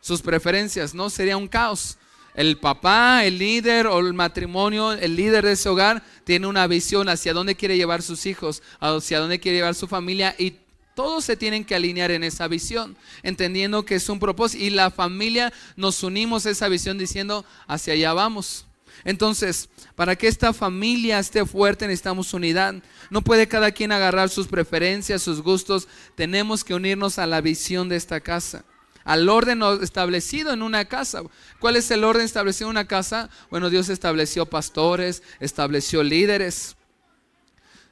sus 0.02 0.22
preferencias, 0.22 0.96
¿no? 0.96 1.10
Sería 1.10 1.38
un 1.38 1.48
caos. 1.48 1.98
El 2.34 2.58
papá, 2.58 3.26
el 3.26 3.38
líder 3.38 3.88
o 3.88 4.00
el 4.00 4.14
matrimonio, 4.14 4.94
el 4.94 5.16
líder 5.16 5.46
de 5.46 5.54
ese 5.54 5.70
hogar, 5.70 6.04
tiene 6.24 6.48
una 6.48 6.66
visión 6.68 7.10
hacia 7.10 7.34
dónde 7.34 7.56
quiere 7.56 7.78
llevar 7.78 8.02
sus 8.02 8.26
hijos, 8.26 8.64
hacia 8.80 9.20
dónde 9.20 9.40
quiere 9.40 9.58
llevar 9.58 9.76
su 9.76 9.88
familia 9.88 10.36
y 10.38 10.56
todos 10.98 11.26
se 11.26 11.38
tienen 11.38 11.64
que 11.64 11.76
alinear 11.76 12.10
en 12.10 12.24
esa 12.24 12.48
visión, 12.48 12.98
entendiendo 13.22 13.86
que 13.86 13.94
es 13.94 14.10
un 14.10 14.20
propósito. 14.20 14.64
Y 14.64 14.72
la 14.72 14.90
familia 14.90 15.54
nos 15.76 16.02
unimos 16.02 16.48
a 16.48 16.50
esa 16.50 16.68
visión 16.70 16.98
diciendo, 16.98 17.46
hacia 17.68 17.94
allá 17.94 18.14
vamos. 18.14 18.66
Entonces, 19.04 19.70
para 19.94 20.16
que 20.16 20.28
esta 20.28 20.54
familia 20.54 21.20
esté 21.20 21.46
fuerte 21.46 21.86
necesitamos 21.86 22.34
unidad. 22.34 22.74
No 23.12 23.22
puede 23.22 23.48
cada 23.48 23.70
quien 23.70 23.92
agarrar 23.92 24.30
sus 24.30 24.48
preferencias, 24.48 25.22
sus 25.22 25.44
gustos. 25.44 25.88
Tenemos 26.16 26.64
que 26.64 26.74
unirnos 26.74 27.20
a 27.20 27.28
la 27.28 27.42
visión 27.42 27.90
de 27.90 27.96
esta 27.96 28.20
casa, 28.20 28.66
al 29.04 29.30
orden 29.30 29.62
establecido 29.84 30.52
en 30.52 30.64
una 30.64 30.86
casa. 30.86 31.22
¿Cuál 31.60 31.76
es 31.76 31.92
el 31.92 32.06
orden 32.06 32.26
establecido 32.26 32.72
en 32.72 32.72
una 32.72 32.88
casa? 32.88 33.30
Bueno, 33.52 33.70
Dios 33.70 33.90
estableció 33.90 34.48
pastores, 34.48 35.22
estableció 35.40 36.02
líderes. 36.02 36.76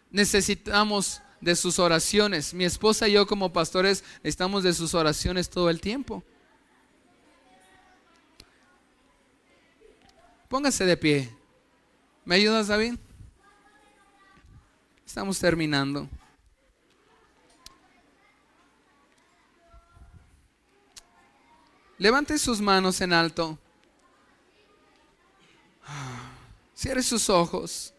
Necesitamos 0.09 1.21
de 1.41 1.55
sus 1.55 1.79
oraciones. 1.79 2.53
Mi 2.53 2.65
esposa 2.65 3.07
y 3.07 3.13
yo 3.13 3.27
como 3.27 3.53
pastores 3.53 4.03
necesitamos 4.17 4.63
de 4.63 4.73
sus 4.73 4.93
oraciones 4.93 5.49
todo 5.49 5.69
el 5.69 5.81
tiempo. 5.81 6.23
Póngase 10.47 10.85
de 10.85 10.97
pie. 10.97 11.35
¿Me 12.23 12.35
ayudas, 12.35 12.67
David? 12.67 12.95
Estamos 15.05 15.39
terminando. 15.39 16.09
Levante 21.97 22.37
sus 22.37 22.59
manos 22.59 22.99
en 23.01 23.13
alto. 23.13 23.57
Cierre 26.75 27.01
sus 27.01 27.29
ojos. 27.29 27.94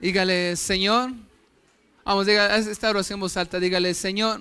Dígale, 0.00 0.56
Señor. 0.56 1.12
Vamos, 2.04 2.26
diga 2.26 2.56
esta 2.56 2.90
oración 2.90 3.16
en 3.16 3.20
voz 3.20 3.36
alta. 3.36 3.58
Dígale, 3.58 3.94
Señor. 3.94 4.40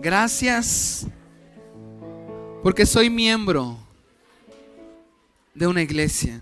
Gracias. 0.00 1.06
Porque 2.62 2.86
soy 2.86 3.10
miembro 3.10 3.78
de 5.54 5.66
una 5.66 5.82
iglesia. 5.82 6.40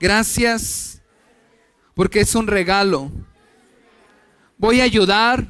Gracias 0.00 1.00
porque 1.94 2.20
es 2.20 2.34
un 2.34 2.46
regalo. 2.46 3.10
Voy 4.58 4.80
a 4.80 4.84
ayudar 4.84 5.46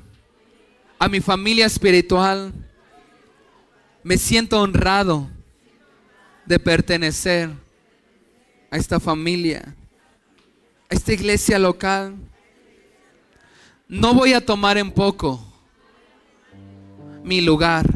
a 0.98 1.08
mi 1.08 1.20
familia 1.20 1.66
espiritual. 1.66 2.52
Me 4.02 4.18
siento 4.18 4.60
honrado 4.60 5.30
de 6.44 6.58
pertenecer 6.58 7.50
a 8.70 8.76
esta 8.76 8.98
familia, 8.98 9.74
esta 10.92 11.12
iglesia 11.14 11.58
local. 11.58 12.14
No 13.88 14.14
voy 14.14 14.34
a 14.34 14.44
tomar 14.44 14.76
en 14.76 14.90
poco 14.90 15.40
mi 17.24 17.40
lugar 17.40 17.86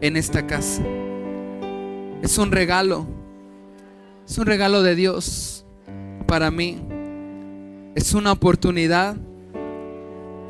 en 0.00 0.16
esta 0.16 0.46
casa. 0.46 0.82
Es 2.22 2.36
un 2.36 2.52
regalo. 2.52 3.06
Es 4.26 4.36
un 4.38 4.46
regalo 4.46 4.82
de 4.82 4.94
Dios 4.94 5.64
para 6.26 6.50
mí. 6.50 6.80
Es 7.94 8.12
una 8.12 8.32
oportunidad 8.32 9.16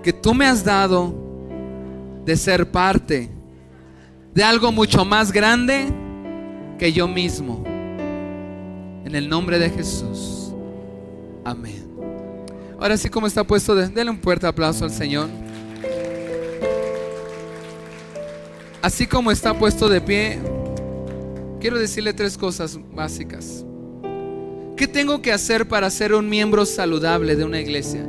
que 0.02 0.12
tú 0.12 0.34
me 0.34 0.46
has 0.46 0.64
dado 0.64 1.14
de 2.24 2.36
ser 2.36 2.70
parte 2.70 3.30
de 4.34 4.42
algo 4.42 4.72
mucho 4.72 5.05
más 5.05 5.30
grande 5.30 5.86
que 6.78 6.92
yo 6.92 7.07
mismo. 7.07 7.62
En 9.05 9.14
el 9.14 9.28
nombre 9.28 9.59
de 9.59 9.70
Jesús. 9.70 10.43
Amén. 11.45 11.84
Ahora 12.78 12.97
sí 12.97 13.09
como 13.09 13.26
está 13.26 13.45
puesto, 13.45 13.74
denle 13.74 14.11
un 14.11 14.20
fuerte 14.20 14.47
aplauso 14.47 14.84
al 14.84 14.90
Señor. 14.90 15.28
Así 18.82 19.07
como 19.07 19.30
está 19.30 19.59
puesto 19.59 19.88
de 19.88 20.01
pie, 20.01 20.38
quiero 21.61 21.78
decirle 21.78 22.12
tres 22.12 22.36
cosas 22.36 22.78
básicas. 22.92 23.64
¿Qué 24.76 24.88
tengo 24.88 25.22
que 25.22 25.32
hacer 25.32 25.68
para 25.68 25.88
ser 25.88 26.12
un 26.12 26.28
miembro 26.28 26.66
saludable 26.66 27.36
de 27.36 27.45
una 27.45 27.61
iglesia? 27.61 28.07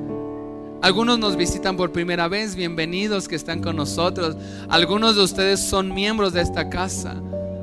Algunos 0.82 1.20
nos 1.20 1.38
visitan 1.38 1.78
por 1.78 1.92
primera 1.92 2.28
vez, 2.28 2.56
bienvenidos 2.56 3.28
que 3.28 3.36
están 3.36 3.62
con 3.62 3.76
nosotros. 3.76 4.36
Algunos 4.68 5.16
de 5.16 5.24
ustedes 5.24 5.60
son 5.60 5.94
miembros 5.94 6.34
de 6.34 6.42
esta 6.42 6.70
casa. 6.70 7.22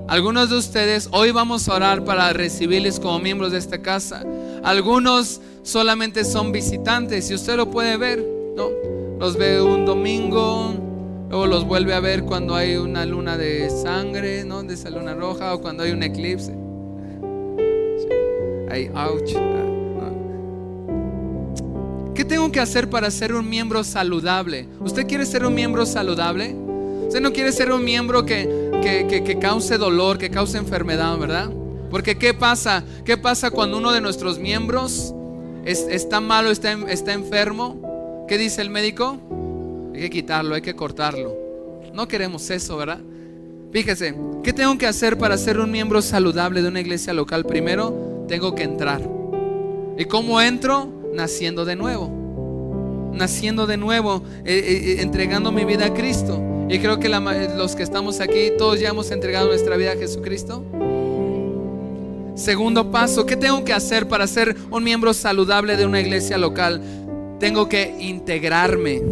Algunos 0.09 0.51
de 0.51 0.57
ustedes 0.57 1.09
hoy 1.13 1.31
vamos 1.31 1.69
a 1.69 1.75
orar 1.75 2.05
para 2.05 2.33
recibirles 2.33 2.99
como 2.99 3.19
miembros 3.19 3.53
de 3.53 3.59
esta 3.59 3.83
casa. 3.83 4.25
Algunos 4.63 5.41
solamente 5.63 6.25
son 6.25 6.53
visitantes 6.53 7.31
y 7.31 7.35
usted 7.35 7.57
lo 7.57 7.71
puede 7.71 7.97
ver, 7.97 8.25
¿no? 8.57 8.69
Los 9.19 9.37
ve 9.37 9.61
un 9.61 9.85
domingo, 9.85 10.75
Luego 11.33 11.47
los 11.47 11.65
vuelve 11.65 11.95
a 11.95 12.01
ver 12.01 12.25
cuando 12.25 12.55
hay 12.55 12.77
una 12.77 13.07
luna 13.07 13.39
de 13.39 13.71
sangre, 13.71 14.45
¿no? 14.45 14.63
De 14.63 14.75
esa 14.75 14.91
luna 14.91 15.15
roja 15.15 15.55
o 15.55 15.63
cuando 15.63 15.83
hay 15.83 15.91
un 15.91 16.03
eclipse. 16.03 16.55
Ahí, 18.71 18.91
ouch. 18.95 19.33
¿Qué 22.15 22.27
tengo 22.27 22.53
que 22.53 22.61
hacer 22.61 22.91
para 22.91 23.11
ser 23.11 23.33
un 23.33 23.49
miembro 23.49 23.83
saludable? 23.83 24.69
¿Usted 24.81 25.07
quiere 25.07 25.25
ser 25.25 25.47
un 25.47 25.55
miembro 25.55 25.87
saludable? 25.87 26.55
Usted 27.07 27.23
no 27.23 27.33
quiere 27.33 27.51
ser 27.51 27.73
un 27.73 27.83
miembro 27.83 28.27
que, 28.27 28.71
que, 28.83 29.39
cause 29.41 29.79
dolor, 29.79 30.19
que 30.19 30.29
cause 30.29 30.59
enfermedad, 30.59 31.17
¿verdad? 31.17 31.51
Porque 31.93 32.17
¿qué 32.17 32.33
pasa? 32.33 32.83
¿Qué 33.05 33.19
pasa 33.19 33.51
cuando 33.51 33.77
uno 33.77 33.93
de 33.93 34.01
nuestros 34.01 34.39
miembros 34.39 35.15
está 35.67 36.21
malo, 36.21 36.51
está, 36.51 36.73
está 36.89 37.13
enfermo? 37.13 38.25
¿Qué 38.27 38.39
dice 38.39 38.63
el 38.63 38.71
médico? 38.71 39.19
Hay 39.95 40.01
que 40.01 40.11
quitarlo, 40.11 40.55
hay 40.55 40.63
que 40.63 40.75
cortarlo. 40.75 41.37
No 41.93 42.09
queremos 42.09 42.49
eso, 42.49 42.79
¿verdad? 42.79 43.01
Fíjese, 43.73 44.15
¿qué 44.43 44.55
tengo 44.55 44.79
que 44.79 44.87
hacer 44.87 45.19
para 45.19 45.37
ser 45.37 45.59
un 45.59 45.71
miembro 45.71 46.01
saludable 46.01 46.63
de 46.63 46.69
una 46.69 46.81
iglesia 46.81 47.13
local? 47.13 47.45
Primero, 47.45 48.25
tengo 48.27 48.55
que 48.55 48.63
entrar. 48.63 49.03
¿Y 49.99 50.07
cómo 50.07 50.41
entro? 50.41 50.89
Naciendo 51.13 51.67
de 51.67 51.77
nuevo. 51.77 52.11
Naciendo 53.13 53.67
de 53.67 53.77
nuevo, 53.77 54.23
eh, 54.47 54.55
eh, 54.55 54.93
eh, 54.93 55.03
entregando 55.03 55.53
mi 55.53 55.67
vida 55.67 55.85
a 55.85 55.93
Cristo. 55.93 56.43
Y 56.71 56.79
creo 56.79 56.99
que 56.99 57.11
los 57.11 57.77
que 57.77 57.83
estamos 57.83 58.21
aquí, 58.21 58.51
todos 58.57 58.81
ya 58.81 58.89
hemos 58.89 59.11
entregado 59.11 59.49
nuestra 59.49 59.77
vida 59.77 59.93
a 59.93 59.97
Jesucristo. 59.97 60.65
Segundo 62.35 62.91
paso, 62.91 63.27
¿qué 63.27 63.37
tengo 63.37 63.65
que 63.65 63.73
hacer 63.73 64.09
para 64.09 64.27
ser 64.27 64.57
un 64.71 64.83
miembro 64.83 65.13
saludable 65.13 65.77
de 65.77 65.85
una 65.85 66.01
iglesia 66.01 66.39
local? 66.39 66.81
Tengo 67.39 67.69
que 67.69 67.95
integrarme. 68.01 69.03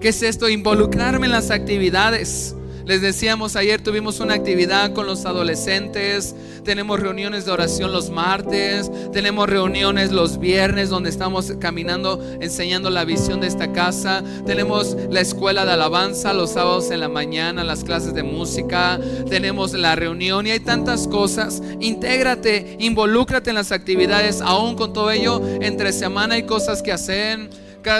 ¿Qué 0.00 0.08
es 0.08 0.22
esto? 0.22 0.48
Involucrarme 0.48 1.26
en 1.26 1.32
las 1.32 1.50
actividades. 1.50 2.54
Les 2.86 3.00
decíamos 3.02 3.56
ayer 3.56 3.80
tuvimos 3.80 4.20
una 4.20 4.34
actividad 4.34 4.92
con 4.92 5.08
los 5.08 5.26
adolescentes, 5.26 6.36
tenemos 6.62 7.00
reuniones 7.00 7.44
de 7.44 7.50
oración 7.50 7.90
los 7.90 8.10
martes, 8.10 8.88
tenemos 9.12 9.48
reuniones 9.48 10.12
los 10.12 10.38
viernes 10.38 10.88
donde 10.88 11.10
estamos 11.10 11.52
caminando 11.58 12.22
enseñando 12.40 12.88
la 12.88 13.04
visión 13.04 13.40
de 13.40 13.48
esta 13.48 13.72
casa, 13.72 14.22
tenemos 14.46 14.96
la 15.10 15.20
escuela 15.20 15.64
de 15.64 15.72
alabanza 15.72 16.32
los 16.32 16.52
sábados 16.52 16.92
en 16.92 17.00
la 17.00 17.08
mañana, 17.08 17.64
las 17.64 17.82
clases 17.82 18.14
de 18.14 18.22
música, 18.22 19.00
tenemos 19.28 19.72
la 19.72 19.96
reunión 19.96 20.46
y 20.46 20.52
hay 20.52 20.60
tantas 20.60 21.08
cosas. 21.08 21.64
Intégrate, 21.80 22.76
involúcrate 22.78 23.50
en 23.50 23.56
las 23.56 23.72
actividades, 23.72 24.40
aún 24.40 24.76
con 24.76 24.92
todo 24.92 25.10
ello, 25.10 25.42
entre 25.60 25.92
semana 25.92 26.36
hay 26.36 26.44
cosas 26.44 26.82
que 26.82 26.92
hacer 26.92 27.50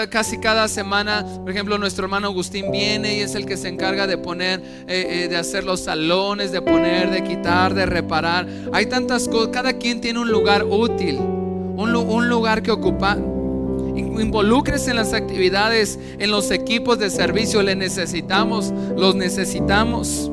casi 0.09 0.37
cada 0.37 0.67
semana, 0.67 1.25
por 1.39 1.49
ejemplo, 1.49 1.77
nuestro 1.77 2.05
hermano 2.05 2.27
Agustín 2.27 2.71
viene 2.71 3.17
y 3.17 3.21
es 3.21 3.35
el 3.35 3.45
que 3.45 3.55
se 3.55 3.69
encarga 3.69 4.05
de 4.05 4.17
poner, 4.17 4.59
eh, 4.87 5.23
eh, 5.23 5.27
de 5.29 5.37
hacer 5.37 5.63
los 5.63 5.81
salones, 5.81 6.51
de 6.51 6.61
poner, 6.61 7.09
de 7.09 7.23
quitar, 7.23 7.73
de 7.73 7.85
reparar. 7.85 8.47
Hay 8.73 8.87
tantas 8.87 9.29
cosas, 9.29 9.49
cada 9.53 9.73
quien 9.73 10.01
tiene 10.01 10.19
un 10.19 10.29
lugar 10.29 10.65
útil, 10.65 11.17
un, 11.17 12.27
lugar 12.29 12.61
que 12.61 12.71
ocupar. 12.71 13.17
Involucres 13.17 14.87
en 14.87 14.97
las 14.97 15.13
actividades, 15.13 15.97
en 16.19 16.31
los 16.31 16.51
equipos 16.51 16.99
de 16.99 17.09
servicio, 17.09 17.63
le 17.63 17.75
necesitamos, 17.75 18.73
los 18.97 19.15
necesitamos. 19.15 20.29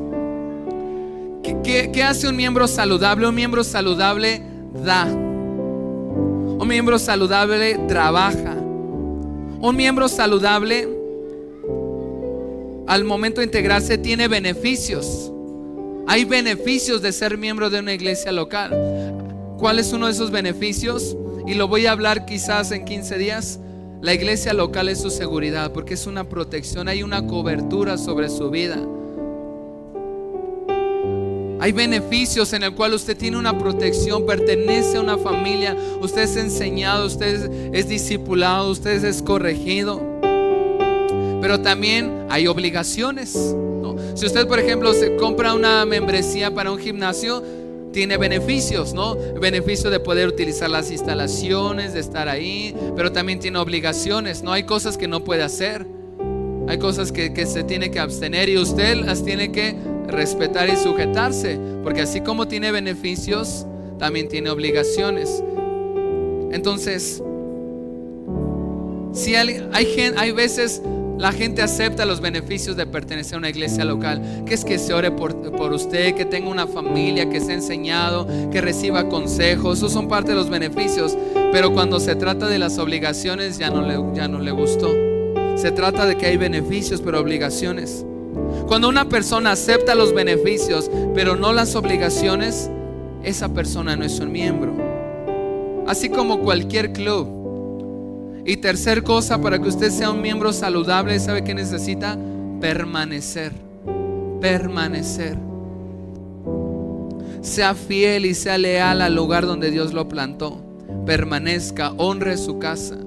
¿Qué, 1.63 1.91
qué 1.93 2.03
hace 2.03 2.27
un 2.27 2.35
miembro 2.35 2.67
saludable? 2.67 3.27
Un 3.27 3.35
miembro 3.35 3.63
saludable 3.63 4.41
da. 4.83 5.05
Un 5.05 6.67
miembro 6.67 6.99
saludable 6.99 7.79
trabaja. 7.87 8.64
Un 9.65 9.75
miembro 9.77 10.07
saludable 10.07 10.87
al 12.85 13.03
momento 13.03 13.41
de 13.41 13.45
integrarse 13.45 13.97
tiene 13.97 14.27
beneficios. 14.27 15.31
Hay 16.05 16.23
beneficios 16.23 17.01
de 17.01 17.11
ser 17.11 17.39
miembro 17.39 17.71
de 17.71 17.79
una 17.79 17.91
iglesia 17.91 18.31
local. 18.31 19.55
¿Cuál 19.57 19.79
es 19.79 19.91
uno 19.91 20.05
de 20.05 20.11
esos 20.11 20.29
beneficios? 20.29 21.17
Y 21.47 21.55
lo 21.55 21.67
voy 21.67 21.87
a 21.87 21.93
hablar 21.93 22.27
quizás 22.27 22.71
en 22.73 22.85
15 22.85 23.17
días. 23.17 23.59
La 24.03 24.13
iglesia 24.13 24.53
local 24.53 24.87
es 24.87 25.01
su 25.01 25.09
seguridad 25.09 25.73
porque 25.73 25.95
es 25.95 26.05
una 26.05 26.29
protección, 26.29 26.87
hay 26.87 27.01
una 27.01 27.25
cobertura 27.25 27.97
sobre 27.97 28.29
su 28.29 28.51
vida. 28.51 28.77
Hay 31.65 31.71
beneficios 31.71 32.53
en 32.53 32.61
el 32.61 32.75
cual 32.75 32.93
usted 32.93 33.17
tiene 33.17 33.37
una 33.37 33.57
protección, 33.57 34.27
pertenece 34.27 34.97
a 34.97 35.01
una 35.01 35.17
familia, 35.17 35.75
usted 35.99 36.21
es 36.21 36.35
enseñado, 36.35 37.07
usted 37.07 37.73
es, 37.73 37.89
discipulado, 37.89 38.69
usted 38.69 39.03
es 39.03 39.23
corregido. 39.23 39.99
Pero 41.41 41.61
también 41.61 42.27
hay 42.29 42.45
obligaciones. 42.45 43.31
Si 44.13 44.25
usted, 44.27 44.47
por 44.47 44.59
ejemplo, 44.59 44.93
se 44.93 45.15
compra 45.15 45.55
una 45.55 45.87
membresía 45.87 46.53
para 46.53 46.71
un 46.71 46.77
gimnasio, 46.77 47.43
tiene 47.91 48.17
beneficios, 48.17 48.93
¿no? 48.93 49.15
Beneficio 49.15 49.89
de 49.89 49.99
poder 49.99 50.27
utilizar 50.27 50.69
las 50.69 50.91
instalaciones, 50.91 51.93
de 51.93 51.99
estar 51.99 52.29
ahí, 52.29 52.75
pero 52.95 53.11
también 53.11 53.39
tiene 53.39 53.57
obligaciones, 53.57 54.43
¿no? 54.43 54.51
Hay 54.51 54.65
cosas 54.65 54.99
que 54.99 55.07
no 55.07 55.23
puede 55.23 55.41
hacer, 55.41 55.87
hay 56.67 56.77
cosas 56.77 57.11
que, 57.11 57.33
que 57.33 57.47
se 57.47 57.63
tiene 57.63 57.89
que 57.89 57.99
abstener 57.99 58.49
y 58.49 58.59
usted 58.59 58.97
las 58.97 59.25
tiene 59.25 59.51
que 59.51 59.94
respetar 60.07 60.69
y 60.69 60.75
sujetarse, 60.75 61.59
porque 61.83 62.01
así 62.01 62.21
como 62.21 62.47
tiene 62.47 62.71
beneficios, 62.71 63.65
también 63.97 64.27
tiene 64.27 64.49
obligaciones. 64.49 65.43
Entonces, 66.51 67.21
si 69.13 69.35
hay, 69.35 69.67
hay, 69.71 70.13
hay 70.17 70.31
veces 70.31 70.81
la 71.17 71.31
gente 71.31 71.61
acepta 71.61 72.05
los 72.05 72.19
beneficios 72.19 72.75
de 72.75 72.85
pertenecer 72.85 73.35
a 73.35 73.37
una 73.37 73.49
iglesia 73.49 73.85
local, 73.85 74.43
que 74.45 74.53
es 74.53 74.65
que 74.65 74.77
se 74.77 74.93
ore 74.93 75.11
por, 75.11 75.33
por, 75.53 75.71
usted, 75.71 76.13
que 76.15 76.25
tenga 76.25 76.49
una 76.49 76.67
familia, 76.67 77.29
que 77.29 77.39
sea 77.39 77.55
enseñado, 77.55 78.27
que 78.51 78.59
reciba 78.59 79.07
consejos, 79.07 79.77
esos 79.77 79.93
son 79.93 80.07
parte 80.07 80.31
de 80.31 80.35
los 80.35 80.49
beneficios, 80.49 81.17
pero 81.51 81.73
cuando 81.73 81.99
se 81.99 82.15
trata 82.15 82.47
de 82.47 82.59
las 82.59 82.77
obligaciones 82.77 83.57
ya 83.57 83.69
no 83.69 83.81
le, 83.81 83.97
ya 84.15 84.27
no 84.27 84.39
le 84.39 84.51
gustó. 84.51 84.89
Se 85.55 85.71
trata 85.71 86.05
de 86.05 86.17
que 86.17 86.25
hay 86.25 86.37
beneficios, 86.37 87.01
pero 87.01 87.19
obligaciones. 87.19 88.05
Cuando 88.67 88.89
una 88.89 89.07
persona 89.07 89.51
acepta 89.51 89.93
los 89.93 90.13
beneficios, 90.13 90.89
pero 91.13 91.35
no 91.35 91.53
las 91.53 91.75
obligaciones, 91.75 92.69
esa 93.23 93.53
persona 93.53 93.95
no 93.95 94.03
es 94.03 94.19
un 94.19 94.31
miembro. 94.31 94.75
Así 95.87 96.09
como 96.09 96.39
cualquier 96.39 96.91
club. 96.91 98.43
Y 98.45 98.57
tercer 98.57 99.03
cosa, 99.03 99.39
para 99.39 99.59
que 99.59 99.67
usted 99.67 99.91
sea 99.91 100.11
un 100.11 100.21
miembro 100.21 100.51
saludable, 100.53 101.19
¿sabe 101.19 101.43
qué 101.43 101.53
necesita? 101.53 102.17
Permanecer. 102.59 103.51
Permanecer. 104.41 105.37
Sea 107.41 107.75
fiel 107.75 108.25
y 108.25 108.33
sea 108.33 108.57
leal 108.57 109.01
al 109.01 109.15
lugar 109.15 109.45
donde 109.45 109.69
Dios 109.69 109.93
lo 109.93 110.07
plantó. 110.07 110.63
Permanezca, 111.05 111.91
honre 111.97 112.37
su 112.37 112.57
casa. 112.57 112.97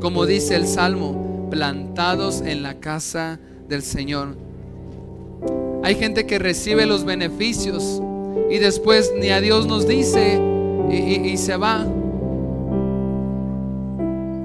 Como 0.00 0.26
dice 0.26 0.56
el 0.56 0.66
Salmo, 0.66 1.48
plantados 1.50 2.40
en 2.40 2.62
la 2.64 2.80
casa 2.80 3.38
del 3.68 3.82
Señor. 3.82 4.36
Hay 5.84 5.96
gente 5.96 6.24
que 6.24 6.38
recibe 6.38 6.86
los 6.86 7.04
beneficios 7.04 8.00
y 8.50 8.56
después 8.56 9.12
ni 9.20 9.28
a 9.28 9.42
Dios 9.42 9.66
nos 9.66 9.86
dice 9.86 10.40
y, 10.90 11.36
se 11.36 11.58
va. 11.58 11.86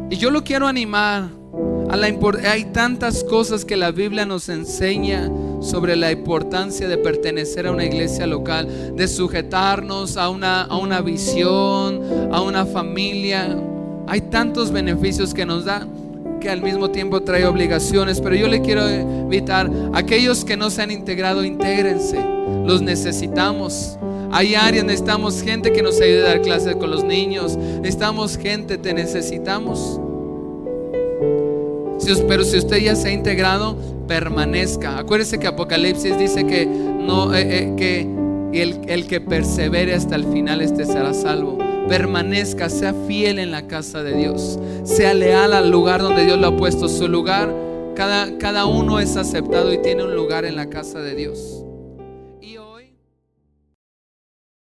Y 0.09 0.17
yo 0.17 0.31
lo 0.31 0.43
quiero 0.43 0.67
animar. 0.67 1.29
A 1.89 1.95
la 1.95 2.07
hay 2.07 2.65
tantas 2.73 3.23
cosas 3.23 3.63
que 3.63 3.77
la 3.77 3.91
Biblia 3.91 4.25
nos 4.25 4.49
enseña 4.49 5.31
sobre 5.61 5.95
la 5.95 6.11
importancia 6.11 6.89
de 6.89 6.97
pertenecer 6.97 7.67
a 7.67 7.71
una 7.71 7.85
iglesia 7.85 8.27
local, 8.27 8.95
de 8.97 9.07
sujetarnos 9.07 10.17
a 10.17 10.29
una, 10.29 10.63
a 10.63 10.75
una 10.75 10.99
visión, 10.99 12.01
a 12.33 12.41
una 12.41 12.65
familia. 12.65 13.57
Hay 14.07 14.21
tantos 14.21 14.71
beneficios 14.71 15.33
que 15.33 15.45
nos 15.45 15.63
da 15.63 15.87
que 16.39 16.49
al 16.49 16.61
mismo 16.61 16.89
tiempo 16.89 17.21
trae 17.21 17.45
obligaciones, 17.45 18.21
pero 18.21 18.35
yo 18.35 18.47
le 18.47 18.61
quiero 18.61 18.89
invitar 18.89 19.69
a 19.93 19.99
aquellos 19.99 20.45
que 20.45 20.57
no 20.57 20.69
se 20.69 20.81
han 20.81 20.91
integrado, 20.91 21.43
intégrense, 21.43 22.19
los 22.65 22.81
necesitamos. 22.81 23.97
Hay 24.31 24.55
áreas, 24.55 24.85
necesitamos 24.85 25.41
gente 25.41 25.71
que 25.71 25.81
nos 25.81 25.99
ayude 25.99 26.21
a 26.21 26.29
dar 26.29 26.41
clases 26.41 26.75
con 26.75 26.91
los 26.91 27.03
niños, 27.03 27.57
necesitamos 27.57 28.37
gente, 28.37 28.77
te 28.77 28.93
necesitamos. 28.93 29.99
pero 32.27 32.43
si 32.43 32.57
usted 32.57 32.77
ya 32.77 32.95
se 32.95 33.09
ha 33.09 33.11
integrado, 33.11 33.77
permanezca. 34.07 34.97
Acuérdese 34.97 35.39
que 35.39 35.47
Apocalipsis 35.47 36.17
dice 36.17 36.45
que 36.45 36.65
no, 36.65 37.35
eh, 37.35 37.73
eh, 37.77 38.07
el, 38.53 38.81
el 38.87 39.07
que 39.07 39.21
persevere 39.21 39.93
hasta 39.93 40.15
el 40.15 40.25
final, 40.25 40.61
este 40.61 40.85
será 40.85 41.13
salvo 41.13 41.68
permanezca, 41.89 42.69
sea 42.69 42.93
fiel 43.07 43.39
en 43.39 43.51
la 43.51 43.67
casa 43.67 44.03
de 44.03 44.15
Dios, 44.15 44.59
sea 44.83 45.13
leal 45.13 45.53
al 45.53 45.69
lugar 45.69 46.01
donde 46.01 46.23
Dios 46.23 46.39
lo 46.39 46.47
ha 46.47 46.55
puesto. 46.55 46.87
Su 46.87 47.07
lugar, 47.07 47.53
cada, 47.95 48.37
cada 48.37 48.65
uno 48.65 48.99
es 48.99 49.17
aceptado 49.17 49.73
y 49.73 49.81
tiene 49.81 50.03
un 50.03 50.15
lugar 50.15 50.45
en 50.45 50.55
la 50.55 50.69
casa 50.69 51.01
de 51.01 51.15
Dios. 51.15 51.65